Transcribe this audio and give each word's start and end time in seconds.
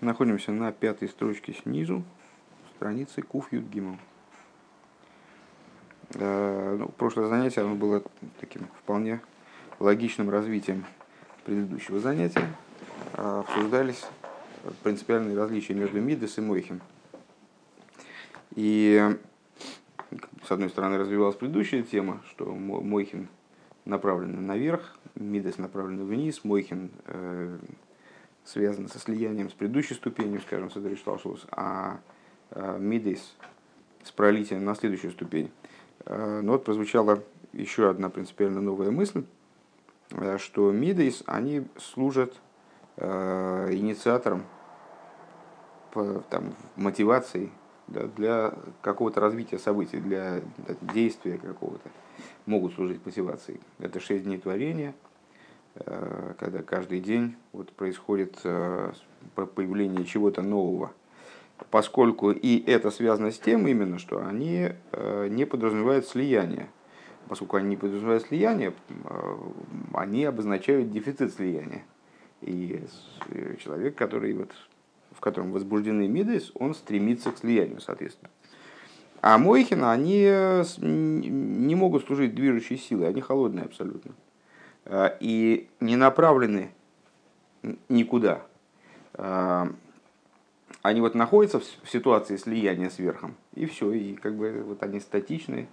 Находимся 0.00 0.50
на 0.50 0.72
пятой 0.72 1.08
строчке 1.10 1.52
снизу, 1.52 2.02
страницы 2.74 3.20
Куф 3.20 3.52
Юдгимов. 3.52 4.00
Э, 6.14 6.76
ну, 6.78 6.88
прошлое 6.88 7.28
занятие 7.28 7.60
оно 7.60 7.74
было 7.74 8.02
таким 8.40 8.66
вполне 8.78 9.20
логичным 9.78 10.30
развитием 10.30 10.86
предыдущего 11.44 12.00
занятия. 12.00 12.48
Э, 13.12 13.40
обсуждались 13.40 14.06
принципиальные 14.82 15.36
различия 15.36 15.74
между 15.74 16.00
Мидес 16.00 16.38
и 16.38 16.40
Мойхин. 16.40 16.80
И 18.54 19.18
с 20.46 20.50
одной 20.50 20.70
стороны 20.70 20.96
развивалась 20.96 21.36
предыдущая 21.36 21.82
тема, 21.82 22.22
что 22.30 22.46
Мойхин 22.46 23.28
направлен 23.84 24.46
наверх, 24.46 24.96
Мидес 25.14 25.58
направлен 25.58 26.06
вниз, 26.06 26.42
Мойхин 26.42 26.90
э, 27.04 27.58
связано 28.44 28.88
со 28.88 28.98
слиянием 28.98 29.50
с 29.50 29.52
предыдущей 29.52 29.94
ступенью, 29.94 30.40
скажем, 30.40 30.70
с 30.70 30.76
Эдришталшус, 30.76 31.46
а 31.50 32.00
Мидейс 32.78 33.36
с 34.02 34.10
пролитием 34.10 34.64
на 34.64 34.74
следующую 34.74 35.12
ступень. 35.12 35.50
Э, 36.06 36.40
но 36.42 36.52
вот 36.52 36.64
прозвучала 36.64 37.22
еще 37.52 37.90
одна 37.90 38.10
принципиально 38.10 38.60
новая 38.60 38.90
мысль, 38.90 39.24
э, 40.10 40.38
что 40.38 40.72
Мидейс, 40.72 41.22
они 41.26 41.66
служат 41.76 42.34
инициатором, 42.96 44.42
там, 46.28 46.54
мотивацией 46.76 47.50
да, 47.88 48.08
для 48.08 48.52
какого-то 48.82 49.20
развития 49.20 49.58
событий, 49.58 49.98
для 50.00 50.42
действия 50.82 51.38
какого-то, 51.38 51.88
могут 52.44 52.74
служить 52.74 53.06
мотивацией. 53.06 53.60
Это 53.78 54.00
шесть 54.00 54.24
дней 54.24 54.36
творения– 54.36 54.94
когда 55.74 56.62
каждый 56.62 57.00
день 57.00 57.36
вот 57.52 57.70
происходит 57.72 58.38
э, 58.44 58.92
появление 59.34 60.04
чего-то 60.04 60.42
нового. 60.42 60.92
Поскольку 61.70 62.30
и 62.32 62.62
это 62.66 62.90
связано 62.90 63.30
с 63.30 63.38
тем 63.38 63.66
именно, 63.68 63.98
что 63.98 64.24
они 64.26 64.70
э, 64.92 65.28
не 65.30 65.44
подразумевают 65.44 66.06
слияние. 66.06 66.68
Поскольку 67.28 67.56
они 67.56 67.68
не 67.68 67.76
подразумевают 67.76 68.24
слияние, 68.24 68.72
они 69.92 70.24
обозначают 70.24 70.90
дефицит 70.90 71.32
слияния. 71.32 71.84
И 72.40 72.82
человек, 73.62 73.94
который 73.94 74.32
вот, 74.32 74.50
в 75.12 75.20
котором 75.20 75.52
возбуждены 75.52 76.08
мидейс, 76.08 76.50
он 76.54 76.74
стремится 76.74 77.30
к 77.30 77.38
слиянию, 77.38 77.80
соответственно. 77.80 78.30
А 79.20 79.38
Мойхина, 79.38 79.92
они 79.92 80.24
не 80.80 81.74
могут 81.76 82.06
служить 82.06 82.34
движущей 82.34 82.78
силой, 82.78 83.08
они 83.08 83.20
холодные 83.20 83.66
абсолютно. 83.66 84.12
Э, 84.84 85.16
и 85.20 85.68
не 85.80 85.96
направлены 85.96 86.72
никуда. 87.88 88.42
Э, 89.14 89.68
они 90.82 91.00
вот 91.00 91.14
находятся 91.14 91.60
в 91.60 91.90
ситуации 91.90 92.36
слияния 92.36 92.88
с 92.88 92.98
верхом, 92.98 93.34
и 93.54 93.66
все, 93.66 93.92
и 93.92 94.14
как 94.14 94.34
бы 94.34 94.62
вот 94.66 94.82
они 94.82 95.00
статичны 95.00 95.60
и 95.60 95.66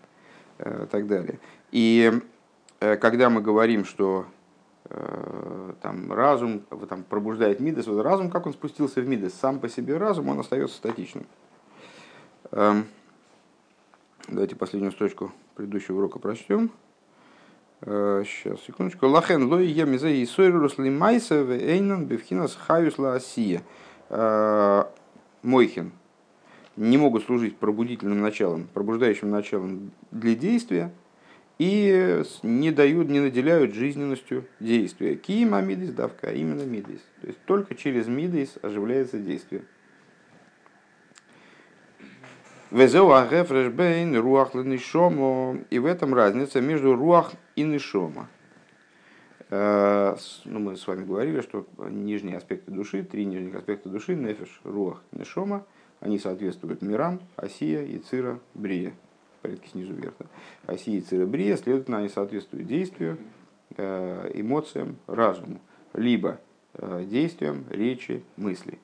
э, 0.59 0.87
так 0.91 1.07
далее. 1.07 1.39
И 1.71 2.11
когда 2.79 3.31
мы 3.31 3.41
говорим, 3.41 3.85
что 3.85 4.27
там 5.81 6.13
разум 6.13 6.61
там, 6.87 7.03
пробуждает 7.03 7.59
Мидас, 7.59 7.87
вот 7.87 8.01
разум, 8.03 8.29
как 8.29 8.45
он 8.45 8.53
спустился 8.53 9.01
в 9.01 9.07
Мидас, 9.07 9.33
сам 9.33 9.59
по 9.59 9.67
себе 9.67 9.97
разум, 9.97 10.29
он 10.29 10.39
остается 10.39 10.77
статичным. 10.77 11.25
Эм, 12.51 12.85
давайте 14.27 14.55
последнюю 14.55 14.91
строчку 14.91 15.33
предыдущего 15.55 15.97
урока 15.97 16.19
прочтем. 16.19 16.71
Сейчас, 17.83 18.61
секундочку. 18.61 19.07
Лахен 19.07 19.43
лой 19.43 19.67
я 19.67 19.85
мизе 19.85 20.15
и 20.15 20.25
сойрус 20.25 20.77
лимайса 20.77 21.35
эйнан 21.35 22.05
бевхинас 22.05 22.55
хаюс 22.55 22.97
ла 22.97 23.15
асия. 23.15 23.61
Мойхин. 25.43 25.91
Не 26.75 26.97
могут 26.97 27.23
служить 27.25 27.57
пробудительным 27.57 28.21
началом, 28.21 28.67
пробуждающим 28.73 29.29
началом 29.31 29.91
для 30.11 30.35
действия, 30.35 30.91
и 31.57 32.23
не 32.43 32.71
дают, 32.71 33.09
не 33.09 33.19
наделяют 33.19 33.73
жизненностью 33.73 34.45
действия. 34.59 35.15
Кима 35.15 35.61
мидис 35.61 35.91
давка, 35.91 36.31
именно 36.31 36.61
мидис. 36.63 37.01
То 37.21 37.27
есть 37.27 37.39
только 37.45 37.73
через 37.73 38.07
мидис 38.07 38.57
оживляется 38.61 39.17
действие. 39.17 39.63
Везеу 42.71 43.11
агефрешбейн 43.11 44.17
руах 44.17 44.53
нишомо. 44.53 45.57
И 45.69 45.79
в 45.79 45.85
этом 45.85 46.13
разница 46.13 46.59
между 46.59 46.95
руах 46.95 47.31
и 47.55 47.63
нишома. 47.63 48.27
Э, 49.49 50.17
ну, 50.43 50.59
мы 50.59 50.75
с 50.75 50.85
вами 50.85 51.05
говорили, 51.05 51.39
что 51.39 51.65
нижние 51.89 52.35
аспекты 52.35 52.71
души, 52.71 53.03
три 53.03 53.25
нижних 53.25 53.55
аспекта 53.55 53.87
души, 53.87 54.15
нефиш, 54.15 54.59
руах, 54.65 55.01
нишома, 55.13 55.65
они 56.01 56.19
соответствуют 56.19 56.81
мирам, 56.81 57.21
осия, 57.37 57.83
яцира, 57.83 58.39
брия. 58.53 58.93
В 59.39 59.43
порядке 59.43 59.69
снизу 59.69 59.93
вверх. 59.93 60.15
Да? 60.19 60.25
Осия, 60.73 60.95
яцира, 60.95 61.25
брия, 61.25 61.55
следовательно, 61.55 61.99
они 61.99 62.09
соответствуют 62.09 62.67
действию, 62.67 63.17
э, 63.77 64.31
эмоциям, 64.33 64.97
разуму. 65.07 65.61
Либо 65.93 66.41
э, 66.73 67.05
действиям, 67.05 67.63
речи, 67.69 68.23
мысли. 68.35 68.79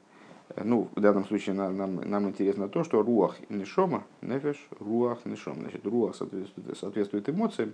Ну, 0.55 0.89
в 0.95 0.99
данном 0.99 1.25
случае 1.25 1.55
нам, 1.55 1.77
нам, 1.77 1.95
нам 1.95 2.27
интересно 2.27 2.69
то, 2.69 2.83
что 2.83 3.01
руах 3.01 3.37
и 3.49 3.53
нишома, 3.53 4.03
нефеш, 4.21 4.57
руах, 4.79 5.25
нишом. 5.25 5.59
Значит, 5.61 5.85
руах 5.85 6.15
соответствует, 6.15 6.77
соответствует 6.77 7.29
эмоциям, 7.29 7.73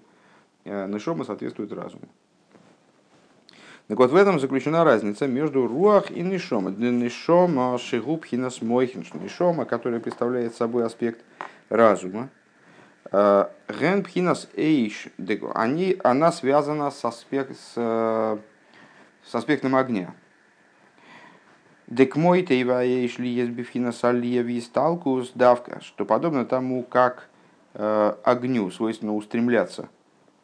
а 0.65 0.87
нишома 0.87 1.25
соответствует 1.25 1.73
разуму. 1.73 2.07
Так 3.87 3.97
вот, 3.97 4.11
в 4.11 4.15
этом 4.15 4.39
заключена 4.39 4.83
разница 4.83 5.25
между 5.25 5.67
руах 5.67 6.11
и 6.11 6.21
нишома. 6.21 6.69
Нишома 6.69 7.77
шигуб 7.79 8.23
хинас 8.23 8.61
мойхин, 8.61 9.03
нишома, 9.15 9.65
который 9.65 9.99
представляет 9.99 10.55
собой 10.55 10.85
аспект 10.85 11.25
разума, 11.69 12.29
а, 13.11 13.51
ген 13.67 14.03
пхинас 14.03 14.47
эйш, 14.55 15.07
они, 15.55 15.97
она 16.03 16.31
связана 16.31 16.91
с, 16.91 17.03
аспект, 17.03 17.57
с, 17.57 18.39
с 19.25 19.35
аспектом 19.35 19.75
огня. 19.75 20.13
Дек 21.89 22.15
мой 22.15 22.45
шли 22.45 23.29
есть 23.29 23.51
бифхина 23.51 23.91
салья 23.91 24.43
висталкус 24.43 25.31
давка, 25.33 25.81
что 25.81 26.05
подобно 26.05 26.45
тому, 26.45 26.83
как 26.83 27.27
э, 27.73 28.15
огню 28.23 28.69
свойственно 28.69 29.15
устремляться, 29.15 29.89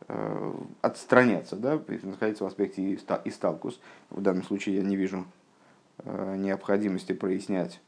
э, 0.08 0.54
отстраняться, 0.82 1.56
да, 1.56 1.80
находиться 2.02 2.46
в 2.46 2.48
аспекте 2.48 2.98
исталкус. 3.26 3.80
В 4.10 4.22
данном 4.22 4.44
случае 4.44 4.78
я 4.78 4.82
не 4.82 4.96
вижу 4.96 5.24
э, 6.00 6.36
необходимости 6.36 7.14
прояснять 7.14 7.80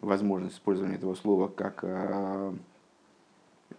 возможность 0.00 0.54
использования 0.54 0.94
этого 0.94 1.14
слова 1.14 1.48
как 1.48 1.84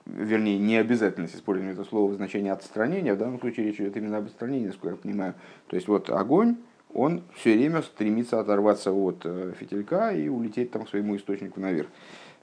вернее, 0.05 0.59
не 0.59 0.75
обязательность 0.77 1.35
использования 1.35 1.73
этого 1.73 1.85
слова 1.85 2.11
в 2.11 2.15
значении 2.15 2.51
отстранения, 2.51 3.15
в 3.15 3.17
данном 3.17 3.39
случае 3.39 3.67
речь 3.67 3.79
идет 3.79 3.97
именно 3.97 4.17
об 4.17 4.25
отстранении, 4.25 4.67
насколько 4.67 4.95
я 4.95 5.01
понимаю. 5.01 5.33
То 5.67 5.75
есть 5.75 5.87
вот 5.87 6.11
огонь, 6.11 6.57
он 6.93 7.23
все 7.35 7.55
время 7.55 7.81
стремится 7.81 8.39
оторваться 8.39 8.91
от 8.91 9.21
э, 9.23 9.53
фитилька 9.57 10.11
и 10.11 10.27
улететь 10.27 10.71
там 10.71 10.85
к 10.85 10.89
своему 10.89 11.15
источнику 11.15 11.59
наверх. 11.59 11.87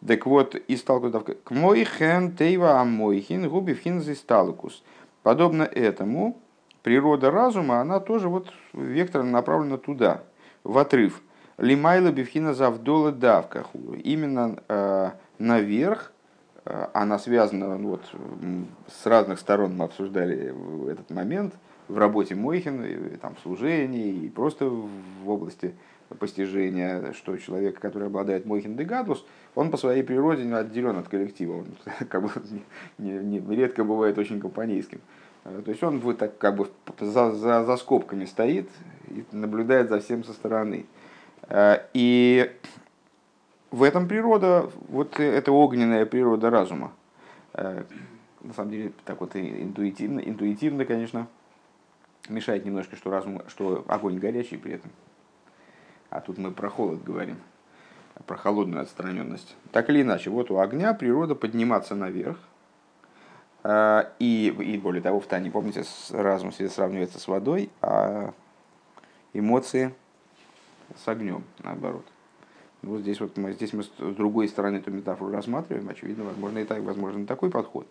Так 0.07 0.27
вот, 0.27 0.55
и 0.55 0.77
сталкус 0.77 1.13
к 1.43 1.51
мой 1.51 1.85
хен 1.85 2.37
тейва 2.37 2.81
амойхин 2.81 3.49
губи 3.49 3.75
фхин 3.75 4.03
сталкус. 4.15 4.85
Подобно 5.23 5.65
этому, 5.65 6.41
природа 6.83 7.31
разума, 7.31 7.81
она 7.81 7.99
тоже 7.99 8.29
вот 8.29 8.53
вектором 8.73 9.33
направлена 9.33 9.79
туда, 9.79 10.23
в 10.63 10.79
отрыв. 10.79 11.23
Лимайла 11.59 12.13
бифхина 12.13 12.55
завдола 12.55 13.11
давка. 13.11 13.65
Именно 14.05 14.59
э, 14.69 15.11
наверх, 15.39 16.13
э, 16.65 16.87
она 16.93 17.19
связана 17.19 17.77
вот, 17.79 18.03
с 18.89 19.07
разных 19.07 19.41
сторон, 19.41 19.77
мы 19.77 19.87
обсуждали 19.87 20.55
этот 20.89 21.11
момент– 21.11 21.55
в 21.89 21.99
работе 21.99 22.35
Мойхин, 22.35 23.19
там, 23.21 23.35
в 23.37 23.41
служении, 23.41 24.25
и 24.25 24.29
просто 24.29 24.69
в 24.69 25.29
области 25.29 25.75
постижения, 26.19 27.13
что 27.13 27.37
человек, 27.37 27.81
который 27.81 28.07
обладает 28.09 28.47
Мойхин 28.47 28.77
Дегадус, 28.77 29.25
он 29.55 29.71
по 29.71 29.77
своей 29.77 30.03
природе 30.03 30.53
отделен 30.55 30.97
от 30.99 31.09
коллектива. 31.09 31.59
Он 31.59 31.67
как 32.09 32.23
бы 32.23 32.31
не, 32.99 33.11
не, 33.11 33.57
редко 33.57 33.85
бывает 33.85 34.19
очень 34.19 34.41
компанейским. 34.41 35.01
То 35.45 35.71
есть 35.71 35.83
он 35.83 36.01
вот 36.01 36.19
так 36.19 36.39
как 36.39 36.57
бы 36.57 36.69
за, 36.99 37.33
за, 37.33 37.65
за 37.65 37.77
скобками 37.77 38.25
стоит 38.25 38.69
и 39.09 39.25
наблюдает 39.31 39.89
за 39.89 40.01
всем 40.01 40.25
со 40.25 40.33
стороны. 40.33 40.87
И 41.95 42.51
в 43.71 43.83
этом 43.83 44.09
природа, 44.09 44.71
вот 44.89 45.21
эта 45.21 45.53
огненная 45.53 46.05
природа 46.05 46.51
разума. 46.51 46.93
На 47.55 48.53
самом 48.55 48.71
деле, 48.71 48.93
так 49.05 49.21
вот 49.21 49.37
интуитивно, 49.37 50.21
интуитивно, 50.21 50.85
конечно, 50.85 51.29
Мешает 52.29 52.65
немножко, 52.65 52.97
что, 52.97 53.11
разум, 53.11 53.43
что 53.49 53.85
огонь 53.89 54.19
горячий 54.19 54.57
при 54.57 54.75
этом. 54.75 54.91
А 56.11 56.21
тут 56.21 56.39
мы 56.39 56.51
про 56.51 56.69
холод 56.69 57.03
говорим, 57.03 57.37
про 58.27 58.37
холодную 58.37 58.83
отстраненность. 58.83 59.57
Так 59.73 59.91
или 59.91 60.03
иначе, 60.03 60.31
вот 60.31 60.51
у 60.51 60.59
огня 60.59 60.95
природа 60.95 61.35
подниматься 61.35 61.95
наверх. 61.95 62.39
А, 63.63 64.13
и, 64.19 64.49
и 64.49 64.79
более 64.79 65.03
того, 65.03 65.21
в 65.21 65.27
Тане, 65.27 65.51
помните, 65.51 65.85
разум 66.11 66.53
сравнивается 66.53 67.19
с 67.19 67.27
водой, 67.27 67.71
а 67.83 68.33
эмоции 69.33 69.93
с 70.95 71.09
огнем, 71.09 71.45
наоборот. 71.63 72.07
Вот 72.83 73.01
здесь 73.01 73.21
вот 73.21 73.37
мы, 73.37 73.53
здесь 73.53 73.73
мы 73.73 73.83
с 73.83 73.91
другой 73.99 74.49
стороны 74.49 74.77
эту 74.77 74.93
метафору 74.93 75.33
рассматриваем, 75.33 75.89
очевидно, 75.89 76.25
возможно 76.25 76.59
и 76.59 76.65
так, 76.65 76.83
возможно 76.83 77.23
и 77.23 77.27
такой 77.27 77.51
подход. 77.51 77.87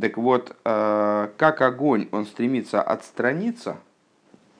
Так 0.00 0.16
вот, 0.16 0.56
э, 0.64 1.28
как 1.36 1.60
огонь, 1.60 2.08
он 2.10 2.26
стремится 2.26 2.82
отстраниться, 2.82 3.78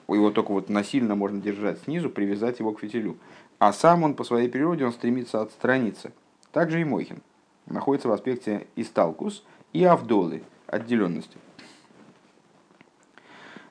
его 0.07 0.31
только 0.31 0.53
вот 0.53 0.69
насильно 0.69 1.17
можно 1.17 1.41
держать 1.41 1.81
снизу, 1.83 2.09
привязать 2.09 2.61
его 2.61 2.73
к 2.73 2.81
фитилю, 2.81 3.17
а 3.59 3.73
сам 3.73 4.05
он 4.05 4.15
по 4.15 4.23
своей 4.23 4.49
природе, 4.49 4.85
он 4.85 4.93
стремится 4.93 5.41
отстраниться. 5.41 6.13
Также 6.53 6.81
и 6.81 6.85
Мойхин 6.85 7.21
находится 7.67 8.09
в 8.09 8.13
аспекте 8.13 8.67
исталкус 8.77 9.45
и 9.73 9.83
авдолы, 9.85 10.45
отделенности. 10.67 11.39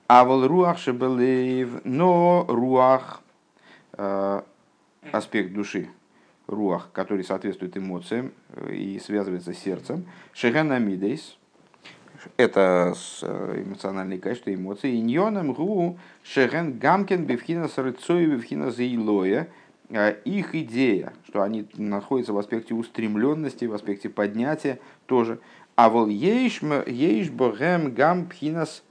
А 0.08 0.26
вол 0.26 0.46
руах 0.46 0.78
шебелев, 0.80 1.86
но 1.86 2.46
руах, 2.50 3.22
э, 3.94 4.42
аспект 5.12 5.54
души, 5.54 5.90
руах, 6.48 6.90
который 6.92 7.24
соответствует 7.24 7.78
эмоциям 7.78 8.34
э, 8.50 8.74
и 8.74 9.00
связывается 9.00 9.54
с 9.54 9.58
сердцем, 9.58 10.06
шегана 10.34 10.78
мидейс, 10.78 11.38
это 12.38 12.94
э, 13.22 13.64
эмоциональные 13.66 14.20
качества, 14.20 14.54
эмоции, 14.54 15.00
иньоном 15.00 15.54
гу 15.54 15.98
шеген 16.24 16.78
гамкен 16.78 17.26
бифхина 17.26 17.68
сарыцой 17.68 18.26
бифхина 18.26 18.72
заилоя, 18.72 19.48
их 20.26 20.56
идея, 20.56 21.14
что 21.28 21.44
они 21.44 21.68
находятся 21.76 22.34
в 22.34 22.38
аспекте 22.38 22.74
устремленности, 22.74 23.66
в 23.66 23.74
аспекте 23.74 24.10
поднятия 24.10 24.80
тоже. 25.06 25.40
А 25.76 25.90
вол 25.90 26.08
ейш 26.08 26.62
богем 27.30 27.94
гам 27.94 28.26
пхинас 28.28 28.84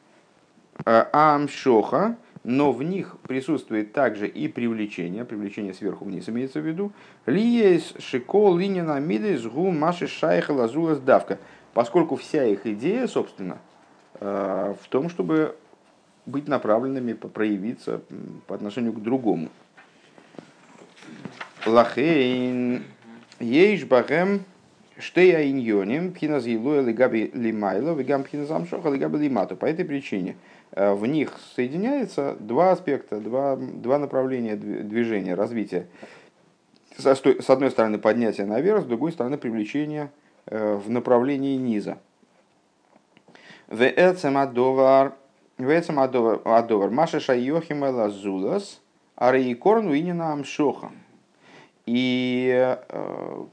Э, 0.86 1.04
амшоха, 1.12 2.16
но 2.44 2.72
в 2.72 2.82
них 2.82 3.16
присутствует 3.28 3.92
также 3.92 4.26
и 4.26 4.48
привлечение, 4.48 5.24
привлечение 5.24 5.74
сверху 5.74 6.06
вниз 6.06 6.28
имеется 6.28 6.60
в 6.60 6.66
виду, 6.66 6.92
лиес 7.26 7.94
шикол 7.98 8.56
линина 8.56 8.98
мидес 8.98 9.44
гу 9.46 9.70
маши 9.70 10.08
шайха 10.08 10.52
лазула 10.52 10.96
давка, 10.96 11.38
поскольку 11.74 12.16
вся 12.16 12.44
их 12.44 12.66
идея, 12.66 13.06
собственно, 13.06 13.58
э, 14.20 14.74
в 14.80 14.88
том, 14.88 15.08
чтобы 15.08 15.56
быть 16.26 16.48
направленными, 16.48 17.14
проявиться 17.14 18.00
по 18.46 18.54
отношению 18.54 18.92
к 18.92 19.02
другому. 19.02 19.48
Лахейн 21.66 22.84
ейш 23.40 23.84
бахем 23.84 24.44
штея 24.98 25.48
иньоним 25.50 26.12
пхиназ 26.12 26.46
лигаби 26.46 27.30
лимайло 27.34 27.94
вигам 27.94 28.24
пхиназ 28.24 28.50
амшоха 28.50 28.88
лигаби 28.90 29.18
лимату. 29.18 29.56
По 29.56 29.66
этой 29.66 29.84
причине– 29.84 30.36
Э, 30.72 30.94
в 30.94 31.06
них 31.06 31.38
соединяется 31.54 32.36
два 32.40 32.72
аспекта, 32.72 33.20
два, 33.20 33.56
два 33.56 33.98
направления 33.98 34.56
движения, 34.56 35.34
развития. 35.34 35.86
С 36.96 37.50
одной 37.50 37.70
стороны 37.70 37.98
поднятие 37.98 38.46
наверх, 38.46 38.82
с 38.82 38.86
другой 38.86 39.12
стороны 39.12 39.38
привлечение 39.38 40.10
в 40.46 40.90
направлении 40.90 41.56
низа. 41.56 41.98
Вецемадовар 43.68 45.14
Маша 46.90 47.20
Шайохим 47.20 47.82
Лазулас 47.82 48.80
Ареикорн 49.16 49.88
Уинина 49.88 50.32
Амшоха. 50.32 50.90
И 51.86 52.76
э, 52.88 53.44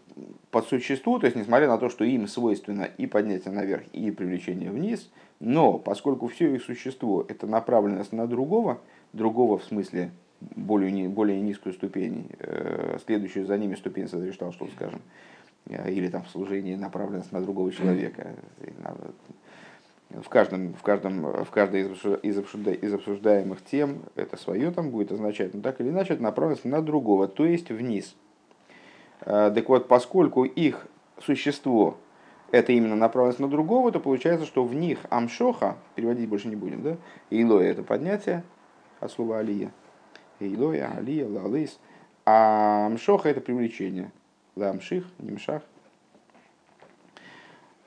по 0.51 0.61
существу, 0.61 1.19
то 1.19 1.25
есть 1.25 1.37
несмотря 1.37 1.67
на 1.67 1.77
то, 1.77 1.89
что 1.89 2.03
им 2.03 2.27
свойственно 2.27 2.83
и 2.83 3.07
поднятие 3.07 3.53
наверх, 3.53 3.83
и 3.93 4.11
привлечение 4.11 4.71
вниз, 4.71 5.09
но 5.39 5.77
поскольку 5.79 6.27
все 6.27 6.53
их 6.53 6.63
существо 6.63 7.25
это 7.27 7.47
направленность 7.47 8.11
на 8.11 8.27
другого, 8.27 8.79
другого 9.13 9.57
в 9.57 9.63
смысле 9.63 10.11
более, 10.41 11.09
более 11.09 11.39
низкую 11.39 11.73
ступень, 11.73 12.29
э, 12.39 12.97
следующую 13.05 13.45
за 13.45 13.57
ними 13.57 13.75
ступень 13.75 14.07
что 14.07 14.67
скажем, 14.75 14.99
э, 14.99 15.38
или 15.69 16.07
там 16.09 16.23
в 16.23 16.29
служении 16.29 16.75
направленность 16.75 17.31
на 17.31 17.41
другого 17.41 17.71
человека. 17.71 18.35
В, 20.09 20.27
каждом, 20.27 20.73
в, 20.73 20.81
каждом, 20.81 21.21
в 21.43 21.51
каждой 21.51 21.83
из, 21.83 22.35
из 22.43 22.93
обсуждаемых 22.93 23.63
тем 23.63 23.99
это 24.15 24.37
свое 24.37 24.71
там 24.71 24.89
будет 24.89 25.11
означать, 25.11 25.53
но 25.53 25.61
так 25.61 25.79
или 25.81 25.89
иначе 25.89 26.13
это 26.13 26.23
направленность 26.23 26.65
на 26.65 26.81
другого, 26.81 27.27
то 27.27 27.45
есть 27.45 27.69
вниз. 27.69 28.15
Э, 29.21 29.51
так 29.53 29.69
вот, 29.69 29.87
поскольку 29.87 30.45
их 30.45 30.87
существо 31.19 31.97
это 32.51 32.71
именно 32.71 32.95
направленность 32.95 33.39
на 33.39 33.47
другого, 33.47 33.91
то 33.91 33.99
получается, 33.99 34.45
что 34.45 34.63
в 34.63 34.73
них 34.73 34.99
амшоха, 35.09 35.77
переводить 35.95 36.27
больше 36.27 36.47
не 36.47 36.55
будем, 36.55 36.81
да? 36.81 36.97
Илоя 37.29 37.69
это 37.69 37.83
поднятие 37.83 38.43
от 38.99 39.11
слова 39.11 39.39
алия. 39.39 39.71
Илоя, 40.39 40.91
алия, 40.97 41.27
лалис. 41.27 41.79
А 42.25 42.87
амшоха 42.87 43.29
это 43.29 43.41
привлечение. 43.41 44.11
Ламших, 44.59 45.05
немшах. 45.19 45.63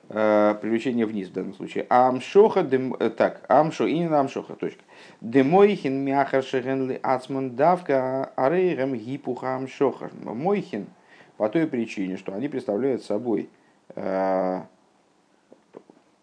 Э, 0.09 0.55
привлечение 0.61 1.05
вниз 1.05 1.29
в 1.29 1.33
данном 1.33 1.53
случае. 1.53 1.85
Амшоха, 1.89 2.63
дем, 2.63 2.93
э, 2.99 3.09
так, 3.09 3.45
амшо, 3.47 3.87
и 3.87 4.03
на 4.03 4.19
амшоха, 4.19 4.55
точка. 4.55 4.83
Демойхин 5.21 6.03
мяхар 6.03 6.43
шеренли 6.43 6.99
ацман 7.01 7.55
давка 7.55 8.31
арейрем 8.35 8.95
гипуха 8.95 9.55
амшоха. 9.55 10.11
Мойхин 10.21 10.87
по 11.37 11.49
той 11.49 11.67
причине, 11.67 12.17
что 12.17 12.33
они 12.33 12.49
представляют 12.49 13.03
собой 13.03 13.49
Э, 13.95 14.63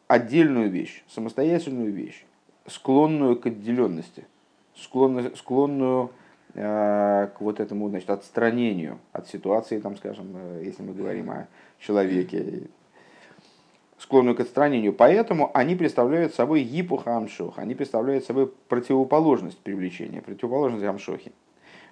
отдельную 0.08 0.70
вещь, 0.70 1.04
самостоятельную 1.08 1.92
вещь, 1.92 2.24
склонную 2.66 3.38
к 3.38 3.46
отделенности, 3.46 4.26
склонную, 4.74 5.36
склонную 5.36 6.10
к 6.54 7.40
вот 7.40 7.60
этому 7.60 7.88
значит, 7.88 8.10
отстранению 8.10 8.98
от 9.12 9.28
ситуации, 9.28 9.78
там, 9.78 9.96
скажем, 9.96 10.32
э, 10.34 10.62
если 10.64 10.82
мы 10.82 10.94
говорим 10.94 11.30
о 11.30 11.46
человеке, 11.78 12.62
склонную 13.98 14.34
к 14.34 14.40
отстранению. 14.40 14.92
Поэтому 14.92 15.50
они 15.54 15.76
представляют 15.76 16.34
собой 16.34 16.62
гипуха 16.62 17.22
они 17.56 17.74
представляют 17.74 18.24
собой 18.24 18.50
противоположность 18.68 19.58
привлечения, 19.58 20.22
противоположность 20.22 20.84
амшохи. 20.84 21.32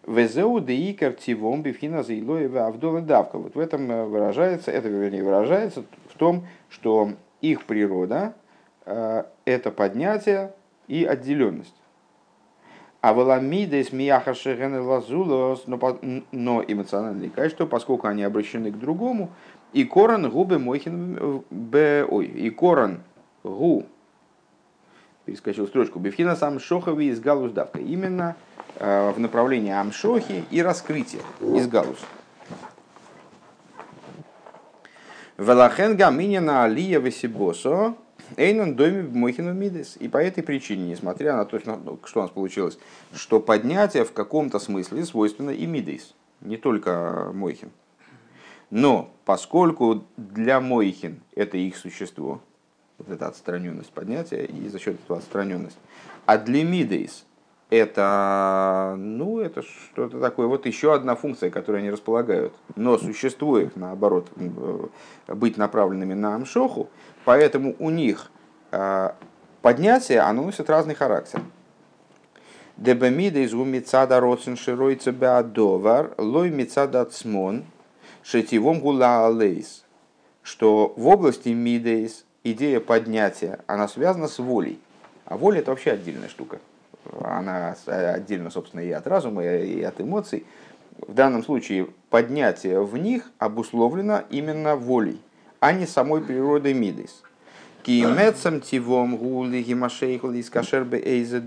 Везеу 0.06 0.61
деикар 0.61 1.12
тивом 1.12 1.62
бифхина 1.62 2.02
заилоева 2.02 2.66
авдола 2.66 3.02
давка. 3.02 3.38
Вот 3.38 3.54
в 3.54 3.58
этом 3.58 3.90
э, 3.90 4.04
выражается, 4.06 4.70
это 4.70 4.88
вернее 4.88 5.22
выражается 5.22 5.84
в 6.08 6.19
том, 6.19 6.46
что 6.70 7.12
их 7.43 7.64
природа 7.64 8.34
э, 8.87 9.25
это 9.44 9.70
поднятие 9.70 10.52
и 10.88 11.04
отделенность. 11.04 11.75
А 13.00 13.12
валамидес 13.12 13.93
мияха 13.93 14.35
шерен 14.35 14.81
лазулос, 14.81 15.65
но 15.67 16.65
эмоциональные 16.67 17.31
качества, 17.31 17.67
поскольку 17.67 18.06
они 18.09 18.25
обращены 18.25 18.73
к 18.73 18.78
другому, 18.78 19.31
и 19.73 19.85
корон 19.85 20.28
губы 20.31 20.59
мойхин 20.59 21.43
б, 21.50 22.07
ой, 22.09 22.26
и 22.26 22.50
корон 22.50 23.02
гу, 23.45 23.87
перескочил 25.26 25.69
строчку, 25.69 26.00
бифхина 26.00 26.35
сам 26.35 26.59
шохови 26.59 27.07
из 27.09 27.21
галус 27.21 27.52
давка. 27.52 27.78
Именно 27.78 28.37
Э, 28.81 29.11
в 29.11 29.19
направлении 29.19 29.73
амшохи 29.73 30.45
и 30.52 30.62
раскрытия 30.62 31.21
из 31.40 31.67
галус. 31.67 31.99
Велахен 35.37 35.97
гаминина 35.97 36.62
алия 36.62 37.00
весибосо 37.00 37.97
эйнон 38.37 38.75
доме 38.76 39.02
мойхину 39.02 39.52
мидес. 39.52 39.97
И 39.99 40.08
по 40.08 40.18
этой 40.18 40.42
причине, 40.42 40.90
несмотря 40.90 41.37
на 41.37 41.44
то, 41.44 41.58
что 41.58 42.20
у 42.20 42.23
нас 42.23 42.30
получилось, 42.30 42.78
что 43.14 43.40
поднятие 43.40 44.04
в 44.04 44.12
каком-то 44.12 44.58
смысле 44.58 45.04
свойственно 45.04 45.50
и 45.50 45.66
мидес, 45.66 46.14
не 46.40 46.56
только 46.56 47.30
мойхин. 47.35 47.70
Но 48.70 49.11
поскольку 49.25 50.04
для 50.16 50.61
мойхин 50.61 51.20
это 51.35 51.56
их 51.56 51.76
существо, 51.76 52.40
вот 52.99 53.08
эта 53.08 53.28
отстраненность 53.28 53.90
поднятия, 53.90 54.44
и 54.44 54.68
за 54.68 54.78
счет 54.78 54.97
этого 55.02 55.20
отстраненность, 55.20 55.78
а 56.26 56.37
для 56.37 56.64
мидейс 56.64 57.25
это, 57.70 58.94
ну, 58.99 59.40
это 59.40 59.62
что-то 59.62 60.20
такое, 60.20 60.47
вот 60.47 60.66
еще 60.66 60.94
одна 60.94 61.14
функция, 61.14 61.50
которой 61.50 61.80
они 61.80 61.90
располагают, 61.90 62.54
но 62.76 62.99
существует, 62.99 63.76
наоборот, 63.76 64.30
быть 65.28 65.56
направленными 65.56 66.14
на 66.14 66.35
амшоху, 66.35 66.88
поэтому 67.28 67.76
у 67.78 67.90
них 67.90 68.30
а, 68.73 69.14
поднятие, 69.61 70.20
оно 70.20 70.44
носит 70.44 70.70
разный 70.70 70.94
характер. 70.94 71.42
Дебамида 72.78 73.40
из 73.40 73.52
умицада 73.52 74.18
родсен 74.18 74.56
широйца 74.56 75.12
беадовар, 75.12 76.14
лой 76.16 76.49
мицада 76.49 77.04
цмон, 77.04 77.66
шетивом 78.23 78.80
гула 78.80 79.26
алейс, 79.26 79.85
что 80.42 80.94
в 80.97 81.06
области 81.06 81.50
мидейс 81.50 82.25
идея 82.44 82.80
поднятия, 82.80 83.61
она 83.66 83.88
связана 83.88 84.26
с 84.26 84.38
волей. 84.38 84.80
А 85.26 85.37
воля 85.37 85.58
это 85.58 85.73
вообще 85.73 85.90
отдельная 85.90 86.30
штука 86.30 86.61
она 87.20 87.76
отдельно, 87.87 88.49
собственно, 88.50 88.80
и 88.80 88.90
от 88.90 89.06
разума, 89.06 89.44
и 89.44 89.82
от 89.82 90.00
эмоций. 90.00 90.47
В 90.97 91.12
данном 91.12 91.44
случае 91.44 91.88
поднятие 92.08 92.82
в 92.82 92.97
них 92.97 93.30
обусловлено 93.38 94.23
именно 94.30 94.76
волей, 94.76 95.20
а 95.61 95.73
не 95.73 95.87
самой 95.87 96.23
природой 96.23 96.75
мидейс. 96.75 97.23
Киемецам 97.83 98.61
тивом 98.61 99.17
гули 99.17 99.62
гимашейхл 99.62 100.31
из 100.33 100.50
кашербе 100.50 100.99
эйзе 100.99 101.43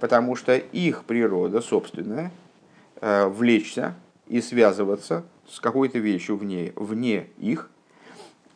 потому 0.00 0.34
что 0.34 0.56
их 0.56 1.04
природа 1.04 1.60
собственная, 1.60 2.30
э, 3.00 3.26
влечься 3.26 3.94
и 4.28 4.40
связываться 4.40 5.24
с 5.46 5.60
какой-то 5.60 5.98
вещью 5.98 6.36
вне, 6.36 6.72
вне 6.76 7.26
их. 7.38 7.68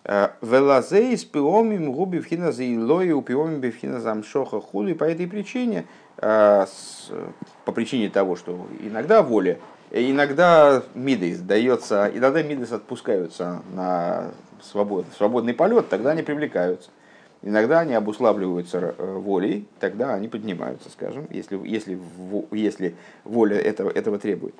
Э, 0.04 0.30
Велазей 0.40 1.16
с 1.16 1.24
пиомим 1.24 1.92
вхина 2.20 2.52
за 2.52 2.62
у 2.62 3.22
пиомим 3.22 3.60
бифхина 3.60 4.00
замшоха 4.00 4.60
худу. 4.60 4.88
И 4.88 4.94
по 4.94 5.04
этой 5.04 5.26
причине, 5.26 5.84
э, 6.16 6.66
по 7.64 7.72
причине 7.72 8.08
того, 8.08 8.36
что 8.36 8.66
иногда 8.80 9.22
воля, 9.22 9.58
иногда 9.90 10.82
мидейс 10.94 11.40
дается, 11.40 12.10
иногда 12.14 12.42
мидейс 12.42 12.72
отпускаются 12.72 13.62
на 13.74 14.30
свобод, 14.62 15.06
свободный 15.16 15.54
полет, 15.54 15.88
тогда 15.88 16.10
они 16.10 16.22
привлекаются. 16.22 16.90
Иногда 17.42 17.80
они 17.80 17.94
обуславливаются 17.94 18.94
э, 18.96 19.14
волей, 19.18 19.68
тогда 19.78 20.14
они 20.14 20.26
поднимаются, 20.28 20.90
скажем, 20.90 21.26
если, 21.30 21.60
если, 21.68 21.98
если 22.50 22.94
воля 23.24 23.58
этого, 23.58 23.90
этого 23.90 24.18
требует. 24.18 24.54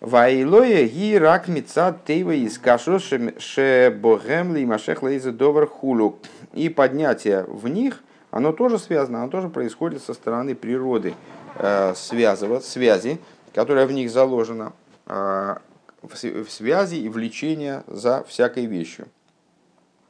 Вайлоя 0.00 0.88
ги 0.88 1.14
рак 1.18 1.46
мица 1.46 1.94
тейва 2.06 2.32
из 2.32 2.58
кашу 2.58 2.98
ше 2.98 3.96
богем 4.00 4.54
ли 4.56 4.64
машех 4.64 5.02
лейзе 5.02 5.30
довар 5.30 5.66
хулу. 5.66 6.18
И 6.54 6.70
поднятие 6.70 7.44
в 7.44 7.68
них, 7.68 8.02
оно 8.30 8.52
тоже 8.52 8.78
связано, 8.78 9.22
оно 9.22 9.30
тоже 9.30 9.50
происходит 9.50 10.02
со 10.02 10.14
стороны 10.14 10.54
природы 10.54 11.12
э, 11.56 11.92
связывать, 11.94 12.64
связи, 12.64 13.20
которая 13.54 13.86
в 13.86 13.92
них 13.92 14.10
заложена, 14.10 14.72
э, 15.06 15.56
в 16.02 16.50
связи 16.50 16.96
и 16.96 17.08
влечения 17.08 17.84
за 17.86 18.24
всякой 18.24 18.66
вещью. 18.66 19.08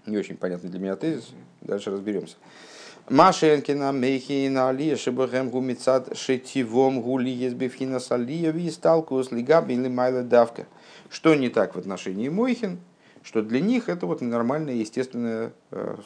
Не 0.06 0.18
очень 0.18 0.36
понятный 0.36 0.70
для 0.70 0.78
меня 0.78 0.96
тезис, 0.96 1.30
дальше 1.60 1.90
разберемся. 1.90 2.36
Машенкина, 3.08 3.92
Мейхина, 3.92 4.68
Алия, 4.68 4.96
Шибахем, 4.96 5.50
Гумицат, 5.50 6.16
Шетивом, 6.16 7.02
Гули, 7.02 7.30
Езбевхина, 7.30 7.98
Салия, 7.98 8.52
Висталкус, 8.52 9.32
Лигаби 9.32 9.74
или 9.74 9.88
Майла 9.88 10.22
Давка. 10.22 10.66
Что 11.08 11.34
не 11.34 11.48
так 11.48 11.74
в 11.74 11.78
отношении 11.78 12.28
Мойхин, 12.28 12.78
что 13.22 13.42
для 13.42 13.60
них 13.60 13.88
это 13.88 14.06
вот 14.06 14.20
нормальное 14.20 14.74
естественное 14.74 15.52
э, 15.70 15.96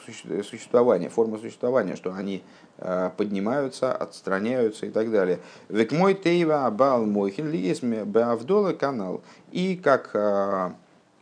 существование, 0.42 1.08
форма 1.08 1.38
существования, 1.38 1.96
что 1.96 2.12
они 2.12 2.42
э, 2.78 3.10
поднимаются, 3.16 3.92
отстраняются 3.94 4.86
и 4.86 4.90
так 4.90 5.10
далее. 5.10 5.38
Век 5.68 5.92
мой 5.92 6.14
тейва 6.14 6.66
абал 6.66 7.06
мойхин 7.06 7.50
ли 7.50 7.58
есть 7.58 7.82
беавдола 7.82 8.72
канал. 8.72 9.22
И 9.52 9.76
как 9.76 10.10
э, 10.14 10.70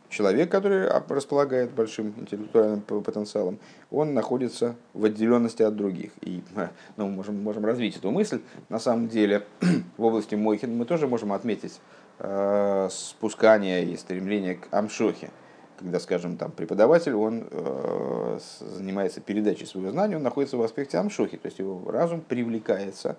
человек, 0.09 0.49
который 0.49 0.87
располагает 1.09 1.71
большим 1.71 2.13
интеллектуальным 2.17 2.81
потенциалом, 2.81 3.59
он 3.91 4.13
находится 4.13 4.75
в 4.93 5.05
отделенности 5.05 5.63
от 5.63 5.75
других. 5.75 6.11
И 6.21 6.41
ну, 6.97 7.07
мы 7.07 7.15
можем, 7.17 7.43
можем 7.43 7.65
развить 7.65 7.97
эту 7.97 8.11
мысль. 8.11 8.41
На 8.69 8.79
самом 8.79 9.09
деле 9.09 9.45
в 9.97 10.03
области 10.03 10.35
Мойхин 10.35 10.75
мы 10.75 10.85
тоже 10.85 11.07
можем 11.07 11.33
отметить 11.33 11.79
э, 12.19 12.89
спускание 12.91 13.85
и 13.85 13.97
стремление 13.97 14.55
к 14.55 14.67
амшохе. 14.71 15.29
Когда, 15.83 15.99
скажем, 15.99 16.37
там 16.37 16.51
преподаватель, 16.51 17.13
он 17.13 17.47
э, 17.51 18.39
занимается 18.59 19.21
передачей 19.21 19.65
своего 19.65 19.91
знания, 19.91 20.15
он 20.15 20.23
находится 20.23 20.57
в 20.57 20.63
аспекте 20.63 20.97
амшохи, 20.97 21.37
то 21.37 21.45
есть 21.45 21.59
его 21.59 21.83
разум 21.91 22.21
привлекается 22.21 23.17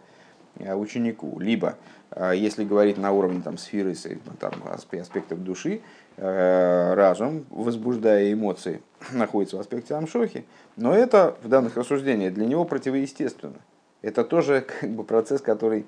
э, 0.59 0.75
ученику. 0.75 1.39
Либо, 1.39 1.77
э, 2.11 2.33
если 2.35 2.65
говорить 2.65 2.97
на 2.99 3.13
уровне 3.13 3.43
там, 3.45 3.59
сферы, 3.59 3.95
там, 4.41 4.53
аспектов 4.73 5.45
души, 5.45 5.83
Э, 6.17 6.95
разум, 6.95 7.45
возбуждая 7.51 8.33
эмоции, 8.33 8.81
находится 9.13 9.57
в 9.57 9.61
аспекте 9.61 9.95
амшохи, 9.95 10.45
но 10.77 10.95
это 10.95 11.37
в 11.43 11.49
данных 11.49 11.77
рассуждениях 11.77 12.33
для 12.35 12.47
него 12.47 12.65
противоестественно. 12.65 13.59
Это 14.01 14.23
тоже 14.23 14.65
как 14.81 14.91
бы 14.91 15.03
процесс, 15.03 15.41
который 15.41 15.87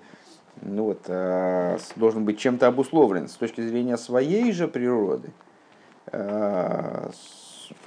ну 0.62 0.84
вот, 0.84 1.02
э, 1.06 1.78
должен 1.94 2.24
быть 2.24 2.40
чем-то 2.40 2.66
обусловлен 2.66 3.28
с 3.28 3.34
точки 3.34 3.60
зрения 3.60 3.96
своей 3.96 4.50
же 4.52 4.66
природы. 4.66 5.30
Э, 6.12 7.10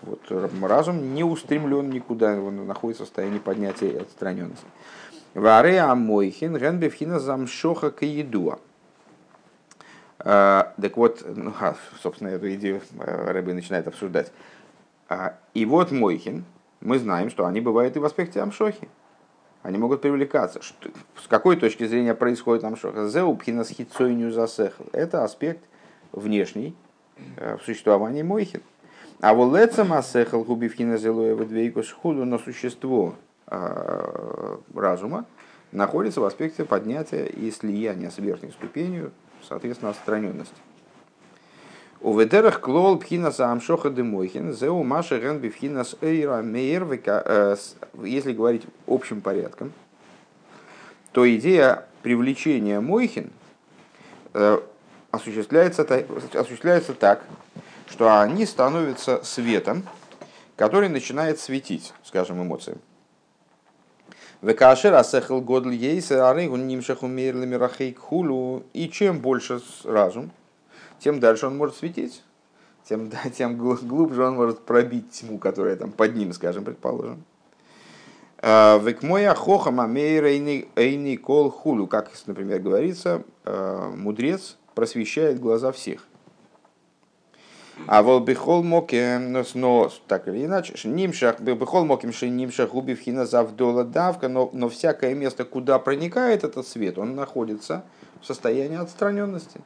вот, 0.01 0.19
разум 0.61 1.13
не 1.13 1.23
устремлен 1.23 1.89
никуда, 1.89 2.33
он 2.33 2.67
находится 2.67 3.03
в 3.03 3.07
состоянии 3.07 3.39
поднятия 3.39 3.89
и 3.89 3.97
отстраненности. 3.97 4.65
Варе 5.33 5.79
амойхин 5.79 6.57
генбевхина 6.57 7.19
замшоха 7.19 7.91
каедуа. 7.91 8.59
А, 10.19 10.73
так 10.81 10.97
вот, 10.97 11.23
ну, 11.25 11.53
а, 11.59 11.75
собственно, 12.01 12.29
эту 12.29 12.53
идею 12.55 12.81
э, 12.99 13.31
Рэбби 13.31 13.53
начинает 13.53 13.87
обсуждать. 13.87 14.31
А, 15.07 15.37
и 15.53 15.65
вот 15.65 15.91
Мойхин, 15.91 16.43
мы 16.81 16.99
знаем, 16.99 17.29
что 17.29 17.45
они 17.45 17.61
бывают 17.61 17.95
и 17.95 17.99
в 17.99 18.05
аспекте 18.05 18.41
амшохи. 18.41 18.89
Они 19.63 19.77
могут 19.77 20.01
привлекаться. 20.01 20.61
С 20.61 21.27
какой 21.27 21.55
точки 21.55 21.85
зрения 21.85 22.13
происходит 22.13 22.63
амшоха? 22.63 23.07
Зеупхина 23.07 23.63
с 23.63 23.69
хитсойню 23.69 24.31
засехл. 24.31 24.83
Это 24.91 25.23
аспект 25.23 25.63
внешний 26.11 26.69
э, 26.69 26.88
в 27.37 27.59
существовании 27.63 28.23
Мойхин. 28.23 28.61
А 29.21 29.33
вот 29.33 29.55
лецам 29.55 29.93
асехал 29.93 30.43
губивхина 30.43 30.97
зелуя 30.97 31.35
в 31.35 31.91
худу 31.93 32.25
на 32.25 32.39
существо 32.39 33.15
разума 34.75 35.25
находится 35.71 36.21
в 36.21 36.25
аспекте 36.25 36.65
поднятия 36.65 37.25
и 37.25 37.51
слияния 37.51 38.09
с 38.09 38.17
верхней 38.17 38.51
ступенью 38.51 39.11
соответственно, 39.47 39.91
отстраненность. 39.91 40.53
У 42.01 42.17
ведерах 42.17 42.61
клол 42.61 42.97
пхинаса 42.97 43.51
амшоха 43.51 43.89
демойхин, 43.89 44.53
зеу 44.53 44.83
маша 44.83 45.19
ген 45.19 45.39
бифхинас 45.39 45.97
эйра 46.01 46.41
мейер, 46.41 46.87
э, 47.05 47.55
если 48.03 48.31
говорить 48.31 48.63
общим 48.87 49.19
порядком, 49.19 49.73
то 51.11 51.29
идея 51.35 51.85
привлечения 52.01 52.79
мойхин 52.79 53.31
э, 54.33 54.59
осуществляется, 55.11 55.83
осуществляется 56.33 56.93
так, 56.93 57.23
что 57.87 58.21
они 58.21 58.45
становятся 58.45 59.23
светом, 59.23 59.83
который 60.55 60.89
начинает 60.89 61.39
светить, 61.39 61.93
скажем, 62.03 62.41
эмоциям. 62.41 62.79
Векашер 64.41 64.93
асехл 64.93 65.41
годл 65.41 65.69
ейса 65.69 66.33
хулу. 67.97 68.63
И 68.73 68.89
чем 68.89 69.19
больше 69.19 69.61
разум, 69.83 70.31
тем 70.99 71.19
дальше 71.19 71.47
он 71.47 71.57
может 71.57 71.75
светить, 71.75 72.23
тем, 72.87 73.11
тем 73.35 73.57
глубже 73.57 74.23
он 74.23 74.35
может 74.35 74.59
пробить 74.59 75.11
тьму, 75.11 75.39
которая 75.39 75.75
там 75.75 75.91
под 75.91 76.15
ним, 76.15 76.31
скажем, 76.33 76.63
предположим. 76.63 77.23
А, 78.41 78.77
Век 78.77 79.03
мой 79.03 79.27
ахоха 79.27 79.71
мамейр 79.71 80.25
эйни 80.25 81.17
кол 81.17 81.49
хулу. 81.49 81.87
Как, 81.87 82.09
например, 82.25 82.59
говорится, 82.59 83.23
а, 83.43 83.89
мудрец 83.89 84.57
просвещает 84.79 85.41
глаза 85.41 85.73
всех. 85.73 86.07
А 87.85 88.01
вол 88.01 88.21
бихол 88.21 88.63
моким, 88.63 89.33
но 89.33 89.91
так 90.07 90.29
или 90.29 90.45
иначе, 90.45 90.73
нимшах, 90.87 91.41
бихол 91.41 91.83
моким, 91.83 92.13
что 92.13 92.29
нимшах 92.29 92.69
губивхина 92.71 93.25
завдола 93.25 93.83
давка, 93.83 94.29
но, 94.29 94.49
но 94.53 94.69
всякое 94.69 95.15
место, 95.15 95.43
куда 95.43 95.79
проникает 95.79 96.45
этот 96.45 96.65
свет, 96.65 96.97
он 96.97 97.13
находится 97.13 97.83
в 98.21 98.25
состоянии 98.25 98.77
отстраненности. 98.77 99.59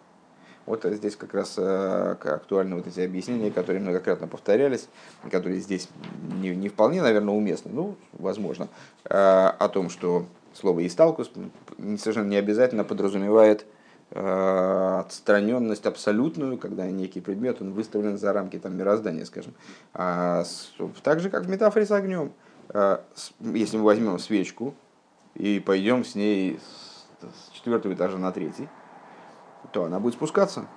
Вот 0.66 0.84
здесь 0.84 1.16
как 1.16 1.36
раз 1.36 1.56
э, 1.58 2.16
актуальны 2.20 2.76
вот 2.76 2.88
эти 2.88 3.02
объяснения, 3.02 3.52
которые 3.52 3.82
многократно 3.82 4.28
повторялись, 4.28 4.88
которые 5.30 5.60
здесь 5.60 5.90
не, 6.42 6.56
не 6.56 6.70
вполне, 6.70 7.04
наверное, 7.04 7.36
уместны, 7.36 7.70
ну, 7.72 7.98
возможно, 8.14 8.68
э, 9.06 9.14
о 9.16 9.70
том, 9.70 9.92
что 9.92 10.26
слово 10.54 10.88
«исталкус» 10.88 11.30
совершенно 12.00 12.30
не 12.30 12.38
обязательно 12.38 12.84
подразумевает 12.84 13.68
отстраненность 14.16 15.86
абсолютную, 15.86 16.58
когда 16.58 16.86
некий 16.90 17.20
предмет 17.20 17.62
он 17.62 17.74
выставлен 17.74 18.18
за 18.18 18.32
рамки 18.32 18.60
там, 18.60 18.78
мироздания, 18.78 19.26
скажем. 19.26 19.54
А 19.94 20.44
так 21.02 21.20
же, 21.20 21.30
как 21.30 21.46
в 21.46 21.50
метафоре 21.50 21.86
с 21.86 21.92
огнем. 21.92 22.32
Э, 22.70 23.00
если 23.40 23.78
мы 23.78 23.84
возьмем 23.84 24.20
свечку 24.20 24.76
и 25.36 25.60
пойдем 25.60 26.06
с 26.06 26.16
ней 26.16 26.60
с 27.22 27.52
четвертого 27.56 27.94
этажа 27.94 28.18
на 28.18 28.32
третий, 28.32 28.70
то 29.72 29.86
она 29.86 30.00
будет 30.00 30.14
спускаться 30.14 30.68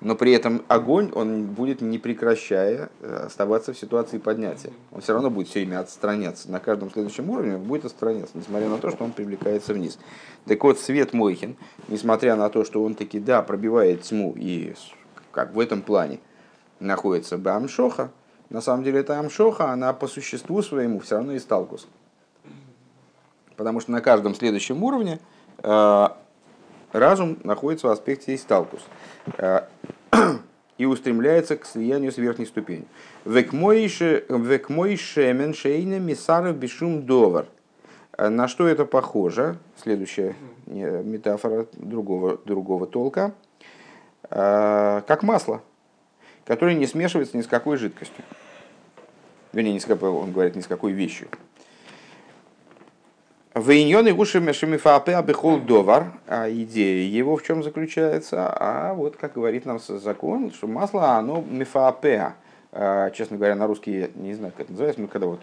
но 0.00 0.14
при 0.14 0.32
этом 0.32 0.62
огонь, 0.68 1.10
он 1.14 1.44
будет 1.44 1.80
не 1.80 1.98
прекращая 1.98 2.90
э, 3.00 3.24
оставаться 3.26 3.72
в 3.72 3.78
ситуации 3.78 4.18
поднятия. 4.18 4.72
Он 4.92 5.00
все 5.00 5.14
равно 5.14 5.30
будет 5.30 5.48
все 5.48 5.60
время 5.60 5.80
отстраняться. 5.80 6.50
На 6.50 6.60
каждом 6.60 6.90
следующем 6.90 7.30
уровне 7.30 7.56
он 7.56 7.62
будет 7.62 7.86
отстраняться, 7.86 8.36
несмотря 8.36 8.68
на 8.68 8.78
то, 8.78 8.90
что 8.90 9.04
он 9.04 9.12
привлекается 9.12 9.72
вниз. 9.72 9.98
Так 10.44 10.62
вот, 10.64 10.78
свет 10.78 11.14
Мойхин, 11.14 11.56
несмотря 11.88 12.36
на 12.36 12.50
то, 12.50 12.64
что 12.64 12.84
он 12.84 12.94
таки, 12.94 13.18
да, 13.18 13.40
пробивает 13.42 14.02
тьму 14.02 14.34
и 14.36 14.74
как 15.32 15.54
в 15.54 15.60
этом 15.60 15.82
плане 15.82 16.20
находится 16.78 17.38
бы 17.38 17.50
Амшоха, 17.50 18.10
на 18.48 18.60
самом 18.60 18.84
деле 18.84 19.00
эта 19.00 19.18
Амшоха, 19.18 19.70
она 19.70 19.92
по 19.92 20.06
существу 20.06 20.62
своему 20.62 21.00
все 21.00 21.16
равно 21.16 21.32
и 21.32 21.38
сталкус. 21.38 21.88
Потому 23.56 23.80
что 23.80 23.90
на 23.90 24.00
каждом 24.00 24.34
следующем 24.34 24.82
уровне 24.82 25.18
э, 25.62 26.08
разум 26.92 27.38
находится 27.42 27.88
в 27.88 27.90
аспекте 27.90 28.34
исталкус 28.34 28.80
э, 29.38 29.62
и 30.78 30.84
устремляется 30.84 31.56
к 31.56 31.64
слиянию 31.64 32.12
с 32.12 32.18
верхней 32.18 32.46
ступенью. 32.46 32.86
Век 33.24 33.52
мой 33.52 33.88
шемен 33.88 35.54
шейна 35.54 35.98
мисаров 35.98 36.56
бешум 36.56 37.06
довар. 37.06 37.46
Э, 38.16 38.28
на 38.28 38.48
что 38.48 38.68
это 38.68 38.84
похоже? 38.84 39.56
Следующая 39.76 40.34
метафора 40.66 41.66
другого, 41.72 42.38
другого 42.44 42.86
толка. 42.86 43.32
как 44.28 45.22
масло, 45.22 45.62
которое 46.44 46.74
не 46.74 46.86
смешивается 46.86 47.36
ни 47.36 47.42
с 47.42 47.46
какой 47.46 47.76
жидкостью. 47.76 48.24
Вернее, 49.52 49.74
ни 49.74 49.78
с 49.78 49.84
какой, 49.84 50.10
он 50.10 50.32
говорит, 50.32 50.56
ни 50.56 50.60
с 50.60 50.66
какой 50.66 50.92
вещью. 50.92 51.28
Вейньон 53.56 54.06
и 54.06 54.12
гуши 54.12 54.38
мешимифапе 54.38 55.16
абихол 55.16 55.60
довар. 55.60 56.12
А 56.26 56.50
идея 56.50 57.08
его 57.08 57.38
в 57.38 57.42
чем 57.42 57.62
заключается? 57.62 58.52
А 58.54 58.92
вот, 58.92 59.16
как 59.16 59.32
говорит 59.32 59.64
нам 59.64 59.78
закон, 59.80 60.52
что 60.52 60.66
масло, 60.66 61.12
оно 61.12 61.42
мифапеа. 61.48 62.34
Честно 63.14 63.38
говоря, 63.38 63.54
на 63.54 63.66
русский 63.66 64.00
я 64.00 64.08
не 64.14 64.34
знаю, 64.34 64.52
как 64.52 64.66
это 64.66 64.72
называется, 64.72 65.00
но 65.00 65.08
когда 65.08 65.26
вот 65.26 65.40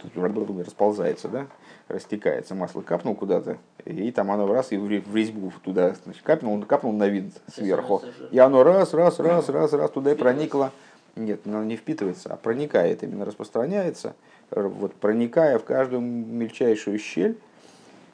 расползается, 0.64 1.28
да, 1.28 1.48
растекается, 1.88 2.54
масло 2.54 2.82
капнул 2.82 3.16
куда-то, 3.16 3.58
и 3.86 4.12
там 4.12 4.30
оно 4.30 4.46
раз 4.46 4.72
и 4.72 4.78
в 4.78 4.88
резьбу 4.88 5.52
туда 5.64 5.96
значит, 6.04 6.22
капнул, 6.22 6.62
капнул 6.62 6.94
на 6.94 7.08
вид 7.08 7.34
сверху. 7.52 8.04
И 8.30 8.38
оно 8.38 8.64
раз, 8.64 8.94
раз, 8.94 9.20
раз, 9.20 9.50
раз, 9.50 9.74
раз 9.74 9.90
туда 9.90 10.12
и 10.12 10.16
проникло. 10.16 10.72
Нет, 11.16 11.42
оно 11.46 11.64
не 11.64 11.78
впитывается, 11.78 12.32
а 12.32 12.36
проникает, 12.36 13.02
именно 13.02 13.26
распространяется, 13.26 14.14
вот 14.52 14.94
проникая 14.94 15.58
в 15.58 15.64
каждую 15.64 16.02
мельчайшую 16.02 17.00
щель, 17.00 17.40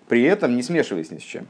при 0.10 0.24
этом 0.24 0.58
не 0.58 0.64
смешиваясь 0.64 1.12
ни 1.12 1.20
с 1.20 1.22
чем. 1.22 1.48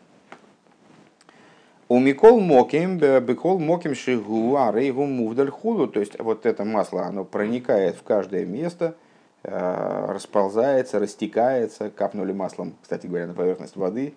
У 1.88 1.98
Микол 1.98 2.40
Моким, 2.40 3.00
Бекол 3.00 3.58
Моким 3.58 3.96
Шигуа, 3.96 4.72
Рейгу 4.72 5.06
Мувдаль 5.06 5.50
Хулу, 5.50 5.88
то 5.88 6.00
есть 6.00 6.20
вот 6.20 6.46
это 6.46 6.66
масло, 6.66 7.06
оно 7.06 7.26
проникает 7.26 7.96
в 7.96 8.04
каждое 8.04 8.46
место, 8.46 8.96
э, 9.42 10.06
расползается, 10.10 11.00
растекается, 11.00 11.90
капнули 11.90 12.32
маслом, 12.32 12.76
кстати 12.84 13.08
говоря, 13.08 13.26
на 13.26 13.34
поверхность 13.34 13.76
воды, 13.76 14.14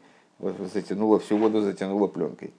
затянуло 0.75 1.19
всю 1.19 1.39
воду, 1.39 1.63
затянуло 1.63 2.09
пленкой. 2.09 2.53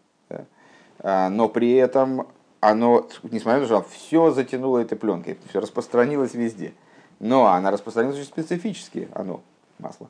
А, 0.99 1.29
но 1.29 1.49
при 1.49 1.73
этом 1.73 2.27
оно, 2.61 3.07
несмотря 3.23 3.59
на 3.59 3.67
то, 3.67 3.81
что 3.81 3.89
все 3.89 4.31
затянуло 4.31 4.79
этой 4.79 4.97
пленкой, 4.97 5.37
все 5.49 5.59
распространилось 5.59 6.33
везде. 6.33 6.73
Но 7.19 7.45
она 7.47 7.71
распространилась 7.71 8.17
очень 8.17 8.29
специфически, 8.29 9.09
оно, 9.13 9.41
масло. 9.79 10.09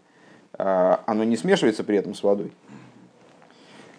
А, 0.57 1.01
оно 1.05 1.23
не 1.23 1.37
смешивается 1.37 1.83
при 1.83 1.97
этом 1.97 2.13
с 2.13 2.23
водой. 2.23 2.51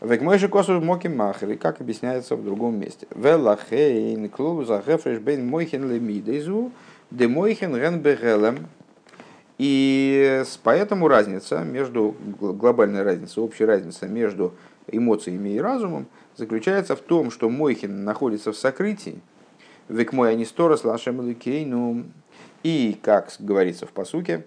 Векмойши 0.00 0.48
косу 0.48 0.80
моки 0.80 1.08
махри, 1.08 1.56
как 1.56 1.80
объясняется 1.80 2.36
в 2.36 2.44
другом 2.44 2.78
месте. 2.78 3.06
Велахейн 3.14 4.28
клуб 4.28 4.66
захефреш 4.66 5.18
бейн 5.18 5.46
мойхен 5.46 5.90
лемидезу, 5.90 6.72
де 7.10 7.26
мойхен 7.26 7.74
ген 7.74 8.00
бегелем. 8.00 8.66
И 9.56 10.42
поэтому 10.62 11.08
разница 11.08 11.60
между, 11.60 12.16
глобальная 12.40 13.04
разница, 13.04 13.40
общая 13.40 13.66
разница 13.66 14.06
между 14.06 14.54
эмоциями 14.88 15.50
и 15.50 15.60
разумом 15.60 16.06
заключается 16.36 16.96
в 16.96 17.00
том, 17.00 17.30
что 17.30 17.48
Мойхин 17.48 18.04
находится 18.04 18.52
в 18.52 18.56
сокрытии, 18.56 19.20
век 19.88 20.12
мой 20.12 20.32
анисторос 20.32 20.84
лашем 20.84 21.16
ну 21.18 22.04
и, 22.62 22.98
как 23.02 23.30
говорится 23.38 23.86
в 23.86 23.90
посуке, 23.90 24.44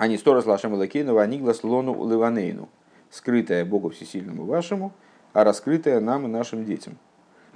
они 0.00 0.16
сторос 0.16 0.46
лашем 0.46 0.72
лакейну 0.72 1.12
ваниглас 1.12 1.62
лону 1.62 2.08
ливанейну, 2.08 2.70
скрытая 3.10 3.66
Богу 3.66 3.90
Всесильному 3.90 4.46
вашему, 4.46 4.94
а 5.34 5.44
раскрытая 5.44 6.00
нам 6.00 6.24
и 6.24 6.28
нашим 6.28 6.64
детям. 6.64 6.96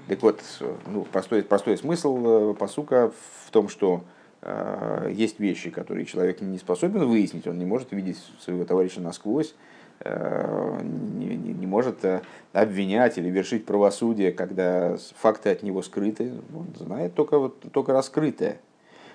Так 0.08 0.22
вот, 0.22 0.42
ну, 0.84 1.06
простой, 1.10 1.42
простой 1.42 1.78
смысл 1.78 2.50
э, 2.50 2.54
посука 2.54 3.12
в 3.46 3.50
том, 3.50 3.70
что 3.70 4.04
э, 4.42 5.10
есть 5.10 5.40
вещи, 5.40 5.70
которые 5.70 6.04
человек 6.04 6.42
не 6.42 6.58
способен 6.58 7.08
выяснить, 7.08 7.46
он 7.46 7.58
не 7.58 7.64
может 7.64 7.92
видеть 7.92 8.18
своего 8.40 8.66
товарища 8.66 9.00
насквозь, 9.00 9.54
э, 10.00 10.80
не, 10.82 11.36
не, 11.36 11.54
не 11.54 11.66
может 11.66 12.04
э, 12.04 12.20
обвинять 12.52 13.16
или 13.16 13.30
вершить 13.30 13.64
правосудие, 13.64 14.32
когда 14.32 14.98
факты 15.16 15.48
от 15.48 15.62
него 15.62 15.80
скрыты, 15.80 16.34
он 16.54 16.66
знает 16.78 17.14
только, 17.14 17.38
вот, 17.38 17.72
только 17.72 17.94
раскрытое. 17.94 18.58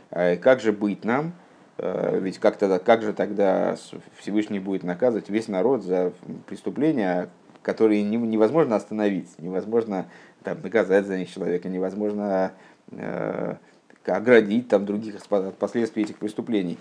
А 0.10 0.36
как 0.36 0.62
же 0.62 0.72
быть 0.72 1.06
нам, 1.06 1.34
Э, 1.34 1.49
ведь 1.82 2.40
как, 2.40 2.58
тогда, 2.58 2.80
как 2.80 3.02
же 3.02 3.14
тогда 3.14 3.78
Всевышний 4.18 4.60
будет 4.60 4.84
наказывать 4.84 5.30
весь 5.30 5.48
народ 5.48 5.84
за 5.84 6.14
преступления, 6.48 7.30
которые 7.62 8.04
невозможно 8.04 8.76
остановить, 8.76 9.30
невозможно 9.38 10.08
там, 10.44 10.62
наказать 10.62 11.06
за 11.06 11.18
них 11.18 11.32
человека, 11.32 11.70
невозможно 11.70 12.52
э, 12.92 13.56
оградить 14.06 14.68
там, 14.68 14.86
других 14.86 15.16
от 15.30 15.58
последствий 15.58 16.04
этих 16.04 16.18
преступлений. 16.18 16.78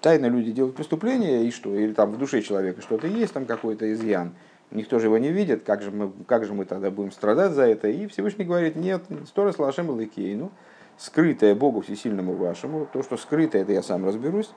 Тайно 0.00 0.26
люди 0.26 0.52
делают 0.52 0.76
преступления, 0.76 1.44
и 1.44 1.50
что? 1.50 1.74
Или 1.74 1.92
там 1.92 2.10
в 2.10 2.18
душе 2.18 2.42
человека 2.42 2.82
что-то 2.82 3.06
есть, 3.06 3.32
там 3.32 3.46
какой-то 3.46 3.92
изъян. 3.92 4.32
Никто 4.70 4.98
же 4.98 5.06
его 5.06 5.18
не 5.18 5.30
видит, 5.30 5.62
как 5.62 5.82
же 5.82 5.90
мы, 5.90 6.12
как 6.26 6.44
же 6.44 6.52
мы 6.52 6.64
тогда 6.64 6.90
будем 6.90 7.12
страдать 7.12 7.52
за 7.52 7.62
это? 7.62 7.88
И 7.88 8.06
Всевышний 8.06 8.44
говорит, 8.44 8.76
нет, 8.76 9.02
сторос 9.26 9.58
лашем 9.58 9.90
лакей. 9.90 10.34
Ну, 10.34 10.50
скрытое 10.96 11.54
Богу 11.54 11.80
Всесильному 11.80 12.34
вашему, 12.34 12.86
то, 12.92 13.02
что 13.02 13.16
скрытое, 13.16 13.62
это 13.62 13.72
я 13.72 13.82
сам 13.82 14.04
разберусь, 14.04 14.50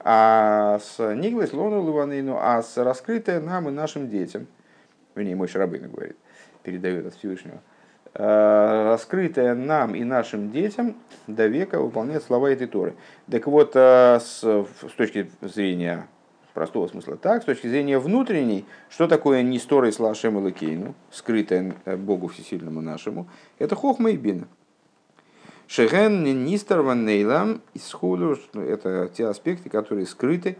а 0.00 0.78
с 0.78 1.14
Ниглой 1.14 1.48
Слону 1.48 1.82
Луванейну, 1.82 2.38
а 2.40 2.62
с 2.62 2.76
раскрытое 2.76 3.40
нам 3.40 3.68
и 3.68 3.72
нашим 3.72 4.08
детям, 4.08 4.46
вернее, 5.14 5.36
мой 5.36 5.48
Шарабын 5.48 5.90
говорит, 5.90 6.16
передает 6.62 7.06
от 7.06 7.14
Всевышнего, 7.14 7.60
«А, 8.14 8.90
раскрытое 8.92 9.54
нам 9.54 9.94
и 9.94 10.02
нашим 10.02 10.50
детям 10.50 10.96
до 11.26 11.46
века 11.46 11.80
выполняет 11.80 12.22
слова 12.22 12.50
этой 12.50 12.66
Торы. 12.66 12.94
Так 13.30 13.46
вот, 13.46 13.72
а, 13.74 14.18
с, 14.18 14.40
с 14.40 14.92
точки 14.96 15.30
зрения 15.40 16.08
простого 16.54 16.88
смысла 16.88 17.16
так, 17.16 17.42
с 17.42 17.44
точки 17.44 17.68
зрения 17.68 17.98
внутренней, 17.98 18.64
что 18.88 19.06
такое 19.06 19.42
не 19.42 19.58
сторой 19.58 19.92
с 19.92 20.00
Лашем 20.00 20.38
и 20.38 20.42
Лакейну, 20.42 20.94
скрытое 21.10 21.74
Богу 21.96 22.28
Всесильному 22.28 22.80
нашему, 22.80 23.28
это 23.58 23.76
хохма 23.76 24.10
и 24.10 24.16
бина. 24.16 24.48
Шеген 25.68 26.24
нистер 26.46 26.80
ванейлам 26.80 27.60
исхуду, 27.74 28.38
это 28.54 29.10
те 29.14 29.26
аспекты, 29.26 29.68
которые 29.68 30.06
скрыты. 30.06 30.56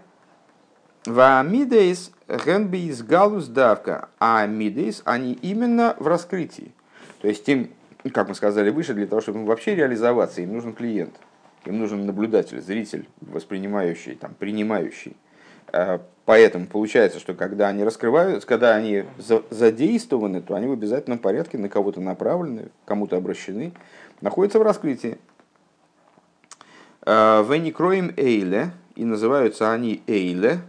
Ваамидейс 1.07 2.12
генби 2.29 2.88
из 2.88 3.03
галус 3.03 3.47
давка, 3.47 4.11
а 4.18 4.42
амидейс 4.42 5.01
они 5.07 5.33
именно 5.33 5.97
в 5.99 6.07
раскрытии. 6.07 6.73
То 7.23 7.29
есть 7.29 7.49
им, 7.49 7.71
как 8.12 8.29
мы 8.29 8.35
сказали 8.35 8.68
выше, 8.68 8.92
для 8.92 9.07
того, 9.07 9.23
чтобы 9.23 9.47
вообще 9.47 9.75
реализоваться, 9.75 10.42
им 10.42 10.53
нужен 10.53 10.75
клиент, 10.75 11.14
им 11.64 11.79
нужен 11.79 12.05
наблюдатель, 12.05 12.61
зритель, 12.61 13.09
воспринимающий, 13.23 14.14
там, 14.14 14.35
принимающий. 14.38 15.16
А, 15.73 16.03
поэтому 16.27 16.66
получается, 16.66 17.18
что 17.18 17.33
когда 17.33 17.68
они 17.68 17.83
раскрываются, 17.83 18.47
когда 18.47 18.75
они 18.75 19.05
задействованы, 19.49 20.42
то 20.42 20.55
они 20.55 20.66
в 20.66 20.73
обязательном 20.73 21.18
порядке 21.18 21.57
на 21.57 21.71
кого-то 21.71 22.03
направлены, 22.03 22.68
кому-то 22.85 23.16
обращены 23.16 23.73
находятся 24.20 24.59
в 24.59 24.62
раскрытии. 24.62 25.18
Э, 27.07 27.44
Веникроим 27.48 28.12
Эйле, 28.16 28.72
и 28.94 29.04
называются 29.04 29.72
они 29.72 30.02
Эйле, 30.07 30.61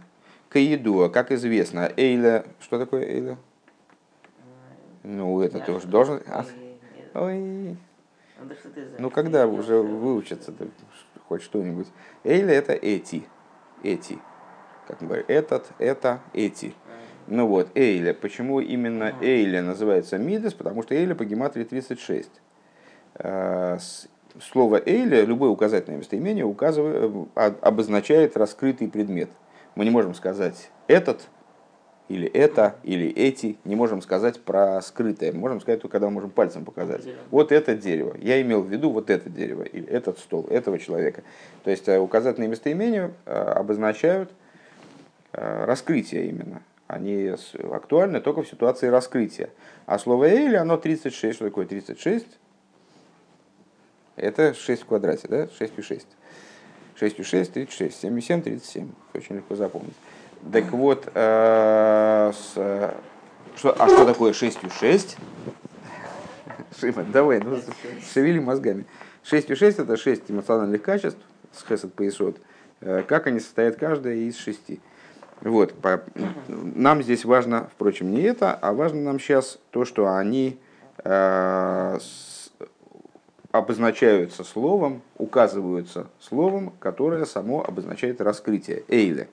Каедуа, 0.48 1.08
как 1.08 1.32
известно. 1.32 1.92
Эйле, 1.96 2.44
что 2.60 2.78
такое 2.78 3.04
Эйле? 3.04 3.36
Ну, 5.02 5.40
это 5.40 5.60
тоже 5.60 5.86
должен... 5.86 6.20
Ой. 7.14 7.76
Ну, 8.98 9.10
когда 9.10 9.46
уже 9.46 9.78
выучатся 9.78 10.52
хоть 11.28 11.42
что-нибудь. 11.42 11.86
Эйле 12.24 12.54
это 12.54 12.72
эти. 12.72 13.24
Эти. 13.82 14.18
Как 14.86 15.00
мы 15.00 15.06
говорим, 15.06 15.26
этот, 15.28 15.66
это, 15.78 16.20
эти. 16.32 16.74
Ну 17.26 17.46
вот, 17.46 17.68
Эйле. 17.76 18.12
Почему 18.12 18.60
именно 18.60 19.14
Эйле 19.20 19.62
называется 19.62 20.18
Мидес? 20.18 20.54
Потому 20.54 20.82
что 20.82 20.94
Эйле 20.94 21.14
по 21.14 21.24
гематрии 21.24 21.64
36. 21.64 22.30
Э, 23.22 23.78
слово 24.40 24.80
«эйля», 24.84 25.24
любое 25.24 25.50
указательное 25.50 25.98
местоимение 25.98 26.44
указывает, 26.44 27.28
э, 27.34 27.52
обозначает 27.60 28.36
раскрытый 28.36 28.88
предмет. 28.88 29.28
Мы 29.74 29.84
не 29.84 29.90
можем 29.90 30.14
сказать 30.14 30.70
«этот», 30.86 31.28
или 32.08 32.26
это, 32.26 32.74
или 32.82 33.06
эти, 33.08 33.56
не 33.64 33.76
можем 33.76 34.02
сказать 34.02 34.40
про 34.40 34.82
скрытое. 34.82 35.32
Мы 35.32 35.38
можем 35.38 35.60
сказать 35.60 35.80
только, 35.80 35.92
когда 35.92 36.08
мы 36.08 36.14
можем 36.14 36.30
пальцем 36.30 36.64
показать. 36.64 37.04
Вот 37.30 37.52
это 37.52 37.76
дерево. 37.76 38.16
Я 38.18 38.42
имел 38.42 38.62
в 38.62 38.68
виду 38.68 38.90
вот 38.90 39.10
это 39.10 39.30
дерево, 39.30 39.62
или 39.62 39.86
этот 39.86 40.18
стол, 40.18 40.46
этого 40.50 40.80
человека. 40.80 41.22
То 41.62 41.70
есть 41.70 41.88
э, 41.88 42.00
указательные 42.00 42.48
местоимения 42.48 43.12
обозначают 43.26 44.32
раскрытие 45.32 46.28
именно. 46.28 46.62
Они 46.88 47.32
актуальны 47.70 48.20
только 48.20 48.42
в 48.42 48.48
ситуации 48.48 48.88
раскрытия. 48.88 49.50
А 49.86 49.96
слово 50.00 50.24
«эйли», 50.24 50.56
оно 50.56 50.76
36. 50.76 51.36
Что 51.36 51.44
такое 51.44 51.66
36? 51.66 52.26
Это 54.20 54.54
6 54.54 54.82
в 54.82 54.86
квадрате, 54.86 55.28
да? 55.28 55.48
6 55.58 55.72
и 55.78 55.82
6. 55.82 56.06
6 56.96 57.18
и 57.18 57.22
6, 57.22 57.52
36. 57.52 58.00
7 58.00 58.18
и 58.18 58.22
7, 58.22 58.42
37. 58.42 58.90
Очень 59.14 59.36
легко 59.36 59.54
запомнить. 59.54 59.94
Так 60.52 60.70
вот, 60.72 61.08
э, 61.14 62.32
с, 62.32 62.94
что, 63.56 63.76
а 63.78 63.88
что 63.88 64.04
такое 64.04 64.32
6 64.32 64.58
и 64.64 64.68
6? 64.68 65.16
Шимон, 66.80 67.10
давай, 67.12 67.40
ну, 67.40 67.58
шевели 68.12 68.38
мозгами. 68.38 68.84
6 69.24 69.50
и 69.50 69.54
6 69.54 69.78
это 69.80 69.96
6 69.96 70.30
эмоциональных 70.30 70.82
качеств 70.82 71.20
с 71.52 71.64
хесед 71.66 71.92
поясот. 71.94 72.38
Э, 72.80 73.02
как 73.06 73.26
они 73.26 73.40
состоят 73.40 73.76
каждая 73.76 74.14
из 74.14 74.38
шести. 74.38 74.80
Вот, 75.42 75.72
по, 75.74 76.02
нам 76.48 77.02
здесь 77.02 77.24
важно, 77.24 77.70
впрочем, 77.74 78.10
не 78.10 78.22
это, 78.22 78.52
а 78.52 78.72
важно 78.74 79.00
нам 79.00 79.18
сейчас 79.18 79.58
то, 79.70 79.86
что 79.86 80.14
они 80.14 80.58
э, 81.02 81.98
обозначаются 83.52 84.44
словом, 84.44 85.02
указываются 85.18 86.08
словом, 86.20 86.72
которое 86.78 87.24
само 87.24 87.64
обозначает 87.64 88.20
раскрытие. 88.20 88.84
Эйле. 88.88 89.28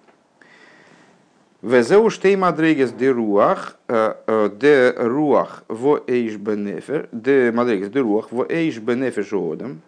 Везеу 1.61 2.09
штей 2.09 2.35
мадрегес 2.35 2.91
де 2.91 3.11
руах, 3.11 3.77
де 3.87 4.93
руах 4.95 5.63
во 5.67 6.03
эйш 6.07 6.35
бенефер, 6.35 7.09
де 7.11 7.51
мадрегес 7.51 7.89
де 7.89 7.99
руах 7.99 8.31
во 8.31 8.45
эйш 8.47 8.77
бенефер 8.77 9.25
жоодом. 9.25 9.81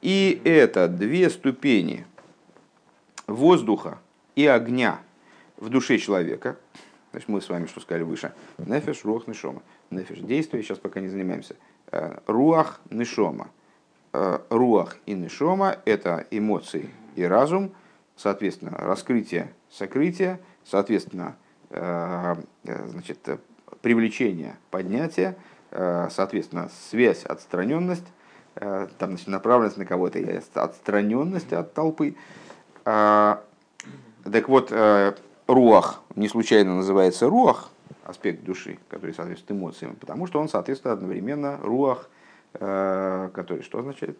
И 0.00 0.40
это 0.44 0.88
две 0.88 1.28
ступени 1.28 2.06
воздуха 3.26 3.98
и 4.34 4.46
огня 4.46 5.00
в 5.56 5.68
душе 5.68 5.98
человека. 5.98 6.56
Значит, 7.10 7.28
мы 7.28 7.40
с 7.40 7.48
вами 7.48 7.66
что 7.66 7.80
сказали 7.80 8.04
выше. 8.04 8.32
Нефеш, 8.58 9.04
руах, 9.04 9.26
нишома. 9.26 9.62
Нефеш– 9.90 10.18
действие, 10.20 10.62
сейчас 10.62 10.78
пока 10.78 11.00
не 11.00 11.08
занимаемся. 11.08 11.56
Э, 11.92 12.18
руах, 12.26 12.80
нишома. 12.90 13.48
Э, 14.12 14.38
руах 14.48 14.96
и 15.06 15.14
нишома– 15.14 15.76
это 15.84 16.24
эмоции 16.30 16.90
и 17.16 17.24
разум, 17.24 17.72
соответственно, 18.16 18.76
раскрытие, 18.78 19.52
сокрытие, 19.70 20.38
соответственно, 20.64 21.36
э, 21.70 22.36
значит, 22.64 23.18
привлечение, 23.82 24.56
поднятие, 24.70 25.36
соответственно, 25.70 26.68
связь, 26.90 27.24
отстраненность, 27.24 28.04
там, 28.54 28.88
значит, 28.98 29.28
направленность 29.28 29.78
на 29.78 29.86
кого-то, 29.86 30.18
отстраненность 30.54 31.52
от 31.52 31.72
толпы. 31.72 32.16
Так 32.84 33.38
вот, 34.48 34.72
руах 35.46 36.02
не 36.16 36.28
случайно 36.28 36.74
называется 36.74 37.28
руах, 37.28 37.70
аспект 38.04 38.44
души, 38.44 38.78
который 38.88 39.14
соответствует 39.14 39.58
эмоциям, 39.58 39.96
потому 39.96 40.26
что 40.26 40.40
он 40.40 40.48
соответствует 40.48 40.94
одновременно 40.94 41.58
руах, 41.62 42.08
э, 42.54 43.30
который 43.34 43.62
что 43.62 43.78
означает? 43.78 44.18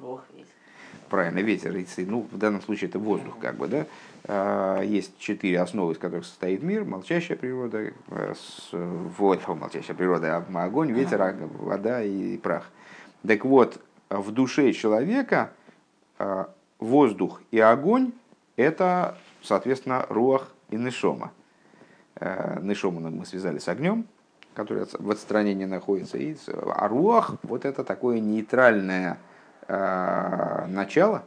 Руах 0.00 0.24
ветер. 0.34 0.48
Правильно, 1.08 1.40
ветер. 1.40 1.74
Ну, 2.08 2.26
в 2.30 2.38
данном 2.38 2.62
случае 2.62 2.88
это 2.88 2.98
воздух, 2.98 3.38
как 3.38 3.56
бы, 3.56 3.68
да. 3.68 3.86
Э, 4.24 4.82
есть 4.84 5.18
четыре 5.18 5.60
основы, 5.60 5.92
из 5.92 5.98
которых 5.98 6.24
состоит 6.24 6.62
мир. 6.62 6.84
Молчащая 6.84 7.36
природа, 7.36 7.92
э, 8.08 8.34
вот, 8.72 9.46
молчащая 9.48 9.96
природа, 9.96 10.36
а 10.36 10.64
огонь, 10.64 10.92
ветер, 10.92 11.36
вода 11.58 12.02
и 12.02 12.36
прах. 12.38 12.70
Так 13.26 13.44
вот, 13.44 13.80
в 14.10 14.30
душе 14.32 14.72
человека 14.72 15.52
воздух 16.78 17.40
и 17.50 17.58
огонь– 17.58 18.12
это, 18.56 19.16
соответственно, 19.42 20.06
руах 20.08 20.52
и 20.70 20.76
нишома. 20.76 21.32
Э, 22.22 22.60
Нишому 22.62 23.00
мы 23.00 23.26
связали 23.26 23.58
с 23.58 23.66
огнем, 23.66 24.06
который 24.54 24.86
в 24.96 25.10
отстранении 25.10 25.64
находится. 25.64 26.18
И 26.18 26.36
аруах, 26.76 27.34
вот 27.42 27.64
это 27.64 27.82
такое 27.82 28.20
нейтральное 28.20 29.18
э, 29.66 30.66
начало, 30.68 31.24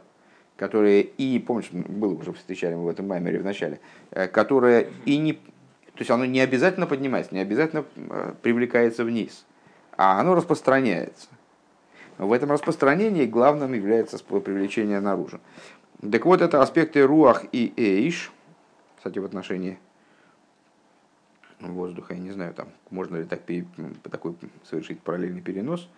которое 0.56 1.02
и, 1.02 1.38
помнишь, 1.38 1.68
было 1.70 2.14
уже 2.14 2.32
встречали 2.32 2.74
мы 2.74 2.84
в 2.84 2.88
этом 2.88 3.08
маймере 3.08 3.40
в 3.40 3.44
начале, 3.44 3.78
э, 4.10 4.26
которое 4.26 4.88
и 5.04 5.18
не, 5.18 5.34
то 5.34 5.98
есть 5.98 6.10
оно 6.10 6.24
не 6.24 6.40
обязательно 6.40 6.86
поднимается, 6.86 7.34
не 7.34 7.40
обязательно 7.40 7.84
привлекается 8.40 9.04
вниз, 9.04 9.44
а 9.98 10.18
оно 10.18 10.34
распространяется. 10.34 11.28
В 12.16 12.32
этом 12.32 12.50
распространении 12.50 13.26
главным 13.26 13.74
является 13.74 14.16
привлечение 14.24 15.00
наружу. 15.00 15.40
Так 16.10 16.24
вот, 16.24 16.40
это 16.40 16.62
аспекты 16.62 17.02
руах 17.02 17.44
и 17.52 17.74
эйш, 17.76 18.32
кстати, 18.96 19.18
в 19.18 19.26
отношении 19.26 19.78
воздуха. 21.60 22.14
Я 22.14 22.20
не 22.20 22.32
знаю, 22.32 22.54
там 22.54 22.68
можно 22.90 23.16
ли 23.16 23.24
так, 23.24 23.40
такой 24.10 24.34
совершить 24.64 25.00
параллельный 25.00 25.40
перенос. 25.40 25.88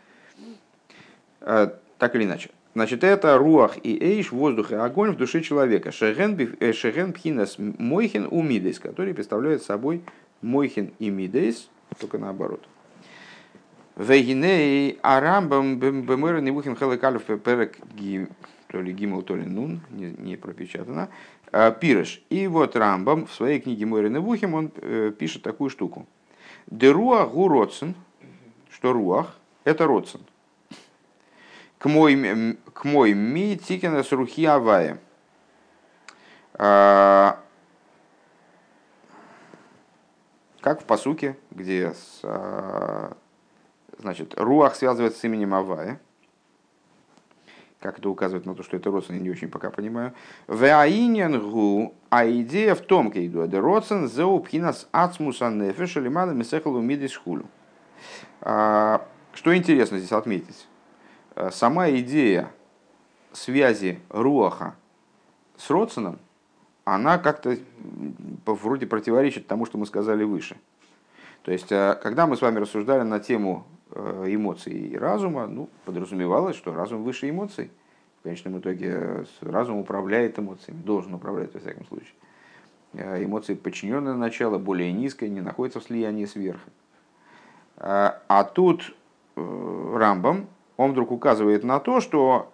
А, 1.40 1.78
так 1.98 2.14
или 2.14 2.24
иначе. 2.24 2.50
Значит, 2.74 3.02
это 3.02 3.36
руах 3.38 3.76
и 3.82 3.98
эйш, 3.98 4.30
воздух 4.30 4.72
и 4.72 4.76
огонь 4.76 5.12
в 5.12 5.16
душе 5.16 5.40
человека. 5.40 5.90
Шеген 5.90 6.38
э, 6.60 7.12
пхинас 7.12 7.56
мойхин 7.58 8.28
у 8.30 8.44
который 8.80 9.14
представляет 9.14 9.62
собой 9.62 10.02
мойхин 10.42 10.92
и 10.98 11.10
мидейс, 11.10 11.68
только 11.98 12.18
наоборот. 12.18 12.64
Вегиней 13.96 14.98
арамбам 15.02 15.80
бемэр 15.80 16.40
невухим 16.40 16.76
хелекалев 16.76 17.24
перек 17.24 17.78
то 18.68 18.80
ли 18.80 18.92
гимл, 18.92 19.22
то 19.22 19.34
ли 19.34 19.44
нун, 19.44 19.80
не, 19.90 20.14
не 20.18 20.36
пропечатано. 20.36 21.08
Э, 21.52 21.72
Пирыш. 21.72 22.22
И 22.28 22.46
вот 22.46 22.76
Рамбам 22.76 23.26
в 23.26 23.32
своей 23.32 23.60
книге 23.60 23.86
Мойрен 23.86 24.16
и 24.16 24.20
Вухим 24.20 24.54
он 24.54 24.70
э, 24.76 25.12
пишет 25.18 25.42
такую 25.42 25.70
штуку. 25.70 26.06
Деруах 26.66 27.30
гу 27.30 27.48
родсен, 27.48 27.94
что 28.70 28.92
руах– 28.92 29.38
это 29.64 29.86
родсен. 29.86 30.20
К 31.78 31.86
мой, 31.88 32.58
к 32.72 32.84
мой 32.84 33.14
ми 33.14 33.56
тикена 33.56 34.02
с 34.02 34.12
рухи 34.12 34.44
авая. 34.44 34.98
А, 36.54 37.38
как 40.60 40.82
в 40.82 40.84
посуке, 40.84 41.38
где 41.52 41.94
с, 41.94 42.20
а, 42.24 43.16
значит, 43.96 44.34
руах 44.36 44.74
связывается 44.74 45.20
с 45.20 45.24
именем 45.24 45.54
Авая– 45.54 46.00
как 47.80 47.98
это 47.98 48.10
указывает 48.10 48.44
на 48.44 48.54
то, 48.54 48.62
что 48.62 48.76
это 48.76 48.90
родствен, 48.90 49.18
я 49.18 49.22
не 49.22 49.30
очень 49.30 49.48
пока 49.48 49.70
понимаю. 49.70 50.12
Веаиньянгу, 50.48 51.94
а 52.10 52.28
идея 52.28 52.74
в 52.74 52.80
том, 52.80 53.12
кейду, 53.12 53.40
это 53.40 53.60
родствен 53.60 54.08
зеупхинас 54.08 54.88
ацмуса 54.90 55.50
нефеш 55.50 55.96
лимада 55.96 56.32
мисехалу 56.32 56.80
мидис 56.80 57.16
хулю. 57.16 57.46
А, 58.40 59.06
что 59.32 59.56
интересно 59.56 59.98
здесь 59.98 60.12
отметить? 60.12 60.66
А, 61.36 61.50
сама 61.50 61.90
идея 61.90 62.50
связи 63.32 64.00
руаха 64.08 64.74
с 65.56 65.70
родственным, 65.70 66.18
она 66.84 67.18
как-то 67.18 67.56
вроде 68.44 68.86
противоречит 68.86 69.46
тому, 69.46 69.66
что 69.66 69.78
мы 69.78 69.86
сказали 69.86 70.24
выше. 70.24 70.56
То 71.42 71.52
есть, 71.52 71.70
а, 71.70 71.94
когда 71.94 72.26
мы 72.26 72.36
с 72.36 72.42
вами 72.42 72.58
рассуждали 72.58 73.02
на 73.02 73.20
тему 73.20 73.66
Э, 73.68 73.77
эмоций 73.94 74.72
и 74.72 74.96
разума, 74.96 75.46
ну, 75.46 75.68
подразумевалось, 75.84 76.56
что 76.56 76.74
разум 76.74 77.04
выше 77.04 77.28
эмоций. 77.30 77.70
В 78.20 78.22
конечном 78.24 78.58
итоге 78.58 78.90
э, 78.90 79.24
разум 79.40 79.78
управляет 79.78 80.38
эмоциями, 80.38 80.82
должен 80.82 81.14
управлять 81.14 81.54
во 81.54 81.60
всяком 81.60 81.86
случае. 81.86 82.12
Э, 82.94 83.24
эмоции 83.24 83.54
подчиненное 83.54 84.14
начало, 84.14 84.58
более 84.58 84.92
низкое, 84.92 85.28
не 85.28 85.40
находится 85.40 85.80
в 85.80 85.84
слиянии 85.84 86.24
сверху. 86.24 86.70
А 87.80 88.50
тут 88.54 88.92
Рамбам, 89.36 90.48
он 90.76 90.90
вдруг 90.90 91.12
указывает 91.12 91.62
на 91.62 91.78
то, 91.78 92.00
что 92.00 92.52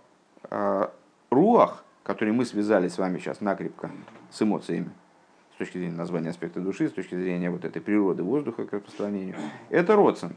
руах, 1.30 1.82
который 2.02 2.34
мы 2.34 2.44
связали 2.44 2.88
с 2.88 2.98
вами 2.98 3.18
сейчас 3.18 3.40
накрепко 3.40 3.90
с 4.30 4.42
эмоциями, 4.42 4.90
с 5.54 5.58
точки 5.58 5.78
зрения 5.78 5.96
названия 5.96 6.28
аспекта 6.28 6.60
души, 6.60 6.88
с 6.88 6.92
точки 6.92 7.14
зрения 7.14 7.50
вот 7.50 7.64
этой 7.64 7.80
природы 7.80 8.22
воздуха 8.22 8.66
к 8.66 8.72
распространению, 8.74 9.36
это 9.70 9.96
родствен. 9.96 10.36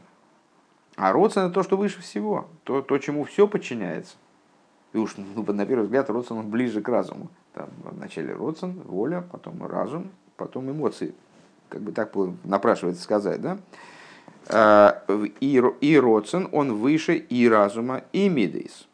А 0.98 1.12
родствен 1.12 1.44
это 1.44 1.54
то, 1.54 1.62
что 1.62 1.76
выше 1.76 2.02
всего, 2.02 2.48
то, 2.64 2.82
то 2.82 2.98
чему 2.98 3.22
все 3.22 3.46
подчиняется. 3.46 4.16
И 4.92 4.98
уж 4.98 5.14
ну, 5.16 5.44
на 5.52 5.64
первый 5.64 5.84
взгляд 5.84 6.10
родствен 6.10 6.50
ближе 6.50 6.80
к 6.80 6.88
разуму. 6.88 7.28
Там, 7.54 7.68
вначале 7.84 8.34
родствен, 8.34 8.82
воля, 8.84 9.24
потом 9.30 9.64
разум, 9.64 10.10
потом 10.36 10.68
эмоции. 10.68 11.14
Как 11.68 11.82
бы 11.82 11.92
так 11.92 12.12
напрашивается 12.42 13.00
сказать, 13.00 13.40
да? 13.40 13.58
А, 14.48 15.04
и, 15.38 15.62
и 15.80 15.98
родствен, 16.00 16.48
он 16.50 16.74
выше 16.74 17.14
и 17.14 17.48
разума, 17.48 18.02
и 18.12 18.28
мидейс. 18.28 18.88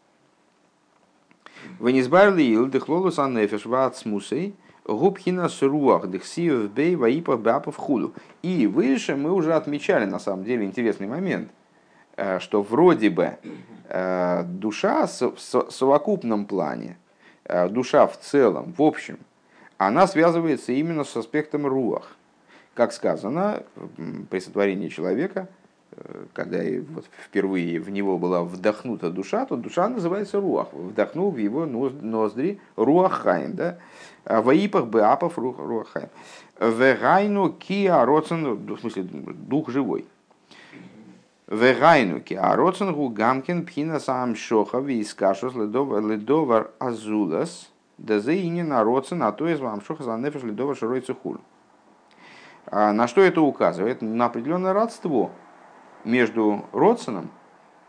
Избавили 1.80 2.42
ил 2.42 2.68
дехлолус 2.68 3.18
аннефеш 3.18 3.64
вацмусей, 3.64 4.54
губхина 4.84 5.48
с 5.48 5.62
руах 5.62 6.10
дехсиев 6.10 6.70
бей 6.70 6.96
ваипа 6.96 7.38
бапов 7.38 7.76
худу. 7.76 8.12
И 8.42 8.66
выше 8.66 9.16
мы 9.16 9.32
уже 9.32 9.54
отмечали, 9.54 10.04
на 10.04 10.18
самом 10.18 10.44
деле, 10.44 10.66
интересный 10.66 11.06
момент– 11.06 11.48
что 12.40 12.62
вроде 12.62 13.10
бы 13.10 13.36
э, 13.88 14.42
душа 14.44 15.06
в 15.06 15.70
совокупном 15.70 16.46
плане, 16.46 16.96
э, 17.44 17.68
душа 17.68 18.06
в 18.06 18.18
целом, 18.18 18.74
в 18.76 18.82
общем, 18.82 19.18
она 19.78 20.06
связывается 20.06 20.72
именно 20.72 21.04
с 21.04 21.16
аспектом 21.16 21.66
руах. 21.66 22.16
Как 22.74 22.92
сказано, 22.92 23.62
при 24.30 24.40
сотворении 24.40 24.88
человека, 24.88 25.48
когда 26.32 26.58
вот 26.90 27.04
впервые 27.24 27.78
в 27.78 27.88
него 27.90 28.18
была 28.18 28.42
вдохнута 28.42 29.10
душа, 29.10 29.46
то 29.46 29.56
душа 29.56 29.88
называется 29.88 30.40
руах. 30.40 30.72
Вдохнул 30.72 31.30
в 31.30 31.36
его 31.36 31.66
ноздри 31.66 32.58
руахаем. 32.74 33.54
Да? 33.54 33.78
В 34.24 34.50
ипах 34.50 34.86
беапов 34.86 35.38
руахаем. 35.38 36.08
Вегайну 36.58 37.52
киа 37.52 38.04
роцен, 38.04 38.66
в 38.66 38.80
смысле, 38.80 39.04
дух 39.04 39.70
живой. 39.70 40.06
Вегайнуки, 41.46 42.34
а 42.34 42.56
Роценгу 42.56 43.08
Гамкин 43.10 43.66
Пхина 43.66 44.00
сам 44.00 44.34
Шохав 44.34 44.86
и 44.88 45.02
Искашус 45.02 45.54
Ледовар 45.54 46.70
Азулас, 46.78 47.70
да 47.98 48.20
на 48.24 48.84
Роцен, 48.84 49.22
а 49.22 49.32
то 49.32 49.46
из 49.46 49.60
вам 49.60 49.80
Шоха 49.82 50.02
за 50.02 50.16
Нефеш 50.16 50.42
Ледовар 50.42 50.76
Широй 50.76 51.00
Цехуль. 51.00 51.38
На 52.70 53.06
что 53.06 53.20
это 53.20 53.42
указывает? 53.42 54.00
На 54.00 54.26
определенное 54.26 54.72
родство 54.72 55.30
между 56.04 56.64
Родсеном 56.72 57.30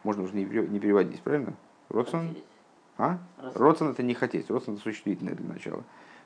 можно 0.04 0.24
уже 0.24 0.36
не 0.36 0.46
переводить, 0.46 1.22
правильно? 1.22 1.54
Родсон? 1.90 2.36
А? 2.98 3.18
Родсон 3.56 3.92
это 3.92 4.04
не 4.04 4.14
хотеть, 4.14 4.50
родсон 4.50 4.76
это 4.76 4.84
существительное 4.84 5.34
для 5.34 5.48
начала. 5.48 5.84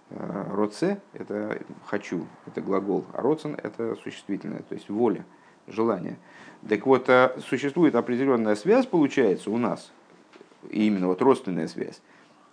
Э, 0.10 0.46
Роце– 0.52 1.00
это 1.14 1.62
«хочу», 1.86 2.26
это 2.46 2.62
глагол, 2.62 3.06
а 3.14 3.22
родсон– 3.22 3.56
это 3.64 3.96
существительное, 3.96 4.62
то 4.62 4.76
есть 4.76 4.90
воля, 4.90 5.26
желание. 5.68 6.18
Так 6.68 6.86
вот, 6.86 7.08
э, 7.08 7.40
существует 7.48 7.96
определенная 7.96 8.56
связь, 8.56 8.86
получается, 8.86 9.50
у 9.50 9.58
нас, 9.58 9.92
именно 10.70 11.08
вот 11.08 11.22
родственная 11.22 11.68
связь, 11.68 12.02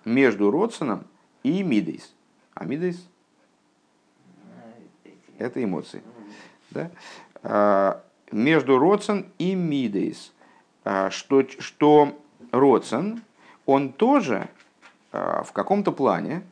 между 0.05 0.51
родсоном 0.51 1.05
и 1.43 1.63
мидейс. 1.63 2.15
А 2.55 2.65
мидейс– 2.65 3.09
это 5.39 5.63
эмоции. 5.63 6.03
Да? 6.71 6.91
А, 7.43 8.03
между 8.31 8.79
родсон 8.79 9.27
и 9.39 9.55
мидейс. 9.55 10.33
А, 10.85 11.11
что, 11.11 11.45
что 11.59 12.17
родсон, 12.53 13.23
он 13.67 13.93
тоже 13.93 14.49
а, 15.11 15.43
в 15.43 15.53
каком-то 15.53 15.93
плане 15.93 16.43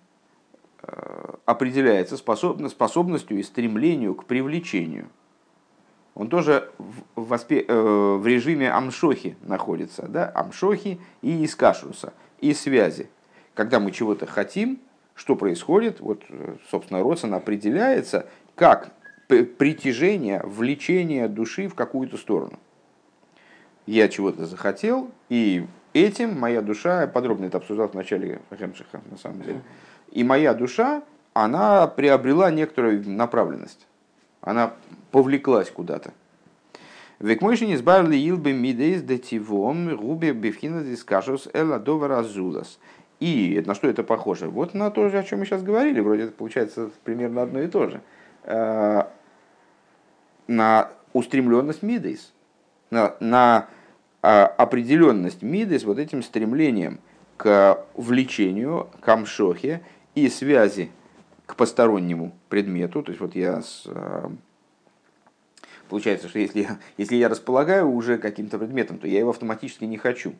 определяется 1.46 2.18
способностью 2.18 3.38
и 3.38 3.42
стремлению 3.42 4.14
к 4.14 4.26
привлечению– 4.26 5.08
он 6.14 6.28
тоже 6.28 6.70
в, 6.78 7.22
воспе, 7.22 7.64
э, 7.66 8.16
в 8.20 8.26
режиме 8.26 8.70
амшохи 8.70 9.36
находится, 9.42 10.06
да, 10.06 10.30
амшохи 10.34 11.00
и 11.22 11.44
искашуса, 11.44 12.12
и 12.40 12.54
связи. 12.54 13.08
Когда 13.54 13.80
мы 13.80 13.90
чего-то 13.90 14.26
хотим, 14.26 14.80
что 15.14 15.36
происходит, 15.36 16.00
вот, 16.00 16.22
собственно, 16.70 17.02
Родсон 17.02 17.34
определяется 17.34 18.26
как 18.54 18.90
притяжение, 19.26 20.40
влечение 20.44 21.28
души 21.28 21.68
в 21.68 21.74
какую-то 21.74 22.16
сторону. 22.16 22.58
Я 23.86 24.08
чего-то 24.08 24.46
захотел, 24.46 25.10
и 25.28 25.66
этим 25.92 26.38
моя 26.38 26.62
душа, 26.62 27.06
подробно 27.06 27.46
это 27.46 27.58
обсуждал 27.58 27.88
в 27.88 27.94
начале 27.94 28.40
Хемшиха, 28.56 29.00
на 29.10 29.18
самом 29.18 29.42
деле, 29.42 29.60
и 30.10 30.24
моя 30.24 30.54
душа, 30.54 31.02
она 31.32 31.86
приобрела 31.86 32.50
некоторую 32.50 33.08
направленность 33.08 33.86
она 34.44 34.74
повлеклась 35.10 35.70
куда-то. 35.70 36.12
Векмойши 37.18 37.66
не 37.66 37.74
избавили 37.74 38.16
илбы 38.16 38.52
мидейс 38.52 39.02
детивом 39.02 39.96
губе 39.96 40.32
бифхина 40.32 40.84
дискашус 40.84 41.48
эла 41.52 41.82
разулас. 42.08 42.78
И 43.20 43.62
на 43.64 43.74
что 43.74 43.88
это 43.88 44.02
похоже? 44.02 44.48
Вот 44.48 44.74
на 44.74 44.90
то 44.90 45.08
же, 45.08 45.18
о 45.18 45.22
чем 45.22 45.38
мы 45.38 45.46
сейчас 45.46 45.62
говорили. 45.62 46.00
Вроде 46.00 46.24
это 46.24 46.32
получается 46.32 46.90
примерно 47.04 47.42
одно 47.42 47.62
и 47.62 47.68
то 47.68 47.88
же. 47.88 48.02
Э, 48.42 49.04
на 50.46 50.90
устремленность 51.12 51.82
мидейс. 51.82 52.32
На, 52.90 53.14
на 53.20 53.68
а, 54.20 54.46
определенность 54.46 55.42
мидейс 55.42 55.84
вот 55.84 55.98
этим 55.98 56.22
стремлением 56.22 57.00
к 57.38 57.78
влечению, 57.94 58.88
к 59.00 59.08
амшохе 59.08 59.80
и 60.14 60.28
связи 60.28 60.90
к 61.46 61.56
постороннему 61.56 62.32
предмету. 62.48 63.02
То 63.02 63.10
есть 63.10 63.20
вот 63.20 63.34
я 63.34 63.62
с, 63.62 63.82
э, 63.86 64.28
получается, 65.88 66.28
что 66.28 66.38
если, 66.38 66.68
если 66.96 67.16
я 67.16 67.28
располагаю 67.28 67.90
уже 67.90 68.18
каким-то 68.18 68.58
предметом, 68.58 68.98
то 68.98 69.06
я 69.06 69.18
его 69.18 69.30
автоматически 69.30 69.84
не 69.84 69.98
хочу. 69.98 70.34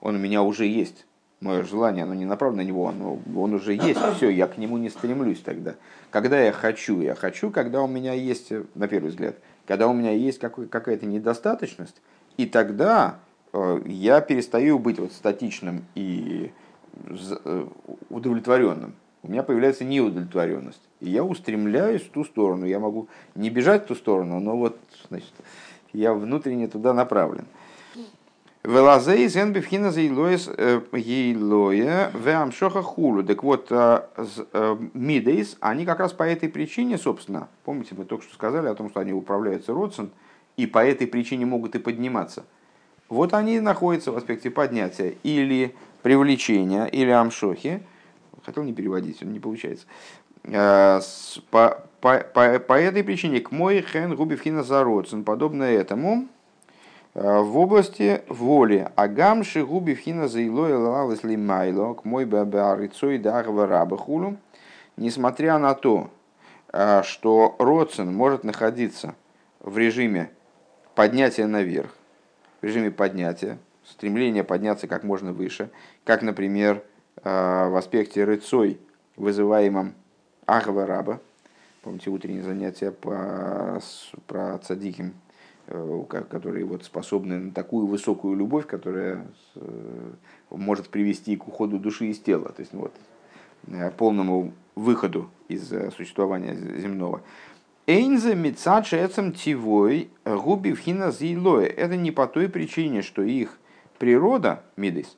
Он 0.00 0.16
у 0.16 0.18
меня 0.18 0.42
уже 0.42 0.66
есть. 0.66 1.06
Мое 1.40 1.62
желание, 1.62 2.04
оно 2.04 2.14
не 2.14 2.24
направлено 2.24 2.62
на 2.62 2.66
него, 2.66 2.88
оно, 2.88 3.18
он 3.36 3.52
уже 3.52 3.74
есть, 3.74 4.00
все, 4.16 4.30
я 4.30 4.46
к 4.46 4.56
нему 4.56 4.78
не 4.78 4.88
стремлюсь 4.88 5.40
тогда. 5.40 5.74
Когда 6.10 6.40
я 6.40 6.52
хочу, 6.52 7.02
я 7.02 7.14
хочу, 7.14 7.50
когда 7.50 7.82
у 7.82 7.86
меня 7.86 8.14
есть, 8.14 8.50
на 8.74 8.88
первый 8.88 9.08
взгляд, 9.08 9.36
когда 9.66 9.88
у 9.88 9.92
меня 9.92 10.12
есть 10.12 10.38
какая-то 10.38 11.04
недостаточность, 11.04 12.00
и 12.38 12.46
тогда 12.46 13.18
э, 13.52 13.82
я 13.84 14.20
перестаю 14.22 14.78
быть 14.78 14.98
вот 14.98 15.12
статичным 15.12 15.84
и 15.94 16.50
удовлетворенным, 18.08 18.94
у 19.22 19.28
меня 19.30 19.42
появляется 19.42 19.84
неудовлетворенность. 19.84 20.82
И 21.00 21.08
я 21.08 21.24
устремляюсь 21.24 22.02
в 22.02 22.10
ту 22.10 22.24
сторону. 22.24 22.66
Я 22.66 22.78
могу 22.78 23.08
не 23.34 23.48
бежать 23.50 23.84
в 23.84 23.86
ту 23.86 23.94
сторону, 23.94 24.38
но 24.40 24.56
вот 24.56 24.78
значит, 25.08 25.32
я 25.92 26.12
внутренне 26.12 26.68
туда 26.68 26.92
направлен. 26.92 27.46
Велазей 28.64 29.28
зенбифхина 29.28 29.90
заилоес 29.92 30.48
э. 30.48 30.80
Так 33.26 33.42
вот, 33.42 33.66
э, 33.70 34.00
мидейс, 34.94 35.56
они 35.60 35.84
как 35.84 36.00
раз 36.00 36.14
по 36.14 36.22
этой 36.22 36.48
причине, 36.48 36.96
собственно, 36.96 37.48
помните, 37.64 37.94
мы 37.96 38.06
только 38.06 38.24
что 38.24 38.34
сказали 38.34 38.68
о 38.68 38.74
том, 38.74 38.88
что 38.88 39.00
они 39.00 39.12
управляются 39.12 39.74
родствен, 39.74 40.10
и 40.56 40.66
по 40.66 40.78
этой 40.84 41.06
причине 41.06 41.44
могут 41.44 41.74
и 41.74 41.78
подниматься. 41.78 42.44
Вот 43.10 43.34
они 43.34 43.60
находятся 43.60 44.12
в 44.12 44.16
аспекте 44.16 44.50
поднятия. 44.50 45.14
Или 45.22 45.74
привлечения 46.04 46.84
или 46.84 47.08
амшохи, 47.08 47.82
хотел 48.44 48.62
не 48.62 48.74
переводить, 48.74 49.22
он 49.22 49.32
не 49.32 49.40
получается, 49.40 49.86
э, 50.42 51.00
по, 51.50 51.82
по, 52.02 52.18
по, 52.18 52.58
по 52.58 52.74
этой 52.74 53.02
причине 53.02 53.40
к 53.40 53.50
мой 53.50 53.80
хен 53.80 54.14
губивхина 54.14 54.62
зародцен, 54.62 55.24
подобно 55.24 55.62
этому, 55.62 56.28
э, 57.14 57.40
в 57.40 57.56
области 57.56 58.20
воли. 58.28 58.86
Агамши 58.96 59.64
губивхина 59.64 60.28
заилой 60.28 60.74
лалалас 60.74 61.24
лимайло, 61.24 61.94
к 61.94 62.04
мой 62.04 62.26
бабарицой 62.26 63.16
дагва 63.16 63.66
рабахулу, 63.66 64.36
несмотря 64.98 65.56
на 65.56 65.72
то, 65.72 66.10
э, 66.74 67.00
что 67.02 67.56
родцен 67.58 68.12
может 68.12 68.44
находиться 68.44 69.14
в 69.60 69.78
режиме 69.78 70.30
поднятия 70.94 71.46
наверх, 71.46 71.96
в 72.60 72.66
режиме 72.66 72.90
поднятия, 72.90 73.56
стремление 73.84 74.44
подняться 74.44 74.86
как 74.86 75.04
можно 75.04 75.32
выше, 75.32 75.70
как, 76.04 76.22
например, 76.22 76.82
э, 77.22 77.68
в 77.68 77.76
аспекте 77.76 78.24
рыцой, 78.24 78.78
вызываемом 79.16 79.94
Ахва 80.46 80.86
Раба, 80.86 81.20
помните 81.82 82.10
утреннее 82.10 82.42
занятие 82.42 82.90
по, 82.90 83.80
про 84.26 84.58
цадиким, 84.58 85.14
э, 85.66 86.02
которые 86.28 86.66
вот 86.66 86.84
способны 86.84 87.38
на 87.38 87.52
такую 87.52 87.86
высокую 87.86 88.36
любовь, 88.36 88.66
которая 88.66 89.26
э, 89.56 90.10
может 90.50 90.88
привести 90.88 91.36
к 91.36 91.48
уходу 91.48 91.78
души 91.78 92.06
из 92.06 92.20
тела, 92.20 92.50
то 92.50 92.60
есть 92.60 92.74
вот, 92.74 92.92
полному 93.96 94.52
выходу 94.74 95.30
из 95.48 95.72
существования 95.96 96.54
земного. 96.54 97.22
Эйнзе 97.86 98.34
мецачецем 98.34 99.32
тивой 99.32 100.10
губи 100.24 100.72
вхина 100.72 101.10
зилое. 101.10 101.66
Это 101.66 101.96
не 101.96 102.10
по 102.10 102.26
той 102.26 102.48
причине, 102.48 103.00
что 103.02 103.22
их 103.22 103.58
природа, 103.98 104.62
мидис, 104.76 105.16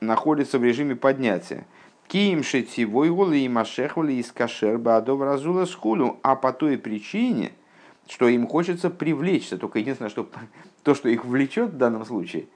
находится 0.00 0.58
в 0.58 0.64
режиме 0.64 0.96
поднятия. 0.96 1.66
Киим 2.06 2.42
шетивой 2.42 3.10
голы 3.10 3.40
и 3.40 3.48
машехвали 3.48 4.12
из 4.12 4.30
кашер 4.30 4.78
бадов 4.78 5.20
разула 5.22 5.64
схулю, 5.64 6.18
а 6.22 6.36
по 6.36 6.52
той 6.52 6.78
причине, 6.78 7.52
что 8.06 8.28
им 8.28 8.46
хочется 8.46 8.90
привлечься. 8.90 9.58
Только 9.58 9.78
единственное, 9.78 10.10
что 10.10 10.28
то, 10.82 10.94
что 10.94 11.08
их 11.08 11.24
влечет 11.24 11.70
в 11.70 11.76
данном 11.76 12.04
случае, 12.04 12.46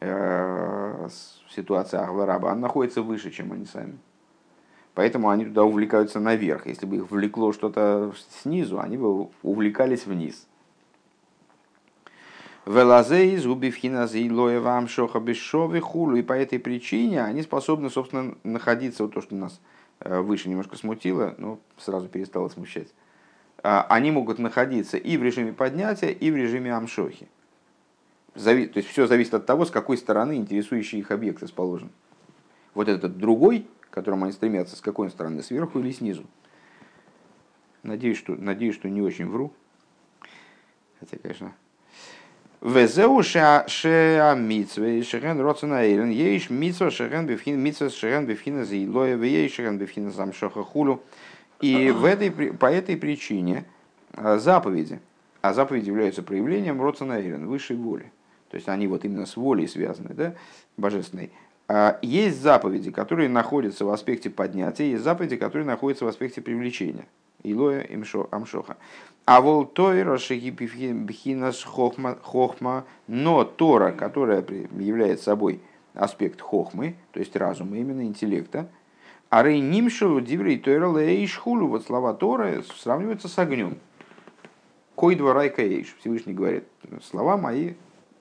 э, 0.00 1.08
ситуация 1.50 2.00
Ахвараба, 2.00 2.50
она 2.50 2.62
находится 2.62 3.02
выше, 3.02 3.30
чем 3.30 3.52
они 3.52 3.66
сами. 3.66 3.98
Поэтому 4.94 5.28
они 5.28 5.44
туда 5.44 5.62
увлекаются 5.62 6.18
наверх. 6.18 6.66
Если 6.66 6.84
бы 6.84 6.96
их 6.96 7.10
влекло 7.12 7.52
что-то 7.52 8.12
снизу, 8.42 8.80
они 8.80 8.96
бы 8.96 9.28
увлекались 9.44 10.06
вниз. 10.06 10.47
Велазей, 12.68 13.34
зубивхина 13.38 14.06
зейлоя 14.06 14.60
вам 14.60 14.88
шоха 14.88 15.20
бешовы 15.20 15.80
хулу. 15.80 16.16
И 16.16 16.22
по 16.22 16.34
этой 16.34 16.58
причине 16.58 17.24
они 17.24 17.40
способны, 17.40 17.88
собственно, 17.88 18.36
находиться, 18.44 19.04
вот 19.04 19.14
то, 19.14 19.22
что 19.22 19.34
нас 19.34 19.58
э, 20.00 20.20
выше 20.20 20.50
немножко 20.50 20.76
смутило, 20.76 21.34
но 21.38 21.58
сразу 21.78 22.08
перестало 22.08 22.50
смущать. 22.50 22.88
А, 23.62 23.86
они 23.88 24.10
могут 24.10 24.38
находиться 24.38 24.98
и 24.98 25.16
в 25.16 25.22
режиме 25.22 25.54
поднятия, 25.54 26.12
и 26.12 26.30
в 26.30 26.36
режиме 26.36 26.74
амшохи. 26.74 27.28
Зави... 28.34 28.66
То 28.66 28.80
есть 28.80 28.90
все 28.90 29.06
зависит 29.06 29.32
от 29.32 29.46
того, 29.46 29.64
с 29.64 29.70
какой 29.70 29.96
стороны 29.96 30.36
интересующий 30.36 30.98
их 30.98 31.10
объект 31.10 31.42
расположен. 31.42 31.88
Вот 32.74 32.88
этот 32.88 33.16
другой, 33.16 33.66
к 33.80 33.88
которому 33.88 34.26
они 34.26 34.34
стремятся, 34.34 34.76
с 34.76 34.82
какой 34.82 35.08
стороны, 35.08 35.42
сверху 35.42 35.78
или 35.78 35.90
снизу. 35.90 36.26
Надеюсь, 37.82 38.18
что, 38.18 38.36
надеюсь, 38.36 38.74
что 38.74 38.90
не 38.90 39.00
очень 39.00 39.26
вру. 39.26 39.54
Хотя, 41.00 41.16
конечно, 41.16 41.54
Везеу 42.60 43.22
шеа 43.22 44.34
митцве 44.34 45.02
шеген 45.04 45.40
роцена 45.40 45.84
эйлен. 45.84 46.10
Ейш 46.10 46.50
митцва 46.50 46.90
шеген 46.90 47.26
бифхин 47.26 47.60
митцва 47.60 47.88
шеген 47.88 48.26
бифхина 48.26 48.64
зейлоя 48.64 49.14
вееш 49.14 49.54
шеген 49.54 49.78
бифхина 49.78 50.10
замшоха 50.10 50.64
хулу. 50.64 51.00
И 51.60 51.90
в 51.90 52.04
этой, 52.04 52.30
по 52.30 52.66
этой 52.66 52.96
причине 52.96 53.64
а, 54.12 54.38
заповеди, 54.38 55.00
а 55.40 55.54
заповеди 55.54 55.88
являются 55.88 56.22
проявлением 56.22 56.82
роцена 56.82 57.14
эйлен, 57.14 57.46
высшей 57.46 57.76
воли. 57.76 58.10
То 58.50 58.56
есть 58.56 58.68
они 58.68 58.88
вот 58.88 59.04
именно 59.04 59.26
с 59.26 59.36
волей 59.36 59.68
связаны, 59.68 60.14
да, 60.14 60.34
божественной. 60.76 61.30
А, 61.68 61.98
есть 62.02 62.40
заповеди, 62.40 62.90
которые 62.90 63.28
находятся 63.28 63.84
в 63.84 63.90
аспекте 63.90 64.30
поднятия, 64.30 64.90
есть 64.90 65.04
заповеди, 65.04 65.36
которые 65.36 65.66
находятся 65.66 66.06
в 66.06 66.08
аспекте 66.08 66.40
привлечения. 66.40 67.06
Илоя 67.42 67.86
Амшоха. 68.30 68.76
А 69.24 69.40
вол 69.40 69.66
Тойра 69.66 70.16
Бхинас 70.16 71.62
Хохма, 71.62 72.84
но 73.06 73.44
Тора, 73.44 73.92
которая 73.92 74.44
является 74.72 75.24
собой 75.24 75.60
аспект 75.94 76.40
хохмы, 76.40 76.96
то 77.12 77.20
есть 77.20 77.36
разума, 77.36 77.76
именно 77.76 78.02
интеллекта, 78.02 78.70
а 79.28 79.42
рей 79.42 79.60
нимшелу 79.60 80.20
диврей 80.20 80.58
Тойра 80.58 80.88
лейшхулу, 80.88 81.66
вот 81.66 81.84
слова 81.84 82.14
Торы 82.14 82.64
сравниваются 82.76 83.28
с 83.28 83.38
огнем. 83.38 83.78
Кой 84.94 85.14
двора 85.14 85.48
каэйш, 85.48 85.94
Всевышний 86.00 86.32
говорит, 86.32 86.64
слова 87.02 87.36
мои 87.36 87.74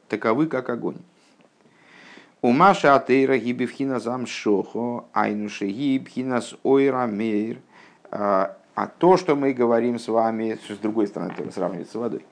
таковы, 0.09 0.47
как 0.47 0.69
огонь. 0.69 0.97
У 2.41 2.51
Маша 2.51 2.95
Атейра 2.95 3.37
гибивхина 3.37 3.99
зам 3.99 4.27
шохо, 4.27 5.05
айнуши 5.13 5.67
гибхинас 5.67 6.55
ойра 6.63 7.07
мейр, 7.07 7.59
а, 8.77 8.85
то, 8.85 9.17
что 9.17 9.35
мы 9.35 9.53
говорим 9.53 9.97
с 9.97 10.07
вами, 10.07 10.59
с 10.69 10.77
другой 10.77 11.07
стороны, 11.07 11.33
Тора 11.35 11.49
сравнивается 11.49 11.93
с 11.93 11.95
водой. 11.95 12.23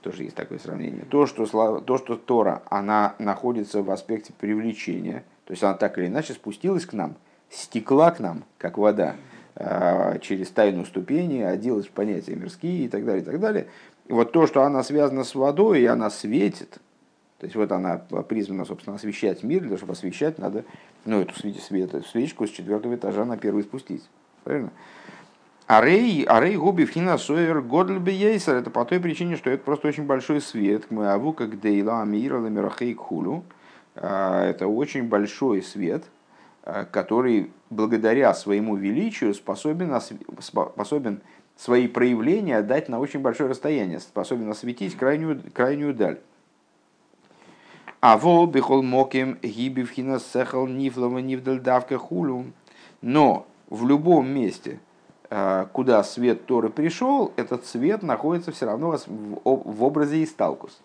Тоже 0.00 0.24
есть 0.24 0.34
такое 0.34 0.58
сравнение. 0.58 1.04
То, 1.04 1.26
что, 1.26 1.46
то, 1.80 1.98
что 1.98 2.16
Тора, 2.16 2.62
она 2.68 3.14
находится 3.20 3.80
в 3.84 3.90
аспекте 3.92 4.32
привлечения, 4.32 5.22
то 5.44 5.52
есть 5.52 5.62
она 5.62 5.74
так 5.74 5.96
или 5.98 6.08
иначе 6.08 6.32
спустилась 6.32 6.84
к 6.84 6.94
нам, 6.94 7.14
стекла 7.48 8.10
к 8.10 8.18
нам, 8.18 8.42
как 8.58 8.76
вода, 8.76 9.14
а, 9.54 10.18
через 10.18 10.50
тайну 10.50 10.84
ступени, 10.84 11.42
оделась 11.42 11.86
в 11.86 11.92
понятия 11.92 12.34
мирские 12.34 12.86
и 12.86 12.88
так 12.88 13.04
далее, 13.04 13.22
и 13.22 13.24
так 13.24 13.38
далее. 13.38 13.68
И 14.08 14.12
вот 14.12 14.32
то, 14.32 14.48
что 14.48 14.64
она 14.64 14.82
связана 14.82 15.22
с 15.22 15.36
водой, 15.36 15.82
и 15.82 15.86
она 15.86 16.10
светит, 16.10 16.80
то 17.38 17.46
есть 17.46 17.54
вот 17.54 17.70
она 17.70 17.98
призвана, 17.98 18.64
собственно, 18.64 18.96
освещать 18.96 19.44
мир, 19.44 19.60
для 19.60 19.68
того, 19.68 19.78
чтобы 19.78 19.92
освещать, 19.92 20.38
надо 20.38 20.64
ну, 21.04 21.20
эту 21.20 21.34
свечку 22.02 22.48
с 22.48 22.50
четвертого 22.50 22.96
этажа 22.96 23.24
на 23.24 23.36
первый 23.36 23.62
спустить. 23.62 24.02
Правильно? 24.42 24.72
Арей, 25.68 26.24
арей 26.24 26.56
губи 26.56 26.86
фхина 26.86 27.18
сойер 27.18 27.60
годльбе 27.60 28.14
ейсер. 28.14 28.54
Это 28.54 28.70
по 28.70 28.86
той 28.86 29.00
причине, 29.00 29.36
что 29.36 29.50
это 29.50 29.62
просто 29.62 29.88
очень 29.88 30.04
большой 30.04 30.40
свет. 30.40 30.86
Мы 30.88 31.12
аву 31.12 31.34
как 31.34 31.60
дейла 31.60 32.00
амира 32.00 32.38
ламирахей 32.38 32.94
хулу. 32.94 33.44
А, 33.94 34.46
это 34.46 34.66
очень 34.66 35.02
большой 35.02 35.62
свет, 35.62 36.04
а, 36.62 36.86
который 36.86 37.50
благодаря 37.68 38.32
своему 38.32 38.76
величию 38.76 39.34
способен, 39.34 39.92
способен 40.40 41.20
свои 41.54 41.86
проявления 41.86 42.62
дать 42.62 42.88
на 42.88 42.98
очень 42.98 43.20
большое 43.20 43.50
расстояние, 43.50 44.00
способен 44.00 44.48
осветить 44.48 44.96
крайнюю, 44.96 45.42
крайнюю 45.52 45.92
даль. 45.92 46.18
А 48.00 48.16
вол 48.16 48.46
бихол 48.46 48.82
моким 48.82 49.36
гибивхина 49.42 50.18
сехал 50.18 50.66
нифлова 50.66 51.18
нивдаль 51.18 51.60
давка 51.60 51.98
хулу. 51.98 52.46
Но 53.02 53.46
в 53.68 53.86
любом 53.86 54.30
месте, 54.30 54.80
куда 55.72 56.02
свет 56.04 56.46
Торы 56.46 56.70
пришел, 56.70 57.32
этот 57.36 57.66
свет 57.66 58.02
находится 58.02 58.52
все 58.52 58.66
равно 58.66 58.96
в 59.44 59.84
образе 59.84 60.24
Исталкус. 60.24 60.80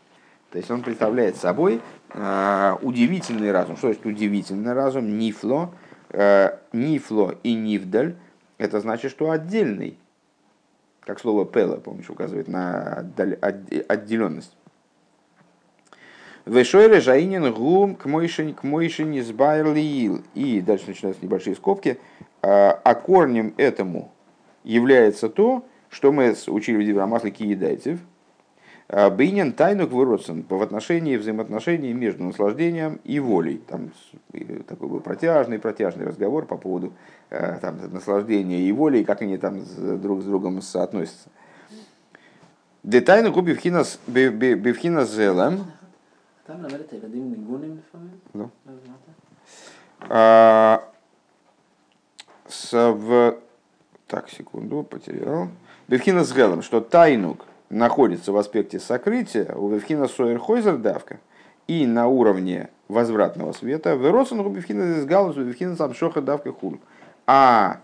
То 0.54 0.60
есть 0.60 0.70
он 0.70 0.84
представляет 0.84 1.36
собой 1.36 1.82
э, 2.14 2.76
удивительный 2.84 3.52
разум. 3.52 3.76
Что 3.76 3.88
значит 3.88 4.06
удивительный 4.06 4.74
разум? 4.74 5.18
Нифло. 5.18 5.72
Э, 6.12 6.60
нифло 6.72 7.34
и 7.42 7.56
нивдаль. 7.56 8.16
Это 8.60 8.80
значит, 8.80 9.10
что 9.10 9.32
отдельный. 9.32 9.98
Как 11.00 11.20
слово 11.20 11.46
пела, 11.46 11.78
помнишь, 11.78 12.12
указывает 12.12 12.48
на 12.48 13.04
отделенность. 13.88 14.56
Вешойре 16.46 17.02
жаинин 17.02 17.52
гум 17.52 17.96
к 17.96 18.06
мойшин 18.06 18.56
мойшин 18.62 19.12
И 20.36 20.62
дальше 20.62 20.88
начинаются 20.88 21.26
небольшие 21.26 21.56
скобки. 21.56 22.00
А 22.44 22.94
корнем 22.94 23.56
этому 23.58 24.13
является 24.64 25.30
то, 25.30 25.66
что 25.90 26.12
мы 26.12 26.36
учили 26.48 26.84
в 26.84 26.86
Диврамасле 26.86 27.32
Киедайцев, 27.32 28.00
а, 28.90 29.10
Бейнен 29.10 29.54
тайну 29.54 29.88
квыродсен 29.88 30.46
в 30.48 30.62
отношении 30.62 31.18
взаимоотношений 31.18 31.94
между 31.94 32.24
наслаждением 32.24 33.00
и 33.04 33.20
волей. 33.20 33.62
Там 33.68 33.92
такой 34.68 34.90
был 34.90 35.00
протяжный, 35.00 35.60
протяжный 35.60 36.06
разговор 36.06 36.46
по 36.46 36.58
поводу 36.58 36.94
а, 37.30 37.60
там, 37.60 37.80
наслаждения 37.92 38.62
и 38.62 38.72
воли, 38.72 39.00
и 39.00 39.04
как 39.04 39.22
они 39.22 39.38
там 39.38 39.62
друг 40.02 40.22
с 40.22 40.26
другом 40.26 40.62
соотносятся. 40.62 41.30
Детайну 42.84 43.32
губи 43.32 43.54
бифхинас 43.54 44.00
зелем. 45.12 45.66
А, 50.10 50.84
в 52.74 53.38
так, 54.14 54.30
секунду, 54.30 54.84
потерял. 54.84 55.48
Бевхина 55.88 56.24
с 56.24 56.32
Гелом, 56.32 56.62
что 56.62 56.82
тайнук 56.82 57.48
находится 57.72 58.32
в 58.32 58.38
аспекте 58.38 58.80
сокрытия, 58.80 59.56
у 59.56 59.70
Бевхина 59.70 60.08
Сойерхойзер 60.08 60.78
давка, 60.78 61.20
и 61.68 61.88
на 61.88 62.06
уровне 62.06 62.70
возвратного 62.90 63.54
света, 63.54 63.96
в 63.96 64.12
Роцен 64.12 64.48
Бевхина 64.54 65.02
с 65.02 65.06
Галус, 65.06 65.36
Бевхина 65.36 65.76
Самшоха 65.76 66.22
давка 66.22 66.52
хур. 66.52 66.78
А 67.26 67.80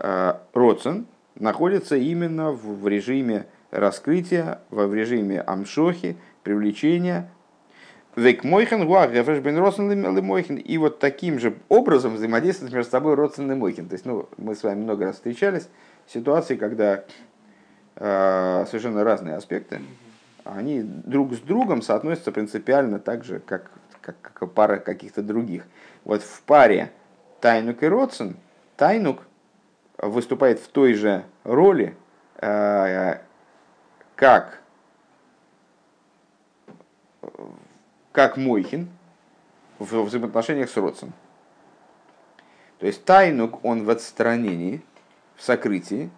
э, 0.00 0.34
Роцен 0.52 1.06
находится 1.36 1.94
именно 1.94 2.50
в, 2.50 2.80
в 2.80 2.88
режиме 2.88 3.46
раскрытия, 3.70 4.58
в 4.70 4.92
режиме 4.92 5.40
амшохи, 5.40 6.16
привлечения, 6.42 7.30
Век 8.18 8.42
мойхен 8.42 8.84
гуагефеш 8.84 9.38
бен 9.38 10.24
мойхен. 10.24 10.56
И 10.56 10.76
вот 10.76 10.98
таким 10.98 11.38
же 11.38 11.56
образом 11.68 12.14
взаимодействуют 12.14 12.74
между 12.74 12.90
собой 12.90 13.14
родственный 13.14 13.54
мойхен. 13.54 13.88
То 13.88 13.94
есть, 13.94 14.04
ну, 14.04 14.28
мы 14.36 14.56
с 14.56 14.64
вами 14.64 14.82
много 14.82 15.04
раз 15.04 15.16
встречались 15.16 15.68
в 16.06 16.12
ситуации, 16.12 16.56
когда 16.56 17.04
э, 17.94 18.64
совершенно 18.66 19.04
разные 19.04 19.36
аспекты, 19.36 19.80
они 20.44 20.82
друг 20.82 21.32
с 21.34 21.38
другом 21.38 21.80
соотносятся 21.80 22.32
принципиально 22.32 22.98
так 22.98 23.22
же, 23.22 23.38
как, 23.38 23.70
как, 24.00 24.16
как 24.20 24.50
пара 24.50 24.78
каких-то 24.78 25.22
других. 25.22 25.64
Вот 26.04 26.22
в 26.22 26.42
паре 26.42 26.90
Тайнук 27.40 27.84
и 27.84 27.86
Родсен, 27.86 28.36
Тайнук 28.76 29.22
выступает 29.96 30.58
в 30.58 30.66
той 30.66 30.94
же 30.94 31.24
роли, 31.44 31.94
э, 32.40 33.18
как 34.16 34.58
как 38.18 38.36
Мойхин 38.36 38.88
в 39.78 40.02
взаимоотношениях 40.02 40.68
с 40.68 40.76
Родсом. 40.76 41.12
То 42.80 42.86
есть 42.88 43.04
Тайнук, 43.04 43.64
он 43.64 43.84
в 43.84 43.90
отстранении, 43.90 44.82
в 45.36 45.42
сокрытии, 45.44 46.10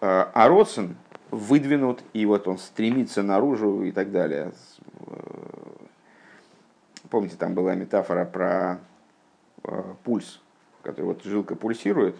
а, 0.00 0.30
а 0.32 0.48
Родсон 0.48 0.94
выдвинут, 1.32 2.04
и 2.12 2.24
вот 2.24 2.46
он 2.46 2.56
стремится 2.56 3.24
наружу 3.24 3.82
и 3.82 3.90
так 3.90 4.12
далее. 4.12 4.52
Помните, 7.10 7.34
там 7.36 7.54
была 7.54 7.74
метафора 7.74 8.24
про 8.24 8.78
а, 9.64 9.96
пульс, 10.04 10.40
который 10.84 11.06
вот 11.06 11.24
жилка 11.24 11.56
пульсирует, 11.56 12.14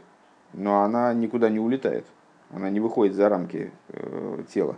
но 0.54 0.82
она 0.82 1.14
никуда 1.14 1.50
не 1.50 1.60
улетает, 1.60 2.04
она 2.50 2.68
не 2.68 2.80
выходит 2.80 3.14
за 3.14 3.28
рамки 3.28 3.70
э, 3.90 4.42
тела. 4.52 4.76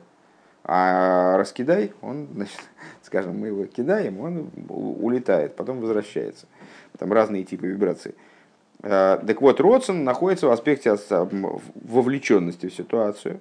А 0.64 1.36
раскидай, 1.36 1.92
он, 2.00 2.28
значит, 2.34 2.58
скажем, 3.02 3.38
мы 3.38 3.48
его 3.48 3.66
кидаем, 3.66 4.20
он 4.20 4.50
улетает, 4.68 5.56
потом 5.56 5.80
возвращается. 5.80 6.46
Там 6.98 7.12
разные 7.12 7.44
типы 7.44 7.66
вибраций. 7.66 8.14
А, 8.82 9.18
так 9.18 9.40
вот, 9.42 9.60
Родсон 9.60 10.04
находится 10.04 10.46
в 10.46 10.50
аспекте 10.50 10.96
вовлеченности 11.74 12.68
в 12.68 12.74
ситуацию. 12.74 13.40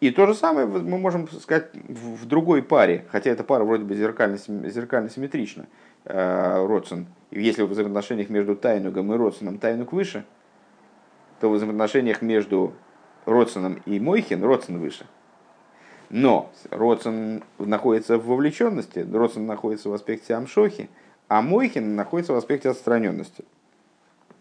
И 0.00 0.10
то 0.10 0.26
же 0.26 0.34
самое 0.34 0.66
мы 0.66 0.96
можем 0.96 1.28
сказать 1.28 1.74
в 1.74 2.24
другой 2.24 2.62
паре, 2.62 3.04
хотя 3.10 3.30
эта 3.30 3.44
пара 3.44 3.64
вроде 3.64 3.84
бы 3.84 3.94
зеркально, 3.94 4.38
зеркально 4.38 5.10
симметрична. 5.10 5.66
А, 6.04 6.64
Родсон, 6.66 7.06
если 7.32 7.62
в 7.62 7.66
взаимоотношениях 7.66 8.28
между 8.30 8.54
Тайнугом 8.54 9.12
и 9.12 9.16
Родсоном 9.16 9.58
Тайнуг 9.58 9.92
выше, 9.92 10.24
то 11.40 11.50
в 11.50 11.54
взаимоотношениях 11.54 12.22
между 12.22 12.74
Родсоном 13.26 13.82
и 13.86 13.98
Мойхин 13.98 14.44
Родсон 14.44 14.78
выше– 14.78 15.04
но 16.10 16.50
Родсон 16.70 17.42
находится 17.58 18.18
в 18.18 18.26
вовлеченности, 18.26 19.06
Родсон 19.10 19.46
находится 19.46 19.88
в 19.88 19.94
аспекте 19.94 20.34
Амшохи, 20.34 20.90
а 21.28 21.40
Мойхин 21.40 21.94
находится 21.94 22.32
в 22.32 22.36
аспекте 22.36 22.68
отстраненности. 22.68 23.44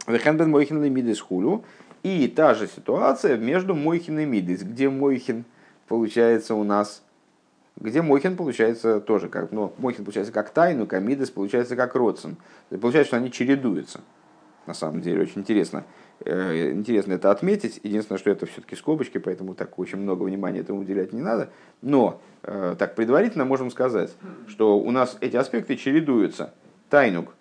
Вехенбен 0.07 0.49
Мойхин 0.49 0.83
Лемидис 0.83 1.21
Хулю. 1.21 1.63
И 2.01 2.27
та 2.27 2.55
же 2.55 2.67
ситуация 2.67 3.37
между 3.37 3.75
Мойхин 3.75 4.19
и 4.19 4.25
Мидис, 4.25 4.63
где 4.63 4.89
Мойхин 4.89 5.43
получается 5.87 6.55
у 6.55 6.63
нас, 6.63 7.03
где 7.75 8.01
Мойхин 8.01 8.37
получается 8.37 9.01
тоже 9.01 9.27
как, 9.27 9.51
ну, 9.51 9.73
Мойхин 9.77 10.05
получается 10.05 10.31
как 10.31 10.49
тайну, 10.51 10.87
а 10.89 10.99
Мидис 10.99 11.29
получается 11.29 11.75
как 11.75 11.95
Родсон. 11.95 12.37
Получается, 12.69 13.09
что 13.09 13.17
они 13.17 13.31
чередуются. 13.31 13.99
На 14.65 14.73
самом 14.73 15.01
деле, 15.01 15.23
очень 15.23 15.41
интересно. 15.41 15.83
Э, 16.25 16.71
интересно 16.71 17.13
это 17.13 17.31
отметить. 17.31 17.79
Единственное, 17.83 18.19
что 18.19 18.29
это 18.29 18.45
все-таки 18.45 18.75
скобочки, 18.75 19.17
поэтому 19.17 19.55
так 19.55 19.79
очень 19.79 19.99
много 19.99 20.23
внимания 20.23 20.59
этому 20.59 20.81
уделять 20.81 21.13
не 21.13 21.21
надо. 21.21 21.49
Но 21.81 22.21
э, 22.43 22.75
так 22.77 22.95
предварительно 22.95 23.45
можем 23.45 23.71
сказать, 23.71 24.11
что 24.47 24.77
у 24.79 24.91
нас 24.91 25.17
эти 25.21 25.37
аспекты 25.37 25.75
чередуются. 25.75 26.53
Тайнук 26.89 27.33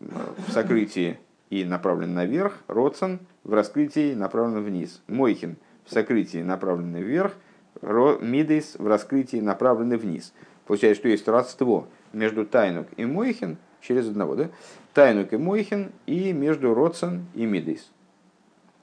э, 0.00 0.06
в 0.46 0.52
сокрытии 0.52 1.18
и 1.50 1.64
направлен 1.64 2.14
наверх, 2.14 2.58
Родсон 2.66 3.20
в 3.44 3.52
раскрытии 3.52 4.14
направлен 4.14 4.62
вниз. 4.64 5.02
Мойхин 5.06 5.56
в 5.84 5.92
сокрытии 5.92 6.38
направлены 6.38 7.02
вверх, 7.02 7.34
мидейс 7.82 8.76
в 8.78 8.86
раскрытии 8.86 9.40
направлены 9.40 9.98
вниз. 9.98 10.32
Получается, 10.66 11.00
что 11.00 11.08
есть 11.08 11.28
родство 11.28 11.86
между 12.14 12.46
Тайнук 12.46 12.86
и 12.96 13.04
Мойхин 13.04 13.58
через 13.82 14.08
одного, 14.08 14.34
да? 14.34 14.48
Тайнук 14.94 15.32
и 15.34 15.36
Мойхин 15.36 15.92
и 16.06 16.32
между 16.32 16.72
Родсон 16.72 17.26
и 17.34 17.44
Мидейс. 17.44 17.90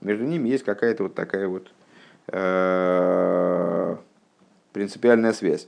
Между 0.02 0.26
ними 0.26 0.50
есть 0.50 0.64
какая-то 0.64 1.04
вот 1.04 1.16
такая 1.16 1.48
вот 1.48 1.72
э, 2.28 3.96
принципиальная 4.74 5.34
связь. 5.34 5.68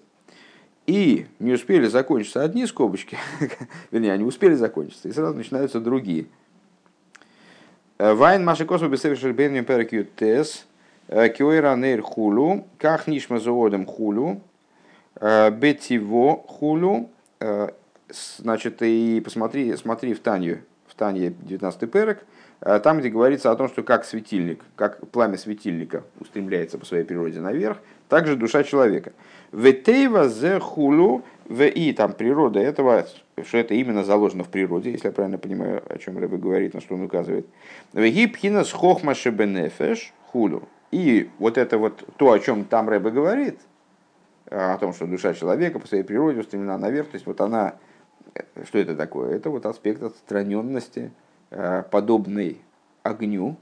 И 0.86 1.28
не 1.40 1.54
успели 1.54 1.88
закончиться 1.88 2.44
одни 2.44 2.66
скобочки, 2.66 3.18
вернее, 3.92 4.12
они 4.12 4.26
успели 4.26 4.56
закончиться, 4.56 5.08
и 5.08 5.14
сразу 5.14 5.38
начинаются 5.38 5.80
другие. 5.80 6.26
Э, 8.00 8.14
Вайн 8.14 8.44
маши 8.44 8.66
космос 8.66 8.92
бесевишер 8.92 9.32
бенем 9.34 9.66
перекют 9.66 10.16
тес, 10.16 10.66
э, 11.08 11.30
киойра 11.30 11.76
нейр 11.76 12.02
хулу, 12.02 12.68
как 12.80 13.08
нишма 13.08 13.40
зоодом 13.40 13.86
хулу, 13.86 14.42
э, 15.22 15.52
бетиво 15.52 16.44
хулу, 16.48 17.10
значит, 18.08 18.82
и 18.82 19.22
посмотри, 19.24 19.76
смотри 19.76 20.14
в 20.14 20.20
Танью, 20.22 20.64
в 20.88 20.96
Тане 20.96 21.34
19 21.42 21.92
перек, 21.92 22.24
там, 22.64 23.00
где 23.00 23.10
говорится 23.10 23.52
о 23.52 23.56
том, 23.56 23.68
что 23.68 23.84
как 23.84 24.06
светильник, 24.06 24.64
как 24.76 25.06
пламя 25.10 25.38
светильника 25.38 26.04
устремляется 26.20 26.78
по 26.78 26.86
своей 26.86 27.04
природе 27.04 27.40
наверх, 27.40 27.78
также 28.08 28.36
душа 28.36 28.64
человека. 28.64 29.12
Ветейва 29.52 30.30
зе 30.30 30.60
хулу 30.60 31.24
в 31.46 31.66
и 31.66 31.94
там 31.94 32.14
природа 32.14 32.60
этого, 32.60 33.06
что 33.44 33.58
это 33.58 33.74
именно 33.74 34.04
заложено 34.04 34.44
в 34.44 34.50
природе, 34.50 34.92
если 34.92 35.08
я 35.08 35.12
правильно 35.12 35.38
понимаю, 35.38 35.84
о 35.90 35.98
чем 35.98 36.18
Рэбе 36.18 36.38
говорит, 36.38 36.74
на 36.74 36.82
что 36.82 36.96
он 36.96 37.04
указывает. 37.04 37.46
Веги 37.94 38.28
пхина 38.28 38.64
с 38.64 38.72
хохма 38.72 39.14
шебенефеш 39.14 40.14
хулу. 40.28 40.64
И 40.92 41.30
вот 41.40 41.58
это 41.58 41.78
вот 41.78 42.04
то, 42.18 42.32
о 42.32 42.40
чем 42.40 42.66
там 42.66 42.88
Рэбе 42.88 43.10
говорит, 43.10 43.60
о 44.50 44.78
том, 44.78 44.94
что 44.94 45.06
душа 45.06 45.34
человека 45.34 45.80
по 45.80 45.88
своей 45.88 46.04
природе 46.04 46.40
устремлена 46.40 46.78
наверх, 46.78 47.10
то 47.10 47.16
есть 47.16 47.26
вот 47.26 47.42
она, 47.42 47.76
что 48.68 48.78
это 48.78 48.96
такое? 48.96 49.36
Это 49.36 49.50
вот 49.50 49.66
аспект 49.66 50.04
отстраненности, 50.04 51.00
э, 51.00 51.33
подобный 51.92 52.62
огню, 53.04 53.58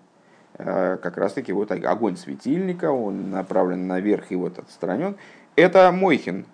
э, 0.57 0.97
как 0.97 1.17
раз 1.17 1.33
таки 1.33 1.51
вот 1.51 1.71
огонь 1.71 2.15
светильника, 2.15 2.91
он 2.91 3.31
направлен 3.31 3.87
наверх 3.87 4.31
и 4.31 4.35
вот 4.35 4.59
отстранен. 4.59 5.17
Это 5.55 5.91
Мойхин, 5.91 6.45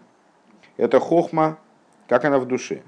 это 0.77 0.99
хохма, 0.99 1.57
как 2.07 2.25
она 2.25 2.39
в 2.39 2.45
душе. 2.45 2.81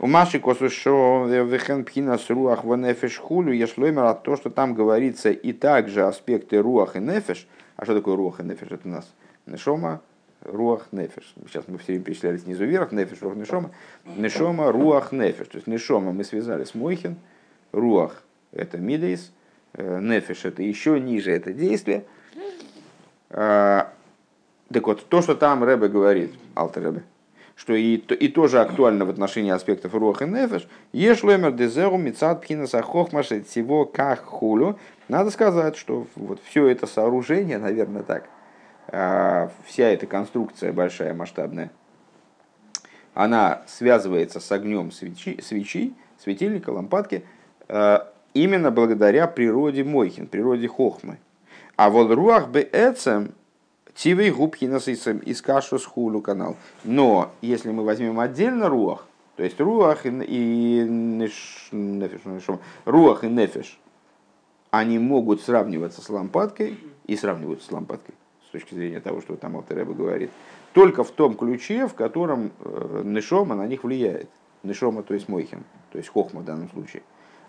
У 0.00 0.06
Маши 0.06 0.40
Косушо 0.40 1.24
Вехен 1.26 1.84
Пхинас 1.84 2.28
Руах 2.28 2.64
Венефеш 2.64 3.18
Хулю 3.18 3.52
Ешлоймер 3.52 4.04
от 4.04 4.22
то, 4.22 4.36
что 4.36 4.50
там 4.50 4.74
говорится 4.74 5.30
и 5.30 5.52
также 5.52 6.04
аспекты 6.04 6.58
Руах 6.58 6.96
и 6.96 7.00
Нефеш. 7.00 7.46
А 7.76 7.84
что 7.84 7.94
такое 7.94 8.16
Руах 8.16 8.40
и 8.40 8.42
Нефеш? 8.42 8.72
Это 8.72 8.88
у 8.88 8.90
нас 8.90 9.12
Нешома, 9.46 10.02
Руах 10.44 10.88
Нефеш. 10.92 11.34
Сейчас 11.48 11.64
мы 11.68 11.78
все 11.78 11.92
время 11.92 12.04
перечисляли 12.04 12.36
снизу 12.38 12.64
вверх, 12.64 12.92
Нефеш, 12.92 13.22
Руах 13.22 13.36
Нешома. 13.36 13.70
Нешома, 14.04 14.70
Руах 14.70 15.12
Нефеш. 15.12 15.48
То 15.48 15.56
есть 15.56 15.66
Нешома 15.66 16.12
мы 16.12 16.24
связали 16.24 16.64
с 16.64 16.74
Мойхин, 16.74 17.16
Руах 17.72 18.22
это 18.52 18.78
Мидейс, 18.78 19.32
э, 19.72 20.00
Нефеш 20.00 20.44
это 20.44 20.62
еще 20.62 21.00
ниже 21.00 21.32
это 21.32 21.52
действие. 21.52 22.04
А, 23.30 23.92
так 24.72 24.86
вот, 24.86 25.06
то, 25.08 25.22
что 25.22 25.34
там 25.34 25.64
Рэбе 25.64 25.88
говорит, 25.88 26.32
Алтер 26.54 26.84
Рэбе, 26.84 27.02
что 27.56 27.74
и, 27.74 27.96
и 27.96 28.28
тоже 28.28 28.60
актуально 28.60 29.04
в 29.04 29.10
отношении 29.10 29.50
аспектов 29.50 29.94
Руах 29.94 30.22
и 30.22 30.26
Нефеш, 30.26 30.68
Ешлемер 30.92 31.52
дезеру 31.52 31.96
мицат 31.96 32.42
пхинаса 32.42 32.82
хохмаши 32.82 33.42
всего 33.42 33.84
как 33.84 34.24
хулю, 34.24 34.78
надо 35.08 35.30
сказать, 35.30 35.76
что 35.76 36.06
вот 36.16 36.40
все 36.44 36.66
это 36.68 36.86
сооружение, 36.86 37.58
наверное, 37.58 38.02
так, 38.02 38.28
вся 38.88 39.88
эта 39.88 40.06
конструкция 40.06 40.72
большая, 40.72 41.14
масштабная, 41.14 41.70
она 43.14 43.62
связывается 43.66 44.40
с 44.40 44.52
огнем 44.52 44.90
свечи, 44.90 45.40
свечи 45.40 45.94
светильника, 46.18 46.70
лампадки, 46.70 47.24
а, 47.68 48.12
именно 48.34 48.70
благодаря 48.70 49.26
природе 49.26 49.84
Мойхин, 49.84 50.26
природе 50.26 50.68
Хохмы. 50.68 51.18
А 51.76 51.90
вот 51.90 52.10
Руах 52.12 52.48
бы 52.48 52.68
Эцем, 52.72 53.32
Тивей 53.94 54.30
губки 54.30 54.64
насыцем 54.64 55.18
из 55.18 55.40
кашу 55.40 55.78
с 55.78 55.84
хулу 55.84 56.20
канал. 56.20 56.56
Но 56.82 57.30
если 57.40 57.70
мы 57.70 57.84
возьмем 57.84 58.18
отдельно 58.18 58.68
руах, 58.68 59.06
то 59.36 59.44
есть 59.44 59.60
руах 59.60 60.04
и, 60.04 60.08
и 60.08 60.84
нефиш, 60.88 61.70
руах 62.84 63.24
и 63.24 63.28
нефиш, 63.28 63.78
они 64.72 64.98
могут 64.98 65.42
сравниваться 65.42 66.02
с 66.02 66.08
лампадкой 66.08 66.78
и 67.06 67.16
сравниваются 67.16 67.68
с 67.68 67.72
лампадкой 67.72 68.16
точки 68.54 68.74
зрения 68.74 69.00
того, 69.00 69.20
что 69.20 69.36
там 69.36 69.56
Алтереба 69.56 69.92
говорит, 69.92 70.30
только 70.72 71.04
в 71.04 71.10
том 71.10 71.36
ключе, 71.36 71.86
в 71.86 71.94
котором 71.94 72.50
э, 72.60 73.02
Нешома 73.04 73.54
на 73.54 73.66
них 73.66 73.84
влияет. 73.84 74.30
Нешома, 74.62 75.02
то 75.02 75.14
есть 75.14 75.28
Мойхин, 75.28 75.64
то 75.92 75.98
есть 75.98 76.08
Хохма 76.08 76.40
в 76.40 76.44
данном 76.44 76.70
случае. 76.70 77.02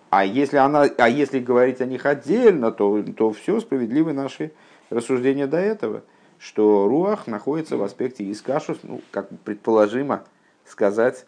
А 0.10 0.26
если, 0.26 0.58
она, 0.58 0.84
а 0.98 1.10
если 1.10 1.40
говорить 1.40 1.82
о 1.82 1.86
них 1.86 2.06
отдельно, 2.06 2.72
то, 2.72 3.02
то 3.04 3.32
все 3.32 3.60
справедливы 3.60 4.14
наши 4.14 4.52
рассуждения 4.90 5.48
до 5.48 5.58
этого– 5.58 6.04
что 6.40 6.88
руах 6.88 7.28
находится 7.28 7.78
в 7.78 7.84
аспекте 7.84 8.30
искашус, 8.32 8.80
ну, 8.84 9.02
как 9.12 9.30
предположимо 9.40 10.24
сказать, 10.66 11.26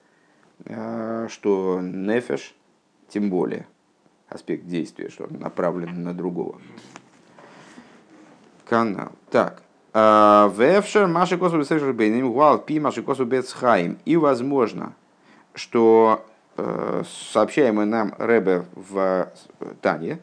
э, 0.65 1.27
что 1.29 1.79
нефеш, 1.81 2.55
тем 3.07 3.29
более, 3.29 3.67
аспект 4.29 4.65
действия, 4.65 5.09
что 5.09 5.25
он 5.25 5.39
направлен 5.39 6.03
на 6.03 6.13
другого. 6.13 6.61
Канал. 8.65 9.11
Так. 9.31 9.63
«А, 9.99 10.53
Вевшер 10.55 11.07
Маши 11.07 11.39
Косу 11.39 11.63
Бейним 11.91 12.31
Гуал 12.31 12.59
Пи 12.59 12.79
Маши 12.79 13.01
Косу 13.01 13.25
Бецхайм. 13.25 13.97
И 14.05 14.15
возможно, 14.15 14.93
что 15.55 16.23
э, 16.55 17.01
сообщаемое 17.31 17.87
нам 17.87 18.13
Ребе 18.19 18.65
в 18.75 19.27
Тане, 19.81 20.19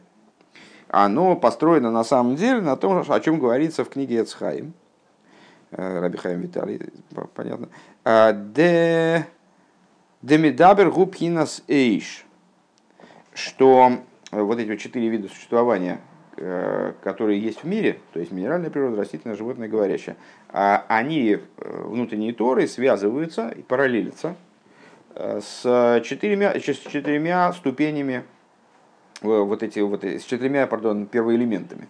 оно 0.87 1.35
построено 1.35 1.91
на 1.91 2.05
самом 2.05 2.37
деле 2.37 2.61
на 2.61 2.77
том, 2.77 3.03
о 3.05 3.19
чем 3.19 3.37
говорится 3.37 3.83
в 3.83 3.89
книге 3.89 4.21
Эцхайм, 4.21 4.71
э, 5.71 5.99
Раби 5.99 6.19
Хайм 6.19 6.39
Виталий, 6.39 6.79
понятно. 7.33 7.67
А, 8.05 8.31
де 8.31 9.27
Демидабер 10.21 10.89
губхинас 10.89 11.63
эйш, 11.67 12.25
что 13.33 13.91
вот 14.31 14.57
эти 14.57 14.77
четыре 14.77 15.09
вида 15.09 15.27
существования, 15.27 15.99
э, 15.99 16.14
которые 16.35 17.39
есть 17.39 17.63
в 17.63 17.65
мире, 17.65 17.99
то 18.13 18.19
есть 18.19 18.31
минеральная 18.31 18.69
природа, 18.69 18.97
растительная, 18.97 19.37
животное, 19.37 19.67
говорящее, 19.67 20.17
а 20.49 20.85
они, 20.89 21.31
э, 21.31 21.81
внутренние 21.85 22.33
торы, 22.33 22.67
связываются 22.67 23.49
и 23.49 23.61
параллелятся 23.61 24.35
с 25.15 26.01
четырьмя, 26.03 26.59
с 26.59 26.61
четырьмя 26.61 27.53
ступенями 27.53 28.25
вот 29.21 29.63
эти 29.63 29.79
вот 29.79 30.03
с 30.03 30.23
четырьмя, 30.23 30.67
пардон, 30.67 31.05
первоэлементами. 31.05 31.87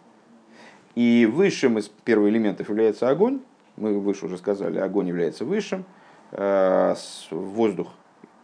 И 0.94 1.28
высшим 1.32 1.78
из 1.78 1.90
первоэлементов 1.90 2.70
является 2.70 3.10
огонь, 3.10 3.42
мы 3.78 4.00
выше 4.00 4.28
уже 4.28 4.38
сказали, 4.38 4.80
огонь 4.80 5.08
является 5.08 5.44
высшим, 5.44 5.86
э, 6.32 6.96
воздух 7.32 7.90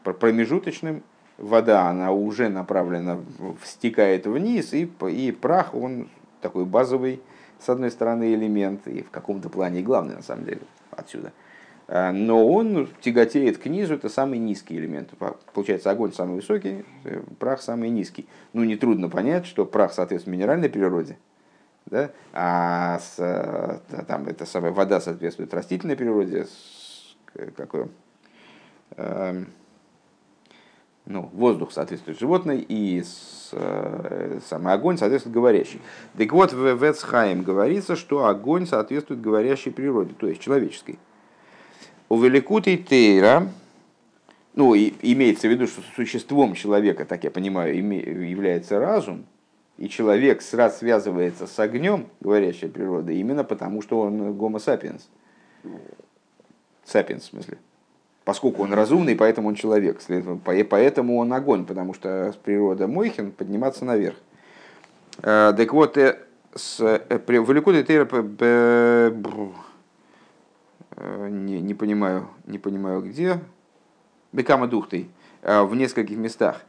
промежуточным, 0.04 1.04
вода, 1.42 1.88
она 1.88 2.12
уже 2.12 2.50
направлена, 2.50 3.20
стекает 3.66 4.28
вниз, 4.28 4.74
и, 4.74 4.90
и 5.10 5.32
прах, 5.32 5.74
он 5.74 6.10
такой 6.42 6.66
базовый, 6.66 7.22
с 7.60 7.70
одной 7.70 7.92
стороны, 7.92 8.34
элемент, 8.34 8.88
и 8.88 9.02
в 9.02 9.10
каком-то 9.10 9.50
плане 9.50 9.82
главный, 9.82 10.16
на 10.16 10.22
самом 10.22 10.46
деле, 10.46 10.62
отсюда. 10.92 11.34
Э, 11.88 12.12
но 12.12 12.48
он 12.48 12.88
тяготеет 13.02 13.58
к 13.58 13.66
низу, 13.66 13.96
это 13.96 14.10
самый 14.10 14.40
низкий 14.40 14.78
элемент. 14.78 15.10
Получается, 15.54 15.92
огонь 15.92 16.14
самый 16.14 16.36
высокий, 16.36 16.86
э, 17.04 17.22
прах 17.40 17.62
самый 17.62 17.90
низкий. 17.90 18.28
Ну, 18.54 18.64
нетрудно 18.64 19.10
понять, 19.10 19.46
что 19.46 19.66
прах 19.66 19.94
соответствует 19.94 20.38
минеральной 20.38 20.70
природе, 20.70 21.18
да? 21.86 22.12
а 22.34 23.00
с, 23.00 23.16
э, 23.20 24.04
там 24.08 24.28
эта 24.28 24.46
самая 24.46 24.72
вода 24.72 25.02
соответствует 25.02 25.54
растительной 25.54 25.96
природе, 25.96 26.46
с, 26.46 27.16
какой, 27.56 27.88
э, 28.98 29.44
ну, 31.12 31.30
воздух 31.34 31.72
соответствует 31.72 32.20
животной, 32.20 32.60
и 32.60 33.04
с, 33.04 33.50
э, 33.52 34.40
самый 34.48 34.74
огонь 34.74 34.98
соответствует 34.98 35.34
говорящей. 35.34 35.82
Так 36.18 36.32
вот, 36.32 36.54
в 36.54 36.84
Вецхайм 36.84 37.44
говорится, 37.44 37.96
что 37.96 38.26
огонь 38.26 38.66
соответствует 38.66 39.22
говорящей 39.22 39.72
природе, 39.72 40.14
то 40.18 40.28
есть 40.28 40.42
человеческой. 40.42 40.98
У 42.10 42.20
Великутой 42.20 42.78
Тейра, 42.78 43.48
ну, 44.54 44.74
и, 44.74 44.94
имеется 45.02 45.48
в 45.48 45.52
виду, 45.52 45.68
что 45.68 45.82
существом 45.96 46.56
человека, 46.56 47.06
так 47.06 47.24
я 47.24 47.32
понимаю, 47.32 47.76
является 47.76 48.80
разум, 48.80 49.26
и 49.78 49.90
человек 49.90 50.42
сразу 50.42 50.78
связывается 50.78 51.48
с 51.48 51.60
огнем, 51.60 52.08
говорящей 52.20 52.70
природы, 52.70 53.16
именно 53.16 53.44
потому, 53.44 53.82
что 53.82 54.02
он 54.02 54.34
гомо 54.34 54.60
сапиенс. 54.60 55.10
Сапиенс, 56.86 57.24
в 57.24 57.28
смысле. 57.28 57.58
Поскольку 58.24 58.64
он 58.64 58.74
разумный, 58.74 59.16
поэтому 59.16 59.48
он 59.48 59.56
человек. 59.56 60.00
Поэтому 60.44 61.18
он 61.18 61.34
огонь, 61.34 61.66
потому 61.66 61.94
что 61.94 62.34
природа 62.44 62.88
Мойхин 62.88 63.32
подниматься 63.32 63.84
наверх. 63.84 64.16
Э, 65.24 65.54
так 65.58 65.74
вот, 65.74 65.98
э, 65.98 66.20
с, 66.54 66.80
в 66.80 67.52
Ликуде 67.52 67.84
Тейра 67.84 68.08
не, 71.30 71.62
не 71.62 71.74
понимаю, 71.74 72.28
не 72.46 72.60
понимаю 72.60 73.02
где, 73.02 73.40
Бекама 74.32 74.68
Духтой, 74.68 75.10
в 75.42 75.74
нескольких 75.74 76.18
местах. 76.18 76.62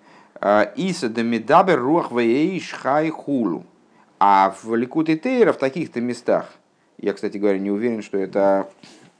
Иса 0.76 1.09
да 1.09 1.22
медабер 1.22 1.80
руах 1.80 2.12
веиш 2.12 2.72
хай 2.72 3.11
хулу. 3.11 3.64
А 4.18 4.55
в 4.62 4.74
Ликуте 4.74 5.16
Тейра 5.16 5.53
в 5.53 5.59
таких-то 5.59 6.00
местах, 6.00 6.50
я, 6.96 7.12
кстати 7.12 7.38
говоря, 7.38 7.59
не 7.59 7.70
уверен, 7.70 8.03
что 8.03 8.16
это 8.16 8.70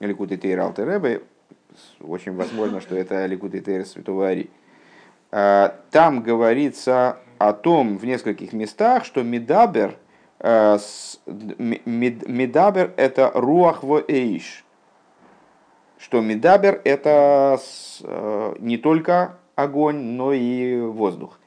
Ликуте 0.01 0.37
Тейра 0.37 0.63
Алтеребе, 0.63 1.23
очень 2.01 2.35
возможно, 2.35 2.81
что 2.81 2.97
это 2.97 3.27
Ликуте 3.27 3.61
Тейра 3.61 3.85
Святого 3.85 4.29
Ари. 4.29 4.51
Там 5.31 6.23
говорится 6.23 7.19
о 7.39 7.53
том 7.53 7.99
в 7.99 8.05
нескольких 8.05 8.53
местах, 8.53 9.05
что 9.05 9.23
מדבר, 9.23 9.97
מדבר 11.27 12.93
это 12.97 13.31
רוח 13.35 13.83
ואש, 13.83 14.65
что 15.99 16.21
מדבר 16.21 16.81
это 16.85 17.59
не 18.59 18.77
только 18.77 19.39
огонь, 19.55 19.97
но 19.97 20.33
и 20.33 20.81
воздух. 20.81 21.39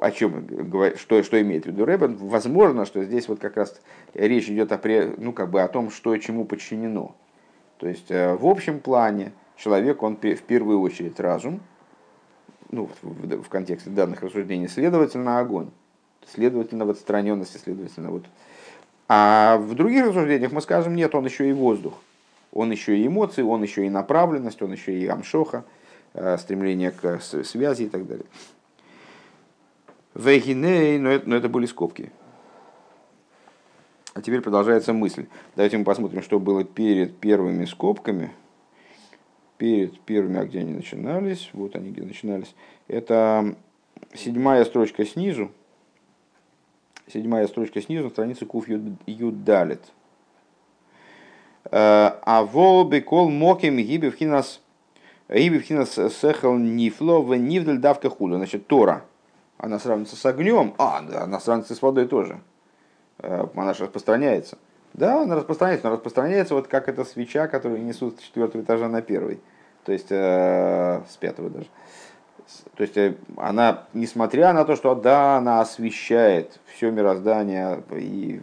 О 0.00 0.10
чем 0.10 0.48
что, 0.96 1.22
что 1.22 1.40
имеет 1.40 1.64
в 1.64 1.66
виду 1.68 1.84
Ребе? 1.84 2.16
Возможно, 2.16 2.84
что 2.84 3.04
здесь 3.04 3.28
вот 3.28 3.38
как 3.38 3.56
раз 3.56 3.80
речь 4.14 4.48
идет 4.48 4.72
о, 4.72 4.80
ну, 5.18 5.32
как 5.32 5.50
бы 5.50 5.62
о 5.62 5.68
том, 5.68 5.90
что 5.90 6.16
чему 6.16 6.44
подчинено. 6.44 7.14
То 7.82 7.88
есть 7.88 8.12
э, 8.12 8.36
в 8.36 8.46
общем 8.46 8.78
плане 8.78 9.32
человек, 9.56 10.04
он 10.04 10.14
в 10.14 10.42
первую 10.42 10.80
очередь 10.80 11.18
разум, 11.18 11.60
ну, 12.70 12.88
в, 13.02 13.48
контексте 13.48 13.90
данных 13.90 14.22
рассуждений, 14.22 14.68
следовательно, 14.68 15.40
огонь. 15.40 15.68
Следовательно, 16.32 16.86
в 16.86 16.90
отстраненности, 16.90 17.58
следовательно, 17.58 18.12
вот. 18.12 18.22
А 19.08 19.56
в 19.56 19.74
других 19.74 20.06
рассуждениях 20.06 20.52
мы 20.52 20.60
скажем, 20.60 20.94
нет, 20.94 21.12
он 21.16 21.24
еще 21.24 21.50
и 21.50 21.52
воздух. 21.52 21.94
Он 22.52 22.70
еще 22.70 22.96
и 22.96 23.04
эмоции, 23.04 23.42
он 23.42 23.64
еще 23.64 23.84
и 23.84 23.90
направленность, 23.90 24.62
он 24.62 24.70
еще 24.70 24.96
и 24.96 25.08
амшоха. 25.08 25.64
Э, 26.14 26.38
стремление 26.38 26.92
к 26.92 27.18
связи 27.20 27.82
и 27.82 27.88
так 27.88 28.06
далее. 28.06 28.26
Вегиней, 30.14 31.00
но 31.00 31.34
это 31.34 31.48
были 31.48 31.66
скобки. 31.66 32.12
А 34.14 34.20
теперь 34.20 34.40
продолжается 34.40 34.92
мысль. 34.92 35.26
Давайте 35.56 35.78
мы 35.78 35.84
посмотрим, 35.84 36.22
что 36.22 36.38
было 36.38 36.64
перед 36.64 37.16
первыми 37.18 37.64
скобками. 37.64 38.32
Перед 39.56 39.98
первыми, 40.00 40.40
а 40.40 40.44
где 40.44 40.60
они 40.60 40.74
начинались. 40.74 41.50
Вот 41.52 41.76
они 41.76 41.90
где 41.90 42.02
начинались. 42.02 42.54
Это 42.88 43.54
седьмая 44.14 44.64
строчка 44.64 45.06
снизу. 45.06 45.50
Седьмая 47.06 47.46
строчка 47.46 47.80
снизу, 47.80 48.10
страница 48.10 48.46
Куф 48.46 48.66
Юдалит. 49.06 49.82
Э, 51.64 52.18
а 52.22 52.44
волбе 52.44 53.00
кол 53.00 53.30
моким 53.30 53.76
гибевхинас 53.78 54.60
Ибивхина 55.28 55.86
сехал 55.86 56.56
нифло 56.58 57.22
в 57.22 57.34
нивдаль 57.34 57.78
давка 57.78 58.10
хула. 58.10 58.36
Значит, 58.36 58.66
Тора, 58.66 59.04
она 59.56 59.78
сравнится 59.78 60.16
с 60.16 60.26
огнем, 60.26 60.74
а, 60.78 61.00
да, 61.00 61.22
она 61.22 61.40
сравнится 61.40 61.74
с 61.74 61.80
водой 61.80 62.06
тоже. 62.06 62.40
Э, 63.18 63.46
она 63.54 63.74
же 63.74 63.84
распространяется. 63.84 64.58
Да, 64.94 65.22
она 65.22 65.36
распространяется, 65.36 65.88
но 65.88 65.94
распространяется 65.94 66.54
вот 66.54 66.68
как 66.68 66.88
эта 66.88 67.04
свеча, 67.04 67.48
которую 67.48 67.82
несут 67.82 68.18
с 68.18 68.22
четвертого 68.22 68.62
этажа 68.62 68.88
на 68.88 69.00
первый. 69.00 69.40
То 69.84 69.92
есть 69.92 70.08
э, 70.10 71.02
с 71.08 71.16
пятого 71.16 71.50
даже. 71.50 71.66
То 72.76 72.82
есть 72.82 72.96
э, 72.96 73.14
она, 73.36 73.84
несмотря 73.94 74.52
на 74.52 74.64
то, 74.64 74.76
что 74.76 74.94
да, 74.94 75.38
она 75.38 75.60
освещает 75.60 76.60
все 76.66 76.90
мироздание, 76.90 77.82
и 77.90 78.40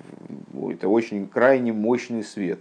это 0.72 0.88
очень 0.88 1.28
крайне 1.28 1.72
мощный 1.72 2.24
свет. 2.24 2.60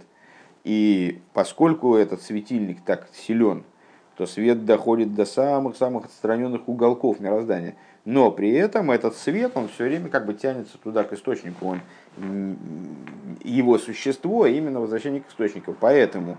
И 0.63 1.21
поскольку 1.33 1.95
этот 1.95 2.21
светильник 2.21 2.83
так 2.85 3.07
силен, 3.13 3.63
то 4.19 4.25
свет 4.25 4.65
доходит 4.65 5.15
до 5.15 5.23
самых-самых 5.23 6.07
отстраненных 6.07 6.67
уголков 6.67 7.21
мироздания. 7.21 7.77
Но 8.03 8.31
при 8.31 8.51
этом 8.51 8.91
этот 8.91 9.15
свет, 9.15 9.53
он 9.55 9.69
все 9.69 9.85
время 9.85 10.09
как 10.09 10.25
бы 10.25 10.33
тянется 10.33 10.77
туда, 10.77 11.05
к 11.05 11.13
источнику. 11.13 11.65
Он, 11.65 12.57
его 13.41 13.77
существо 13.77 14.45
именно 14.45 14.81
возвращение 14.81 15.21
к 15.21 15.29
источнику. 15.29 15.73
Поэтому 15.79 16.37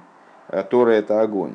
э, 0.48 0.62
Тора– 0.62 0.90
это 0.90 1.22
огонь. 1.22 1.54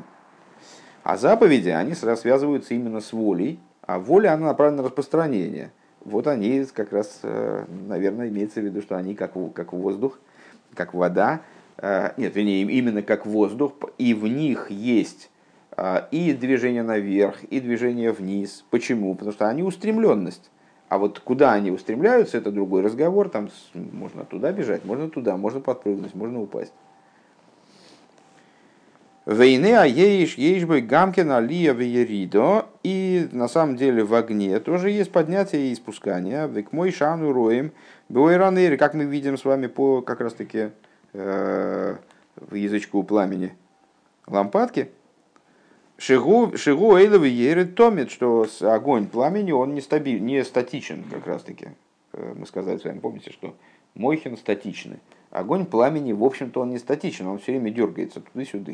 А 1.04 1.16
заповеди, 1.16 1.70
они 1.70 1.94
связываются 1.94 2.74
именно 2.74 3.02
с 3.02 3.14
волей, 3.14 3.60
а 3.84 4.00
воля, 4.00 4.34
она 4.34 4.48
направлена 4.48 4.82
на 4.82 4.88
распространение. 4.88 5.72
Вот 6.04 6.26
они 6.26 6.66
как 6.74 6.92
раз, 6.92 7.20
э, 7.22 7.66
наверное, 7.88 8.30
имеется 8.30 8.62
в 8.62 8.64
виду, 8.64 8.82
что 8.82 8.98
они 8.98 9.14
как, 9.14 9.34
как 9.54 9.74
воздух, 9.74 10.18
как 10.74 10.96
вода, 10.96 11.42
э, 11.78 12.14
нет, 12.18 12.36
вернее, 12.36 12.64
именно 12.64 13.04
как 13.04 13.28
воздух, 13.28 13.74
и 14.00 14.16
в 14.16 14.26
них 14.26 14.72
есть 14.72 15.30
и 16.12 16.34
движение 16.34 16.84
наверх, 16.84 17.44
и 17.44 17.60
движение 17.60 18.12
вниз. 18.12 18.64
Почему? 18.70 19.14
Потому 19.14 19.34
что 19.34 19.48
они 19.48 19.64
устремленность. 19.64 20.50
А 20.88 20.98
вот 20.98 21.20
куда 21.20 21.54
они 21.54 21.72
устремляются, 21.72 22.38
это 22.38 22.52
другой 22.52 22.82
разговор. 22.82 23.30
Там 23.30 23.50
можно 23.74 24.24
туда 24.24 24.52
бежать, 24.52 24.86
можно 24.86 25.10
туда, 25.10 25.36
можно 25.36 25.60
подпрыгнуть, 25.60 26.14
можно 26.16 26.42
упасть. 26.42 26.74
Войны, 29.26 29.74
а 29.74 29.86
еиш, 29.86 30.36
еиш 30.36 30.66
бы 30.66 30.82
гамкин 30.82 31.32
алия 31.32 31.74
вееридо. 31.74 32.68
И 32.84 33.28
на 33.32 33.48
самом 33.48 33.76
деле 33.76 34.04
в 34.04 34.14
огне 34.14 34.60
тоже 34.60 34.92
есть 34.92 35.12
поднятие 35.12 35.72
и 35.72 35.76
спускание. 35.76 36.48
Век 36.48 36.72
мой 36.72 36.92
шану 36.92 37.34
роем. 37.34 37.72
Буэранери, 38.08 38.78
как 38.78 38.94
мы 38.94 39.06
видим 39.06 39.38
с 39.38 39.44
вами 39.44 39.66
по 39.66 40.04
как 40.04 40.22
раз 40.22 40.34
таки 40.34 40.70
э, 41.14 41.96
язычку 42.52 43.02
пламени 43.02 43.56
лампадки. 44.28 44.92
Шигу 45.98 46.98
Эйловый 46.98 47.32
Ерит 47.32 47.76
томит, 47.76 48.12
что 48.12 48.48
огонь 48.62 49.08
пламени, 49.08 49.52
он 49.52 49.74
не, 49.74 49.82
стабиль, 49.82 50.22
не 50.22 50.44
статичен 50.44 51.04
как 51.10 51.26
раз 51.26 51.44
таки. 51.44 51.70
Э, 52.14 52.34
мы 52.36 52.46
сказали 52.46 52.78
с 52.78 52.84
вами, 52.84 53.00
помните, 53.00 53.32
что 53.32 53.56
Мойхин 53.94 54.38
статичный. 54.38 55.00
Огонь 55.32 55.66
пламени, 55.66 56.12
в 56.12 56.24
общем-то, 56.24 56.62
он 56.62 56.72
не 56.72 56.80
статичен, 56.80 57.28
он 57.28 57.40
все 57.40 57.54
время 57.54 57.72
дергается 57.72 58.20
туда-сюда. 58.20 58.74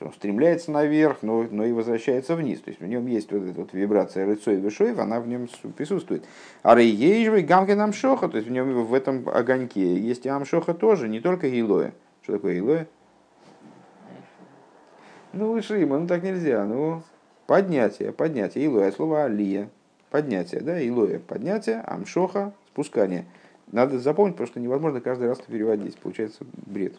Он 0.00 0.12
стремляется 0.12 0.72
наверх, 0.72 1.18
но, 1.22 1.46
но 1.48 1.64
и 1.64 1.72
возвращается 1.72 2.34
вниз. 2.34 2.60
То 2.60 2.70
есть 2.70 2.80
в 2.80 2.86
нем 2.86 3.06
есть 3.06 3.30
вот 3.30 3.44
эта 3.44 3.60
вот 3.60 3.72
вибрация 3.72 4.26
рыцой 4.26 4.54
и 4.54 4.60
вышоев, 4.60 4.98
она 4.98 5.20
в 5.20 5.28
нем 5.28 5.48
присутствует. 5.76 6.24
А 6.62 6.74
рейежвый 6.74 7.42
гамкин 7.42 7.80
амшоха, 7.80 8.28
то 8.28 8.36
есть 8.36 8.48
в 8.48 8.52
нем 8.52 8.84
в 8.84 8.94
этом 8.94 9.28
огоньке 9.28 9.96
есть 9.96 10.26
и 10.26 10.28
амшоха 10.28 10.74
тоже, 10.74 11.08
не 11.08 11.20
только 11.20 11.48
гейлоя. 11.48 11.92
Что 12.22 12.34
такое 12.34 12.54
гейлоя? 12.54 12.88
Ну, 15.32 15.52
выше 15.52 15.82
има, 15.82 15.98
ну 15.98 16.06
так 16.06 16.22
нельзя. 16.22 16.64
Ну, 16.64 17.02
поднятие, 17.46 18.12
поднятие. 18.12 18.66
Илоя, 18.66 18.92
слово 18.92 19.24
алия. 19.24 19.68
Поднятие, 20.10 20.60
да, 20.60 20.86
илоя, 20.86 21.18
поднятие, 21.18 21.80
амшоха, 21.80 22.52
спускание. 22.68 23.24
Надо 23.70 23.98
запомнить, 23.98 24.34
потому 24.34 24.48
что 24.48 24.60
невозможно 24.60 25.00
каждый 25.00 25.28
раз 25.28 25.38
переводить. 25.38 25.96
Получается 25.96 26.44
бред. 26.66 26.94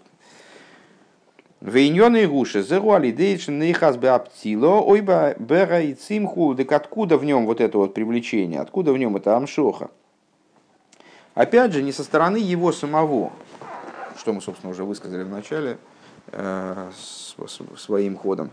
Вейньоны 1.61 2.23
и 2.23 2.25
гуши, 2.25 2.61
зеруали 2.61 3.11
дейшн 3.11 3.53
нейхас 3.53 3.95
беаптило, 3.95 4.81
ойба 4.81 5.35
бера 5.39 5.79
и 5.81 5.93
цимху, 5.93 6.55
так 6.55 6.71
откуда 6.73 7.17
в 7.17 7.23
нем 7.23 7.45
вот 7.45 7.61
это 7.61 7.77
вот 7.77 7.93
привлечение, 7.93 8.59
откуда 8.59 8.91
в 8.91 8.97
нем 8.97 9.15
это 9.15 9.37
амшоха? 9.37 9.89
Опять 11.35 11.71
же, 11.71 11.81
не 11.81 11.93
со 11.93 12.03
стороны 12.03 12.35
его 12.35 12.73
самого, 12.73 13.31
что 14.17 14.33
мы, 14.33 14.41
собственно, 14.41 14.71
уже 14.71 14.83
высказали 14.83 15.23
в 15.23 15.29
начале, 15.29 15.77
своим 17.75 18.17
ходом. 18.17 18.49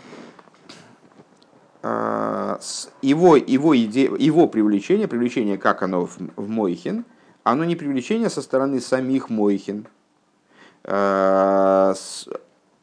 А, 1.82 2.60
его, 3.00 3.36
его, 3.36 3.74
иде, 3.74 4.10
его 4.18 4.46
привлечение, 4.46 5.08
привлечение, 5.08 5.56
как 5.56 5.82
оно 5.82 6.06
в, 6.06 6.18
в 6.36 6.48
Мойхин, 6.48 7.06
оно 7.42 7.64
не 7.64 7.74
привлечение 7.74 8.28
со 8.28 8.42
стороны 8.42 8.80
самих 8.80 9.30
Мойхин, 9.30 9.86
а, 10.84 11.94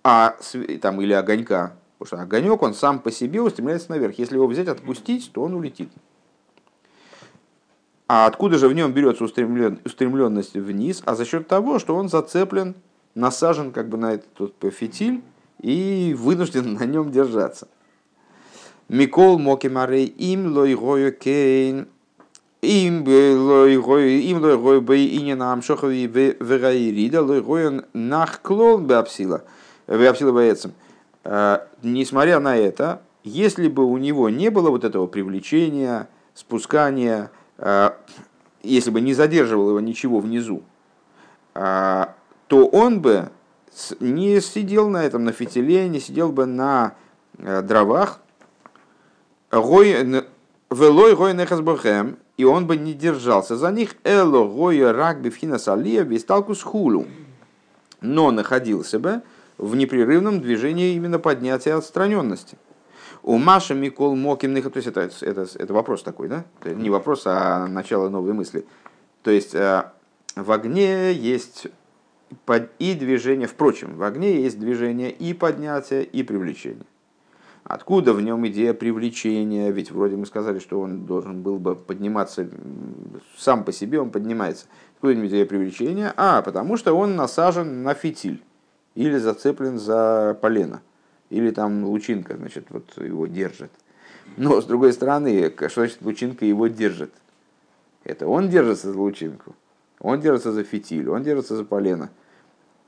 а 0.03 0.35
там, 0.81 1.01
или 1.01 1.13
огонька. 1.13 1.73
Потому 1.99 2.07
что 2.07 2.21
огонек, 2.21 2.61
он 2.61 2.73
сам 2.73 2.99
по 2.99 3.11
себе 3.11 3.41
устремляется 3.41 3.91
наверх. 3.91 4.17
Если 4.19 4.35
его 4.35 4.47
взять, 4.47 4.67
отпустить, 4.67 5.31
то 5.33 5.43
он 5.43 5.55
улетит. 5.55 5.89
А 8.07 8.25
откуда 8.25 8.57
же 8.57 8.67
в 8.67 8.73
нем 8.73 8.93
берется 8.93 9.23
устремлен, 9.23 9.79
устремленность 9.83 10.53
вниз? 10.53 11.01
А 11.05 11.15
за 11.15 11.25
счет 11.25 11.47
того, 11.47 11.79
что 11.79 11.95
он 11.95 12.07
зацеплен 12.07 12.75
насажен 13.17 13.71
как 13.71 13.89
бы 13.89 13.97
на 13.97 14.13
этот 14.13 14.53
фитиль 14.73 15.21
и 15.61 16.15
вынужден 16.17 16.73
на 16.79 16.85
нем 16.85 17.11
держаться. 17.11 17.67
Микол 18.87 19.37
Мокимарей 19.37 20.05
им 20.05 20.53
лойгою 20.55 21.11
кейн 21.11 21.87
им 22.61 23.03
лойгою 23.05 24.21
им 24.21 24.41
лойгою 24.41 24.81
бей 24.81 25.07
и 25.07 25.21
не 25.21 25.35
нам 25.35 25.61
шохови 25.61 26.07
вераирида 26.07 27.21
лойгою 27.21 27.85
нахклон 27.93 28.87
беапсила 28.87 29.43
беапсила 29.87 30.31
боецем. 30.31 30.73
Э, 31.23 31.59
несмотря 31.83 32.39
на 32.39 32.55
это, 32.55 33.01
если 33.23 33.67
бы 33.67 33.83
у 33.83 33.97
него 33.97 34.29
не 34.29 34.49
было 34.49 34.69
вот 34.69 34.85
этого 34.85 35.07
привлечения, 35.07 36.07
спускания, 36.33 37.31
э, 37.57 37.91
если 38.63 38.89
бы 38.89 39.01
не 39.01 39.13
задерживал 39.13 39.69
его 39.69 39.79
ничего 39.81 40.19
внизу, 40.19 40.63
то 42.47 42.65
он 42.67 43.01
бы 43.01 43.29
не 43.99 44.41
сидел 44.41 44.89
на 44.89 45.03
этом, 45.03 45.23
на 45.23 45.31
фитиле, 45.31 45.87
не 45.87 45.99
сидел 45.99 46.31
бы 46.31 46.45
на 46.45 46.95
дровах, 47.37 48.19
велой 49.51 51.15
гой 51.15 51.33
нехасбохем, 51.33 52.17
и 52.37 52.43
он 52.43 52.67
бы 52.67 52.77
не 52.77 52.93
держался 52.93 53.55
за 53.55 53.71
них, 53.71 53.95
эло 54.03 54.47
гоя 54.47 54.93
рак 54.93 55.21
бифхина 55.21 55.57
салия 55.57 56.03
висталкус 56.03 56.61
хулу, 56.61 57.07
но 58.01 58.31
находился 58.31 58.99
бы 58.99 59.21
в 59.57 59.75
непрерывном 59.75 60.41
движении 60.41 60.93
именно 60.93 61.19
поднятия 61.19 61.73
отстраненности. 61.73 62.57
У 63.23 63.37
Маши 63.37 63.73
Микол 63.73 64.15
Мокимных, 64.15 64.71
то 64.71 64.77
есть 64.77 64.87
это, 64.87 65.09
это, 65.21 65.47
это 65.55 65.73
вопрос 65.73 66.03
такой, 66.03 66.29
да? 66.29 66.45
Не 66.63 66.89
вопрос, 66.89 67.23
а 67.25 67.67
начало 67.67 68.09
новой 68.09 68.33
мысли. 68.33 68.65
То 69.23 69.31
есть 69.31 69.53
э, 69.53 69.83
в 70.35 70.51
огне 70.51 71.11
есть 71.11 71.67
и 72.79 72.93
движение, 72.93 73.47
впрочем, 73.47 73.95
в 73.95 74.03
огне 74.03 74.41
есть 74.41 74.59
движение 74.59 75.11
и 75.11 75.33
поднятие, 75.33 76.03
и 76.03 76.23
привлечение. 76.23 76.85
Откуда 77.63 78.13
в 78.13 78.21
нем 78.21 78.47
идея 78.47 78.73
привлечения? 78.73 79.71
Ведь 79.71 79.91
вроде 79.91 80.15
мы 80.15 80.25
сказали, 80.25 80.59
что 80.59 80.79
он 80.79 81.05
должен 81.05 81.41
был 81.41 81.59
бы 81.59 81.75
подниматься 81.75 82.47
сам 83.37 83.65
по 83.65 83.73
себе, 83.73 83.99
он 83.99 84.09
поднимается. 84.09 84.67
Откуда 84.95 85.27
идея 85.27 85.45
привлечения? 85.45 86.13
А, 86.15 86.41
потому 86.41 86.77
что 86.77 86.93
он 86.93 87.17
насажен 87.17 87.83
на 87.83 87.93
фитиль 87.93 88.41
или 88.95 89.17
зацеплен 89.17 89.79
за 89.79 90.37
полено, 90.41 90.81
или 91.29 91.51
там 91.51 91.83
лучинка, 91.83 92.37
значит, 92.37 92.67
вот 92.69 92.97
его 92.97 93.27
держит. 93.27 93.71
Но, 94.37 94.61
с 94.61 94.65
другой 94.65 94.93
стороны, 94.93 95.53
что 95.67 95.81
значит 95.81 96.01
лучинка 96.01 96.45
его 96.45 96.67
держит? 96.67 97.13
Это 98.05 98.27
он 98.27 98.49
держится 98.49 98.93
за 98.93 98.97
лучинку, 98.97 99.55
он 99.99 100.19
держится 100.19 100.51
за 100.51 100.63
фитиль, 100.63 101.09
он 101.09 101.23
держится 101.23 101.55
за 101.55 101.63
полено. 101.63 102.09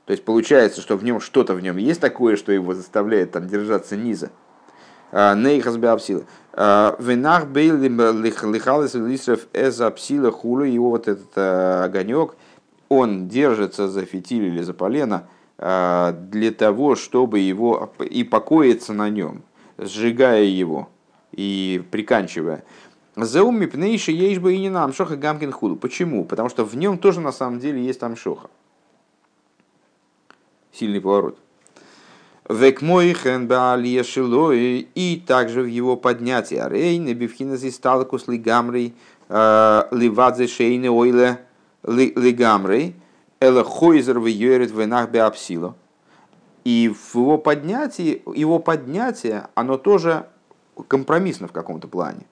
То 0.06 0.12
есть 0.12 0.24
получается, 0.24 0.80
что 0.80 0.96
в 0.96 1.04
нем 1.04 1.20
что-то 1.20 1.54
в 1.54 1.60
нем 1.60 1.76
есть 1.76 2.00
такое, 2.00 2.36
что 2.36 2.52
его 2.52 2.74
заставляет 2.74 3.32
там 3.32 3.46
держаться 3.46 3.96
низа. 3.96 4.30
А, 5.12 5.34
Нейхас 5.34 5.76
Беапсила. 5.76 6.24
А, 6.52 6.96
Венах 6.98 7.46
бейл 7.46 7.76
лихалис 7.76 8.94
лисров 8.94 9.46
эза 9.52 9.90
псила 9.90 10.30
хулу. 10.30 10.64
Его 10.64 10.90
вот 10.90 11.08
этот 11.08 11.30
а, 11.36 11.84
огонек, 11.84 12.34
он 12.88 13.28
держится 13.28 13.88
за 13.88 14.04
фитиль 14.04 14.46
или 14.46 14.62
за 14.62 14.74
полено 14.74 15.28
для 15.58 16.52
того, 16.52 16.94
чтобы 16.94 17.40
его 17.40 17.92
и 18.00 18.24
покоиться 18.24 18.94
на 18.94 19.10
нем, 19.10 19.42
сжигая 19.76 20.44
его 20.44 20.88
и 21.32 21.84
приканчивая. 21.90 22.64
Зауми 23.24 23.66
пнейши 23.66 24.12
ейш 24.12 24.38
бы 24.38 24.54
и 24.54 24.58
не 24.58 24.70
нам 24.70 24.92
шоха 24.92 25.16
гамкин 25.16 25.52
худу. 25.52 25.76
Почему? 25.76 26.24
Потому 26.24 26.48
что 26.48 26.64
в 26.64 26.76
нем 26.76 26.98
тоже 26.98 27.20
на 27.20 27.32
самом 27.32 27.58
деле 27.58 27.82
есть 27.84 28.00
там 28.00 28.16
шоха. 28.16 28.48
Сильный 30.72 31.00
поворот. 31.00 31.38
Век 32.48 32.82
мой 32.82 33.14
и 34.94 35.22
также 35.26 35.62
в 35.62 35.66
его 35.66 35.96
поднятии. 35.96 36.60
Рейны 36.68 37.12
бифхинас 37.12 37.62
и 37.62 37.70
сталкус 37.70 38.26
лигамрей 38.28 38.94
э, 39.28 39.82
ливадзе 39.92 40.46
шейны 40.48 40.90
ойле 40.90 41.40
лигамрей 41.84 42.96
эла 43.40 43.64
хойзер 43.64 44.18
в 44.18 44.26
йорит 44.26 44.70
венах 44.70 45.10
беапсило. 45.10 45.76
И 46.64 46.88
в 46.88 47.16
его 47.16 47.38
поднятии, 47.38 48.22
его 48.34 48.58
поднятие, 48.58 49.48
оно 49.54 49.78
тоже 49.78 50.26
компромиссно 50.88 51.48
в 51.48 51.52
каком-то 51.52 51.88
плане. 51.88 52.26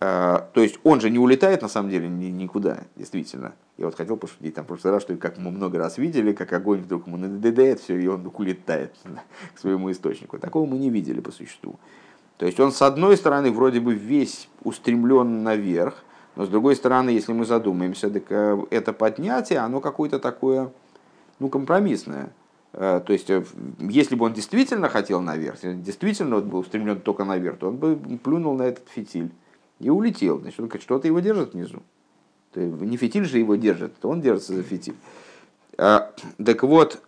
Э, 0.00 0.40
то 0.52 0.60
есть 0.60 0.78
он 0.84 1.00
же 1.00 1.10
не 1.10 1.18
улетает 1.18 1.62
на 1.62 1.68
самом 1.68 1.90
деле 1.90 2.08
никуда, 2.08 2.84
действительно. 2.96 3.54
Я 3.76 3.86
вот 3.86 3.96
хотел 3.96 4.16
пошутить 4.16 4.54
там 4.54 4.64
в 4.64 4.68
прошлый 4.68 4.92
раз, 4.92 5.02
что 5.02 5.16
как 5.16 5.38
мы 5.38 5.50
много 5.50 5.78
раз 5.78 5.98
видели, 5.98 6.32
как 6.32 6.52
огонь 6.52 6.80
вдруг 6.80 7.06
ему 7.06 7.16
надоедает, 7.16 7.80
все, 7.80 7.96
и 7.96 8.06
он 8.06 8.20
вдруг 8.20 8.38
улетает 8.38 8.94
к 9.54 9.58
своему 9.58 9.90
источнику. 9.90 10.38
Такого 10.38 10.66
мы 10.66 10.78
не 10.78 10.90
видели 10.90 11.20
по 11.20 11.32
существу. 11.32 11.78
То 12.36 12.46
есть 12.46 12.60
он 12.60 12.70
с 12.70 12.80
одной 12.82 13.16
стороны 13.16 13.50
вроде 13.50 13.80
бы 13.80 13.94
весь 13.94 14.48
устремлен 14.62 15.42
наверх, 15.42 16.04
но 16.36 16.46
с 16.46 16.48
другой 16.48 16.76
стороны, 16.76 17.10
если 17.10 17.32
мы 17.32 17.44
задумаемся, 17.44 18.10
так 18.10 18.24
э, 18.30 18.56
это 18.70 18.92
поднятие, 18.92 19.58
оно 19.58 19.80
какое-то 19.80 20.20
такое, 20.20 20.70
ну, 21.40 21.48
компромиссное. 21.48 22.30
Э, 22.74 23.00
то 23.04 23.12
есть, 23.12 23.28
если 23.80 24.14
бы 24.14 24.26
он 24.26 24.34
действительно 24.34 24.88
хотел 24.88 25.20
наверх, 25.20 25.58
действительно 25.62 26.38
был 26.38 26.60
устремлен 26.60 27.00
только 27.00 27.24
наверх, 27.24 27.58
то 27.58 27.66
он 27.66 27.78
бы 27.78 27.96
плюнул 28.22 28.54
на 28.54 28.62
этот 28.62 28.88
фитиль 28.88 29.32
и 29.80 29.90
улетел. 29.90 30.40
Значит, 30.40 30.82
что-то 30.82 31.06
его 31.06 31.20
держит 31.20 31.54
внизу. 31.54 31.82
То 32.52 32.60
есть, 32.60 32.74
не 32.80 32.96
фитиль 32.96 33.24
же 33.24 33.38
его 33.38 33.56
держит, 33.56 33.94
то 34.00 34.08
он 34.08 34.20
держится 34.20 34.54
за 34.54 34.62
фитиль. 34.62 34.96
А, 35.76 36.12
так 36.44 36.62
вот, 36.62 37.02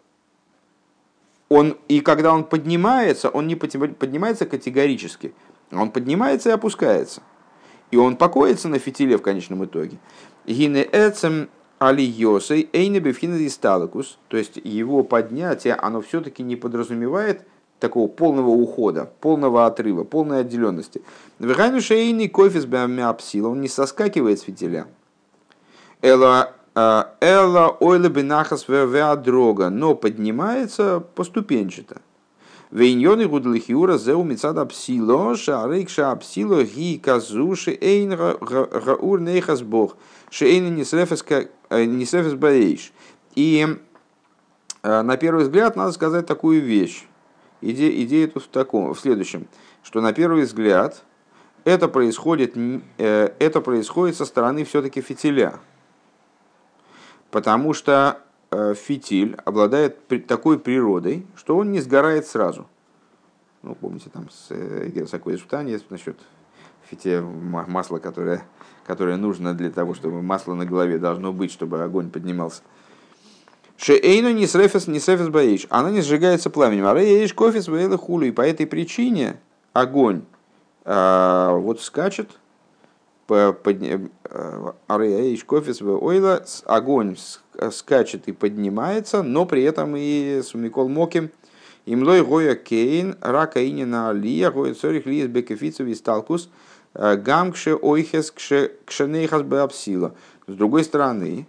он, 1.48 1.76
и 1.88 2.00
когда 2.00 2.32
он 2.32 2.44
поднимается, 2.44 3.28
он 3.28 3.46
не 3.46 3.56
поднимается 3.56 4.46
категорически. 4.46 5.34
Он 5.72 5.90
поднимается 5.90 6.50
и 6.50 6.52
опускается. 6.52 7.22
И 7.90 7.96
он 7.96 8.16
покоится 8.16 8.68
на 8.68 8.78
фитиле 8.78 9.16
в 9.16 9.22
конечном 9.22 9.64
итоге. 9.64 9.98
Гине 10.46 10.88
эцем 10.92 11.48
алиосой 11.80 12.68
эйнебевхина 12.72 13.48
сталакус. 13.50 14.18
То 14.28 14.36
есть 14.36 14.60
его 14.62 15.02
поднятие, 15.02 15.74
оно 15.74 16.00
все-таки 16.00 16.42
не 16.42 16.54
подразумевает 16.54 17.46
такого 17.80 18.06
полного 18.06 18.50
ухода, 18.50 19.10
полного 19.20 19.66
отрыва, 19.66 20.04
полной 20.04 20.40
отделенности. 20.40 21.02
Вегайну 21.38 21.80
шейный 21.80 22.28
кофе 22.28 22.60
с 22.60 22.66
он 23.44 23.60
не 23.60 23.68
соскакивает 23.68 24.38
с 24.38 24.42
фитиля. 24.42 24.86
Эла 26.02 26.54
а, 26.74 27.14
ойла 27.80 28.08
бинахас 28.08 28.66
дрога, 29.16 29.70
но 29.70 29.94
поднимается 29.94 31.00
поступенчато. 31.00 32.00
Вейньоны 32.70 33.26
гудлихиура 33.26 33.98
зеу 33.98 34.22
мицада 34.22 34.64
псило, 34.64 35.36
шарейкша 35.36 36.14
псило 36.14 36.62
ги 36.62 36.98
казуши 36.98 37.76
эйн 37.80 38.10
гаур 38.10 39.20
нейхас 39.20 39.62
бог, 39.62 39.96
шейн 40.30 40.76
несрефес 40.76 41.24
э, 41.70 42.34
баэйш. 42.36 42.92
И 43.34 43.66
э, 44.82 45.02
на 45.02 45.16
первый 45.16 45.42
взгляд 45.42 45.74
надо 45.74 45.90
сказать 45.90 46.26
такую 46.26 46.62
вещь. 46.62 47.08
Идея, 47.60 48.02
идея 48.04 48.28
тут 48.28 48.44
в, 48.44 48.48
таком, 48.48 48.94
в 48.94 48.98
следующем, 49.00 49.46
что 49.82 50.00
на 50.00 50.12
первый 50.12 50.44
взгляд 50.44 51.02
это 51.64 51.88
происходит, 51.88 52.54
э, 52.56 53.32
это 53.38 53.60
происходит 53.60 54.16
со 54.16 54.24
стороны 54.24 54.64
все-таки 54.64 55.00
фитиля. 55.00 55.60
Потому 57.30 57.74
что 57.74 58.22
э, 58.50 58.74
фитиль 58.74 59.36
обладает 59.44 59.98
такой 60.26 60.58
природой, 60.58 61.26
что 61.36 61.56
он 61.56 61.70
не 61.70 61.80
сгорает 61.80 62.26
сразу. 62.26 62.66
Ну, 63.62 63.74
помните, 63.74 64.08
там 64.10 64.28
с 64.30 64.48
такое 65.10 65.36
испытание 65.36 65.78
насчет 65.90 66.18
фите 66.90 67.20
масла, 67.20 67.98
которое, 67.98 68.42
которое 68.86 69.16
нужно 69.16 69.54
для 69.54 69.70
того, 69.70 69.94
чтобы 69.94 70.22
масло 70.22 70.54
на 70.54 70.64
голове 70.64 70.98
должно 70.98 71.32
быть, 71.32 71.52
чтобы 71.52 71.82
огонь 71.82 72.10
поднимался. 72.10 72.62
Шеэйну 73.82 74.32
не 74.32 74.46
срефес, 74.46 74.88
не 74.88 75.00
срефес 75.00 75.28
баиш. 75.28 75.66
Она 75.70 75.90
не 75.90 76.02
сжигается 76.02 76.50
пламенем. 76.50 76.86
А 76.86 76.94
рейш 76.94 77.32
кофе 77.32 77.62
своей 77.62 77.88
хулю. 77.96 78.26
И 78.26 78.30
по 78.30 78.42
этой 78.42 78.66
причине 78.66 79.40
огонь 79.72 80.24
а, 80.84 81.54
вот 81.54 81.80
скачет, 81.80 82.28
Ареяиш 83.28 85.44
кофес 85.44 85.80
ойла, 85.80 86.44
огонь 86.66 87.16
скачет 87.70 88.28
и 88.28 88.32
поднимается, 88.32 89.22
но 89.22 89.46
при 89.46 89.62
этом 89.62 89.94
и 89.96 90.42
сумикол 90.44 90.88
моким, 90.88 91.30
имлой 91.86 92.22
гоя 92.22 92.56
кейн, 92.56 93.16
рака 93.20 93.66
инина 93.66 94.10
алия, 94.10 94.50
гоя 94.50 94.74
цорих 94.74 95.06
лиес 95.06 95.28
бекефицев 95.28 95.86
и 95.86 95.94
сталкус, 95.94 96.50
э, 96.94 97.16
гамкше 97.16 97.76
ойхес 97.76 98.32
кшенейхас 98.32 99.42
беапсила. 99.42 100.12
С 100.48 100.52
другой 100.52 100.82
стороны, 100.82 101.46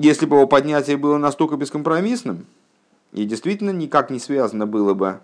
если 0.00 0.24
бы 0.24 0.36
его 0.36 0.46
поднятие 0.46 0.96
было 0.96 1.18
настолько 1.18 1.56
бескомпромиссным, 1.56 2.46
и 3.12 3.26
действительно 3.26 3.68
никак 3.68 4.08
не 4.08 4.18
связано 4.18 4.66
было 4.66 4.94
бы 4.94 5.20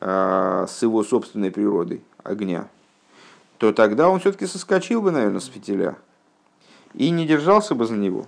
э, 0.00 0.66
с 0.68 0.82
его 0.82 1.04
собственной 1.04 1.52
природой 1.52 2.02
огня, 2.24 2.66
то 3.58 3.72
тогда 3.72 4.08
он 4.08 4.18
все-таки 4.18 4.46
соскочил 4.46 5.02
бы, 5.02 5.12
наверное, 5.12 5.38
с 5.38 5.46
фитиля 5.46 5.94
и 6.94 7.10
не 7.10 7.28
держался 7.28 7.76
бы 7.76 7.86
за 7.86 7.94
него. 7.94 8.26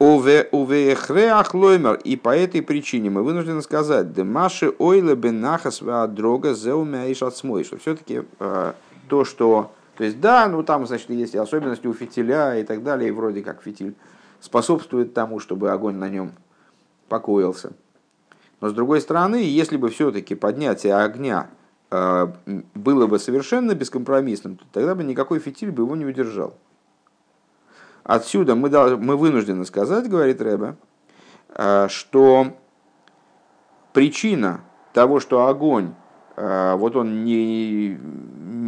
Увехреахлоймер, 0.00 1.94
и 1.94 2.16
по 2.16 2.36
этой 2.36 2.60
причине 2.60 3.10
мы 3.10 3.22
вынуждены 3.22 3.62
сказать, 3.62 4.12
Демаши 4.12 4.74
ойле 4.80 5.14
бенахас 5.14 5.78
дрога 6.08 6.54
зеумяиш 6.54 7.22
отсмой, 7.22 7.62
что 7.62 7.78
все-таки 7.78 8.24
э, 8.40 8.72
то, 9.08 9.24
что... 9.24 9.70
То 9.96 10.02
есть, 10.02 10.20
да, 10.20 10.48
ну 10.48 10.64
там, 10.64 10.88
значит, 10.88 11.08
есть 11.10 11.36
особенности 11.36 11.86
у 11.86 11.94
фитиля 11.94 12.56
и 12.56 12.64
так 12.64 12.82
далее, 12.82 13.10
и 13.10 13.12
вроде 13.12 13.42
как 13.42 13.62
фитиль 13.62 13.94
способствует 14.44 15.14
тому, 15.14 15.40
чтобы 15.40 15.70
огонь 15.70 15.96
на 15.96 16.10
нем 16.10 16.32
покоился. 17.08 17.72
Но 18.60 18.68
с 18.68 18.74
другой 18.74 19.00
стороны, 19.00 19.36
если 19.36 19.78
бы 19.78 19.88
все-таки 19.88 20.34
поднятие 20.34 20.96
огня 20.96 21.48
э, 21.90 22.26
было 22.74 23.06
бы 23.06 23.18
совершенно 23.18 23.74
бескомпромиссным, 23.74 24.56
то 24.56 24.64
тогда 24.70 24.94
бы 24.94 25.02
никакой 25.02 25.38
фитиль 25.38 25.70
бы 25.70 25.84
его 25.84 25.96
не 25.96 26.04
удержал. 26.04 26.54
Отсюда 28.02 28.54
мы, 28.54 28.68
должны, 28.68 28.98
мы 28.98 29.16
вынуждены 29.16 29.64
сказать, 29.64 30.10
говорит 30.10 30.42
Рэбе, 30.42 30.76
э, 31.48 31.88
что 31.88 32.54
причина 33.94 34.60
того, 34.92 35.20
что 35.20 35.46
огонь, 35.46 35.94
э, 36.36 36.74
вот 36.76 36.96
он 36.96 37.24
не, 37.24 37.98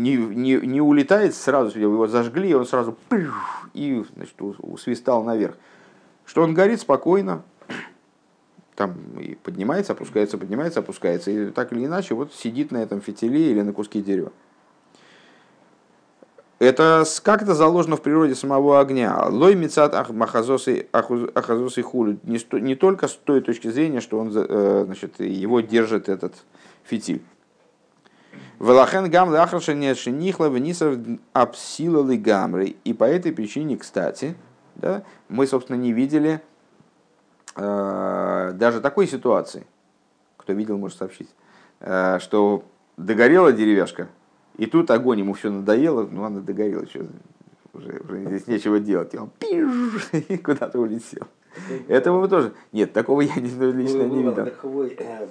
не, 0.03 0.17
не, 0.17 0.55
не 0.57 0.81
улетает 0.81 1.35
сразу, 1.35 1.79
его 1.79 2.07
зажгли, 2.07 2.51
и 2.51 2.55
он 2.55 2.67
сразу 2.67 2.97
и 3.75 4.05
значит, 4.15 4.35
усвистал 4.39 5.25
наверх, 5.25 5.57
что 6.25 6.43
он 6.43 6.55
горит 6.55 6.81
спокойно, 6.81 7.43
там 8.75 8.95
и 9.19 9.35
поднимается, 9.37 9.93
опускается, 9.93 10.39
поднимается, 10.39 10.81
опускается, 10.81 11.31
и 11.31 11.51
так 11.51 11.73
или 11.73 11.87
иначе 11.87 12.15
вот 12.15 12.35
сидит 12.35 12.71
на 12.71 12.79
этом 12.79 13.01
фитиле 13.01 13.51
или 13.51 13.63
на 13.63 13.73
куске 13.73 14.03
дерева. 14.03 14.33
Это 16.59 17.05
как 17.23 17.43
это 17.43 17.55
заложено 17.55 17.97
в 17.97 18.03
природе 18.03 18.35
самого 18.35 18.81
огня. 18.81 19.27
Лой 19.29 19.55
мецат 19.55 19.95
ахазосы 19.95 20.87
хулю. 21.83 22.19
Не, 22.23 22.61
не 22.61 22.75
только 22.75 23.09
с 23.09 23.13
той 23.13 23.43
точки 23.43 23.69
зрения, 23.69 24.01
что 24.01 24.19
он, 24.19 24.33
э, 24.35 24.83
значит, 24.87 25.21
его 25.21 25.61
держит 25.61 26.09
этот 26.09 26.33
фитиль. 26.85 27.21
Велахен 28.61 29.11
гам 29.11 29.31
шинихла 29.51 30.47
венисов 30.47 30.99
апсилали 31.33 32.17
гамры. 32.17 32.77
И 32.85 32.93
по 32.93 33.05
этой 33.05 33.33
причине, 33.33 33.77
кстати, 33.77 34.37
да, 34.77 35.03
мы, 35.29 35.47
собственно, 35.47 35.77
не 35.77 35.93
видели 35.93 36.41
э, 37.57 38.53
даже 38.55 38.81
такой 38.81 39.07
ситуации. 39.07 39.67
Кто 40.37 40.53
видел, 40.53 40.79
может 40.79 40.99
сообщить. 40.99 41.29
Э, 41.81 42.19
что 42.21 42.65
догорела 42.97 43.53
деревяшка, 43.53 44.09
и 44.57 44.67
тут 44.67 44.91
огонь 44.91 45.21
ему 45.21 45.35
все 45.35 45.51
надоело, 45.51 46.09
ну 46.11 46.25
она 46.25 46.41
догорела, 46.41 46.87
что 46.87 47.07
уже, 47.75 48.01
уже 48.05 48.25
здесь 48.27 48.47
нечего 48.47 48.81
делать. 48.81 49.13
И 49.15 49.19
он 49.19 49.31
пиш, 49.39 50.09
и 50.29 50.39
куда-то 50.39 50.81
улетел. 50.81 51.27
Этого 51.89 52.21
мы 52.21 52.29
тоже. 52.29 52.53
Нет, 52.73 52.93
такого 52.93 53.23
я 53.23 53.35
лично 53.37 53.65
не 54.03 54.23
видел. 54.23 54.45
Верховой 54.45 54.97
э, 54.99 55.27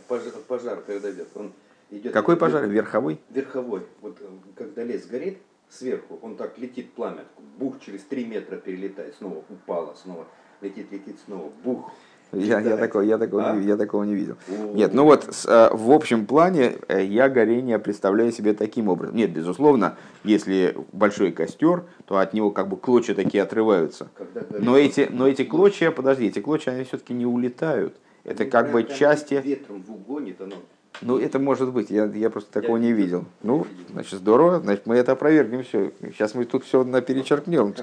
пожар, 0.47 0.81
когда 0.85 1.11
идет. 1.11 1.27
Он 1.35 1.51
идет 1.91 2.13
Какой 2.13 2.38
пожар? 2.38 2.65
Верховой? 2.67 3.19
Верховой. 3.29 3.83
Вот 4.01 4.17
э, 4.21 4.25
когда 4.55 4.83
лес 4.83 5.05
горит, 5.05 5.38
сверху, 5.69 6.19
он 6.21 6.36
так 6.36 6.57
летит 6.57 6.93
пламя, 6.93 7.23
бух 7.57 7.79
через 7.79 8.03
3 8.03 8.25
метра 8.25 8.57
перелетает, 8.57 9.15
снова 9.15 9.43
упало, 9.49 9.95
снова 9.95 10.25
летит, 10.61 10.91
летит, 10.91 11.17
снова 11.25 11.51
бух. 11.63 11.91
Я, 12.31 12.59
я, 12.59 12.75
такого, 12.75 13.01
я, 13.03 13.17
такого, 13.17 13.51
а? 13.51 13.55
не, 13.55 13.65
я 13.65 13.77
такого 13.77 14.03
не 14.03 14.13
видел. 14.13 14.36
Нет, 14.73 14.93
ну 14.93 15.05
вот 15.05 15.25
э, 15.47 15.69
в 15.71 15.91
общем 15.91 16.25
плане 16.25 16.75
э, 16.88 17.03
я 17.03 17.29
горение 17.29 17.79
представляю 17.79 18.31
себе 18.31 18.53
таким 18.53 18.89
образом. 18.89 19.15
Нет, 19.15 19.31
безусловно, 19.31 19.97
если 20.23 20.75
большой 20.91 21.31
костер, 21.31 21.86
то 22.05 22.17
от 22.17 22.33
него 22.33 22.51
как 22.51 22.67
бы 22.67 22.77
клочья 22.77 23.13
такие 23.13 23.43
отрываются. 23.43 24.09
Но 24.49 24.77
эти, 24.77 25.07
но 25.09 25.27
эти 25.27 25.45
клочья, 25.45 25.91
подожди, 25.91 26.27
эти 26.27 26.39
клочья, 26.39 26.71
они 26.71 26.83
все-таки 26.83 27.13
не 27.13 27.25
улетают. 27.25 27.95
Это 28.25 28.43
ну, 28.43 28.49
как 28.49 28.71
бы 28.71 28.83
части... 28.83 29.36
Ветром 29.36 29.83
в 29.83 29.91
угонит, 29.91 30.41
оно 30.41 30.55
ну, 31.01 31.17
это 31.17 31.39
может 31.39 31.71
быть, 31.71 31.89
я, 31.89 32.05
я 32.05 32.29
просто 32.29 32.51
такого 32.51 32.77
я 32.77 32.83
не 32.83 32.93
видел. 32.93 33.19
видел. 33.19 33.25
Ну, 33.43 33.67
значит, 33.91 34.19
здорово, 34.19 34.59
значит, 34.59 34.85
мы 34.85 34.95
это 34.95 35.13
опровергнем 35.13 35.63
все. 35.63 35.91
Сейчас 36.01 36.35
мы 36.35 36.45
тут 36.45 36.63
все 36.63 36.83
наперечеркнем. 36.83 37.75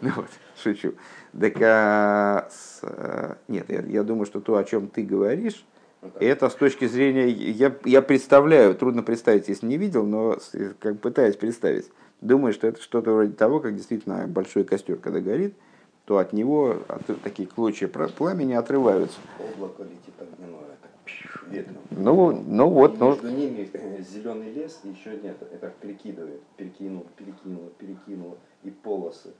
Ну 0.00 0.10
вот, 0.16 0.26
шучу. 0.62 0.94
Так, 1.38 1.54
а, 1.60 2.48
с, 2.50 2.80
а, 2.82 3.36
нет, 3.48 3.66
я, 3.68 3.82
я 3.82 4.02
думаю, 4.02 4.26
что 4.26 4.40
то, 4.40 4.56
о 4.56 4.64
чем 4.64 4.88
ты 4.88 5.02
говоришь, 5.02 5.64
ну 6.02 6.10
это 6.20 6.50
с 6.50 6.54
точки 6.54 6.86
зрения, 6.86 7.28
я, 7.28 7.74
я 7.84 8.02
представляю, 8.02 8.74
трудно 8.74 9.02
представить, 9.02 9.48
если 9.48 9.66
не 9.66 9.78
видел, 9.78 10.04
но 10.04 10.38
как 10.78 11.00
пытаюсь 11.00 11.36
представить. 11.36 11.90
Думаю, 12.20 12.52
что 12.52 12.66
это 12.66 12.80
что-то 12.80 13.12
вроде 13.12 13.32
того, 13.32 13.60
как 13.60 13.74
действительно 13.74 14.26
большой 14.26 14.64
костер, 14.64 14.96
когда 14.96 15.20
горит, 15.20 15.54
то 16.04 16.18
от 16.18 16.32
него 16.32 16.76
от, 16.88 17.22
такие 17.22 17.48
клочья 17.48 17.88
пламени 17.88 18.52
отрываются. 18.52 19.18
Облако 19.38 19.82
летит 19.82 20.14
огненное, 20.18 20.73
Ну, 21.90 22.32
ну 22.32 22.68
вот. 22.68 22.98
ну... 22.98 23.10
Между 23.10 23.30
ними 23.30 23.70
зеленый 24.00 24.52
лес 24.52 24.80
еще 24.84 25.16
нет, 25.22 25.36
это 25.40 25.72
перекидывает, 25.80 26.42
перекинул, 26.56 27.06
перекинул, 27.16 27.70
перекинул 27.78 28.38
и 28.62 28.70
полосы 28.70 29.30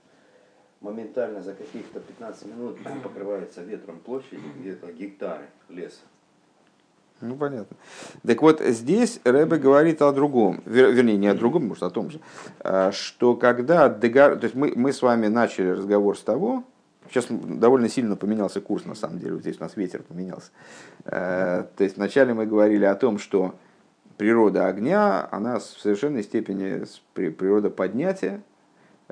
моментально 0.84 1.42
за 1.42 1.54
каких-то 1.54 1.98
15 1.98 2.46
минут 2.46 2.78
покрывается 3.02 3.62
ветром 3.62 3.98
площади, 3.98 4.42
где-то 4.60 4.92
гектары 4.92 5.46
леса. 5.68 6.00
Ну, 7.20 7.36
понятно. 7.36 7.76
Так 8.26 8.42
вот, 8.42 8.60
здесь 8.60 9.20
Рэбе 9.24 9.56
говорит 9.56 10.02
о 10.02 10.12
другом, 10.12 10.62
вер, 10.66 10.90
вернее, 10.90 11.16
не 11.16 11.28
о 11.28 11.34
другом, 11.34 11.68
может, 11.68 11.82
о 11.84 11.90
том 11.90 12.10
же, 12.10 12.20
а, 12.60 12.92
что 12.92 13.34
когда 13.34 13.88
догор... 13.88 14.36
То 14.36 14.44
есть 14.44 14.54
мы, 14.54 14.72
мы 14.76 14.92
с 14.92 15.00
вами 15.00 15.28
начали 15.28 15.70
разговор 15.70 16.18
с 16.18 16.22
того, 16.22 16.64
сейчас 17.08 17.26
довольно 17.28 17.88
сильно 17.88 18.16
поменялся 18.16 18.60
курс, 18.60 18.84
на 18.84 18.94
самом 18.94 19.18
деле, 19.18 19.34
вот 19.34 19.42
здесь 19.42 19.58
у 19.58 19.62
нас 19.62 19.76
ветер 19.76 20.02
поменялся. 20.02 20.50
А, 21.04 21.66
то 21.76 21.84
есть 21.84 21.96
вначале 21.96 22.34
мы 22.34 22.46
говорили 22.46 22.84
о 22.84 22.94
том, 22.94 23.18
что 23.18 23.54
природа 24.16 24.66
огня, 24.66 25.28
она 25.30 25.58
в 25.58 25.62
совершенной 25.62 26.22
степени 26.22 26.84
природа 27.14 27.70
поднятия, 27.70 28.42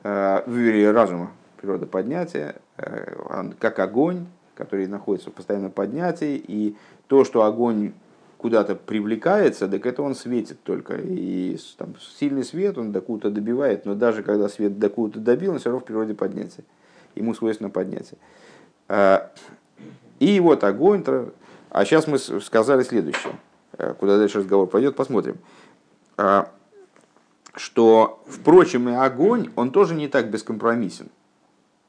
а, 0.02 0.44
разума, 0.92 1.32
природа 1.60 1.86
поднятия, 1.86 2.56
э, 2.76 3.14
как 3.58 3.78
огонь, 3.78 4.26
который 4.54 4.86
находится 4.86 5.30
в 5.30 5.34
постоянном 5.34 5.70
поднятии, 5.70 6.42
и 6.46 6.76
то, 7.06 7.24
что 7.24 7.44
огонь 7.44 7.92
куда-то 8.36 8.74
привлекается, 8.74 9.68
так 9.68 9.86
это 9.86 10.02
он 10.02 10.16
светит 10.16 10.62
только. 10.64 10.96
И 10.96 11.56
там, 11.78 11.94
сильный 12.18 12.44
свет 12.44 12.76
он 12.76 12.90
до 12.90 13.00
куда-то 13.00 13.30
добивает, 13.30 13.86
но 13.86 13.94
даже 13.94 14.24
когда 14.24 14.48
свет 14.48 14.78
до 14.78 14.88
куда-то 14.88 15.20
добил, 15.20 15.52
он 15.52 15.58
все 15.58 15.70
равно 15.70 15.80
в 15.80 15.86
природе 15.86 16.14
поднятия. 16.14 16.64
Ему 17.14 17.34
свойственно 17.34 17.70
поднятие. 17.70 18.18
А, 18.88 19.32
и 20.18 20.40
вот 20.40 20.64
огонь. 20.64 21.04
А 21.70 21.84
сейчас 21.84 22.06
мы 22.06 22.18
сказали 22.18 22.82
следующее. 22.82 23.34
Э, 23.78 23.94
куда 23.94 24.18
дальше 24.18 24.38
разговор 24.38 24.66
пойдет, 24.66 24.96
посмотрим. 24.96 25.38
А, 26.16 26.50
что, 27.54 28.22
впрочем, 28.26 28.88
и 28.88 28.92
огонь, 28.92 29.50
он 29.56 29.70
тоже 29.70 29.94
не 29.94 30.08
так 30.08 30.30
бескомпромиссен 30.30 31.08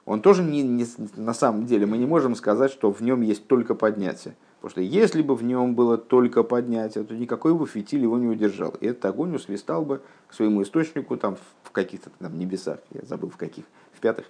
он 0.05 0.21
тоже 0.21 0.43
не, 0.43 0.61
не, 0.61 0.85
на 1.15 1.33
самом 1.33 1.65
деле 1.65 1.85
мы 1.85 1.97
не 1.97 2.05
можем 2.05 2.35
сказать, 2.35 2.71
что 2.71 2.91
в 2.91 3.01
нем 3.01 3.21
есть 3.21 3.47
только 3.47 3.73
поднятие. 3.73 4.35
Потому 4.57 4.71
что 4.71 4.81
если 4.81 5.21
бы 5.21 5.35
в 5.35 5.43
нем 5.43 5.75
было 5.75 5.97
только 5.97 6.43
поднятие, 6.43 7.03
то 7.03 7.13
никакой 7.15 7.53
бы 7.53 7.67
фитиль 7.67 8.01
его 8.01 8.17
не 8.17 8.27
удержал. 8.27 8.75
И 8.79 8.87
этот 8.87 9.05
огонь 9.05 9.35
усвистал 9.35 9.83
бы 9.83 10.01
к 10.27 10.33
своему 10.33 10.63
источнику 10.63 11.17
там, 11.17 11.37
в 11.63 11.71
каких-то 11.71 12.09
там 12.19 12.37
небесах, 12.37 12.79
я 12.91 13.01
забыл 13.05 13.29
в 13.29 13.37
каких, 13.37 13.65
в 13.93 13.99
пятых, 13.99 14.25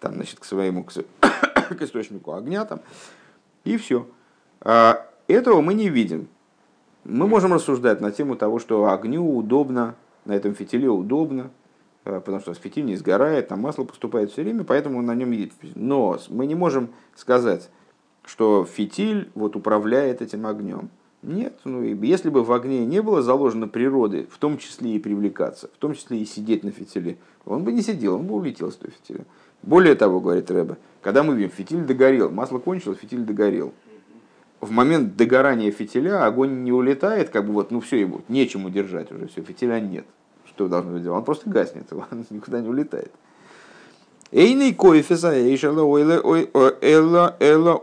там, 0.00 0.14
значит, 0.14 0.40
к 0.40 0.44
своему, 0.44 0.84
к, 0.84 0.92
к 1.20 1.82
источнику 1.82 2.34
огня 2.34 2.64
там, 2.64 2.80
и 3.64 3.76
все. 3.76 4.06
А 4.60 5.06
этого 5.26 5.60
мы 5.60 5.74
не 5.74 5.88
видим. 5.88 6.28
Мы 7.04 7.26
можем 7.26 7.52
рассуждать 7.52 8.00
на 8.00 8.10
тему 8.10 8.36
того, 8.36 8.58
что 8.58 8.90
огню 8.90 9.36
удобно, 9.36 9.94
на 10.24 10.32
этом 10.32 10.54
фитиле 10.54 10.88
удобно, 10.88 11.50
Э, 12.08 12.20
потому 12.20 12.40
что 12.40 12.54
фитиль 12.54 12.86
не 12.86 12.96
сгорает, 12.96 13.48
там 13.48 13.60
масло 13.60 13.84
поступает 13.84 14.30
все 14.32 14.42
время, 14.42 14.64
поэтому 14.64 15.02
на 15.02 15.14
нем 15.14 15.30
едет. 15.30 15.52
Но 15.74 16.18
мы 16.30 16.46
не 16.46 16.54
можем 16.54 16.88
сказать, 17.14 17.68
что 18.24 18.64
фитиль 18.64 19.30
вот 19.34 19.56
управляет 19.56 20.22
этим 20.22 20.46
огнем. 20.46 20.88
Нет, 21.22 21.58
ну 21.64 21.82
если 21.82 22.30
бы 22.30 22.44
в 22.44 22.52
огне 22.52 22.86
не 22.86 23.02
было 23.02 23.22
заложено 23.22 23.66
природы, 23.66 24.28
в 24.30 24.38
том 24.38 24.56
числе 24.56 24.92
и 24.92 24.98
привлекаться, 24.98 25.68
в 25.74 25.78
том 25.78 25.94
числе 25.94 26.18
и 26.18 26.24
сидеть 26.24 26.62
на 26.62 26.70
фитиле, 26.70 27.18
он 27.44 27.64
бы 27.64 27.72
не 27.72 27.82
сидел, 27.82 28.16
он 28.16 28.26
бы 28.26 28.34
улетел 28.34 28.70
с 28.70 28.76
той 28.76 28.90
фитиля. 28.90 29.24
Более 29.62 29.96
того, 29.96 30.20
говорит 30.20 30.50
Рэба, 30.50 30.78
когда 31.02 31.24
мы 31.24 31.34
видим, 31.34 31.50
фитиль 31.50 31.84
догорел, 31.84 32.30
масло 32.30 32.58
кончилось, 32.58 32.98
фитиль 32.98 33.24
догорел. 33.24 33.72
В 34.60 34.70
момент 34.70 35.16
догорания 35.16 35.70
фитиля 35.72 36.24
огонь 36.24 36.62
не 36.62 36.72
улетает, 36.72 37.30
как 37.30 37.46
бы 37.46 37.52
вот, 37.52 37.70
ну 37.70 37.80
все, 37.80 38.00
его 38.00 38.22
нечему 38.28 38.70
держать 38.70 39.10
уже, 39.10 39.26
все, 39.26 39.42
фитиля 39.42 39.80
нет 39.80 40.06
что 40.58 40.66
должно 40.66 40.92
быть 40.92 41.02
делать? 41.02 41.18
Он 41.18 41.24
просто 41.24 41.48
гаснет, 41.48 41.86
он 41.92 42.26
никуда 42.30 42.60
не 42.60 42.68
улетает. 42.68 43.12
Эйный 44.30 44.74
коэфиса 44.74 45.32
эйшела 45.34 45.82
ойла 45.82 46.20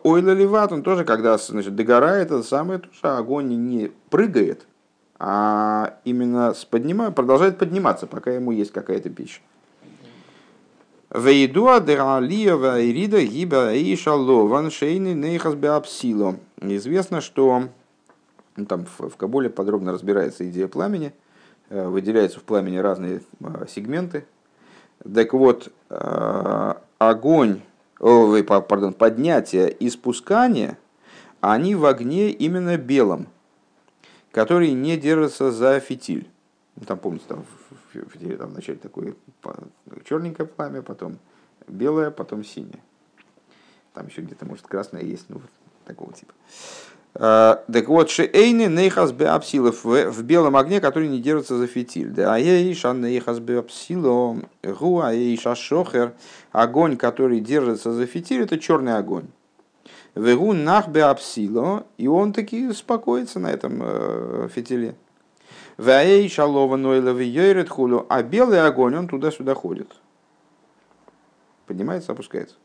ойла 0.03 0.33
ливат, 0.33 0.71
он 0.71 0.83
тоже, 0.83 1.03
когда 1.03 1.37
значит, 1.37 1.75
догорает, 1.75 2.27
это 2.27 2.43
самое, 2.43 2.81
что 2.93 3.17
огонь 3.17 3.47
не 3.47 3.91
прыгает, 4.09 4.67
а 5.17 5.97
именно 6.05 6.53
поднимает, 6.69 7.15
продолжает 7.15 7.57
подниматься, 7.57 8.05
пока 8.05 8.31
ему 8.31 8.51
есть 8.51 8.71
какая-то 8.71 9.09
пища. 9.09 9.41
Вейдуа 11.09 11.79
дералиева 11.79 12.83
ирида 12.83 13.23
гиба 13.23 13.73
эйшало 13.73 14.47
ваншейны 14.47 15.13
нейхас 15.13 15.55
беапсило. 15.55 16.35
Известно, 16.61 17.21
что 17.21 17.69
ну, 18.55 18.65
там 18.65 18.85
в, 18.85 19.09
в 19.09 19.15
Кабуле 19.15 19.49
подробно 19.49 19.93
разбирается 19.93 20.47
идея 20.47 20.67
пламени– 20.67 21.13
Э, 21.69 21.87
выделяются 21.87 22.39
в 22.39 22.43
пламени 22.43 22.77
разные 22.77 23.21
э, 23.39 23.65
сегменты. 23.67 24.25
Так 25.13 25.33
вот, 25.33 25.71
э, 25.89 26.73
огонь, 26.97 27.61
о, 27.99 28.43
пардон, 28.43 28.93
поднятие 28.93 29.69
и 29.71 29.89
спускание, 29.89 30.77
они 31.41 31.75
в 31.75 31.85
огне 31.85 32.31
именно 32.31 32.77
белом, 32.77 33.27
который 34.31 34.71
не 34.71 34.97
держится 34.97 35.51
за 35.51 35.79
фитиль. 35.79 36.27
Ну, 36.75 36.85
там, 36.85 36.97
помните, 36.97 37.25
там 37.27 37.45
в 37.93 38.09
фитиле 38.09 38.35
там 38.35 38.49
вначале 38.49 38.79
такое 38.79 39.15
черненькое 40.03 40.47
пламя, 40.47 40.81
потом 40.81 41.19
белое, 41.67 42.09
потом 42.09 42.43
синее. 42.43 42.81
Там 43.93 44.07
еще 44.07 44.21
где-то, 44.21 44.45
может, 44.45 44.65
красное 44.65 45.03
есть, 45.03 45.25
ну, 45.29 45.35
вот 45.35 45.49
такого 45.85 46.11
типа. 46.13 46.33
Э, 47.15 47.57
так 47.71 47.87
вот, 47.87 48.09
шейны 48.09 48.67
нейхас 48.67 49.13
беапсилов 49.13 49.83
в 49.85 50.23
белом 50.23 50.57
огне, 50.57 50.81
который 50.81 51.07
не 51.07 51.21
держится 51.21 51.57
за 51.57 51.67
фитиль. 51.67 52.09
Да 52.09 52.35
ейша 52.35 52.93
нейхас 52.93 53.39
беапсило 53.39 54.37
гуа 54.63 55.11
ейша 55.11 55.55
шохер. 55.55 56.13
Огонь, 56.51 56.97
который 56.97 57.39
держится 57.39 57.93
за 57.93 58.05
фитиль, 58.05 58.43
это 58.43 58.59
черный 58.59 58.97
огонь. 58.97 59.27
Вегу 60.13 60.53
нах 60.53 60.87
беапсило, 60.89 61.85
и 61.97 62.07
он 62.07 62.33
таки 62.33 62.71
спокоится 62.73 63.39
на 63.39 63.47
этом 63.47 63.81
э, 63.81 64.49
фитиле. 64.53 64.95
Ваэй 65.77 66.29
шалова 66.29 66.77
нойла 66.77 67.13
хулю, 67.67 68.05
а 68.09 68.23
белый 68.23 68.65
огонь, 68.65 68.95
он 68.95 69.07
туда-сюда 69.07 69.55
ходит. 69.55 69.91
Поднимается, 71.65 72.13
опускается. 72.13 72.55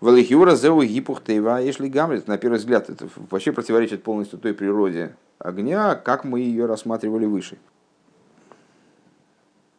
Валихиура 0.00 0.54
зеу 0.54 0.82
гипух 0.82 1.22
тейва, 1.22 1.60
если 1.60 1.88
гамлет, 1.88 2.28
на 2.28 2.38
первый 2.38 2.58
взгляд, 2.58 2.90
это 2.90 3.08
вообще 3.30 3.52
противоречит 3.52 4.02
полностью 4.02 4.38
той 4.38 4.54
природе 4.54 5.14
огня, 5.38 5.94
как 5.94 6.24
мы 6.24 6.40
ее 6.40 6.66
рассматривали 6.66 7.26
выше. 7.26 7.58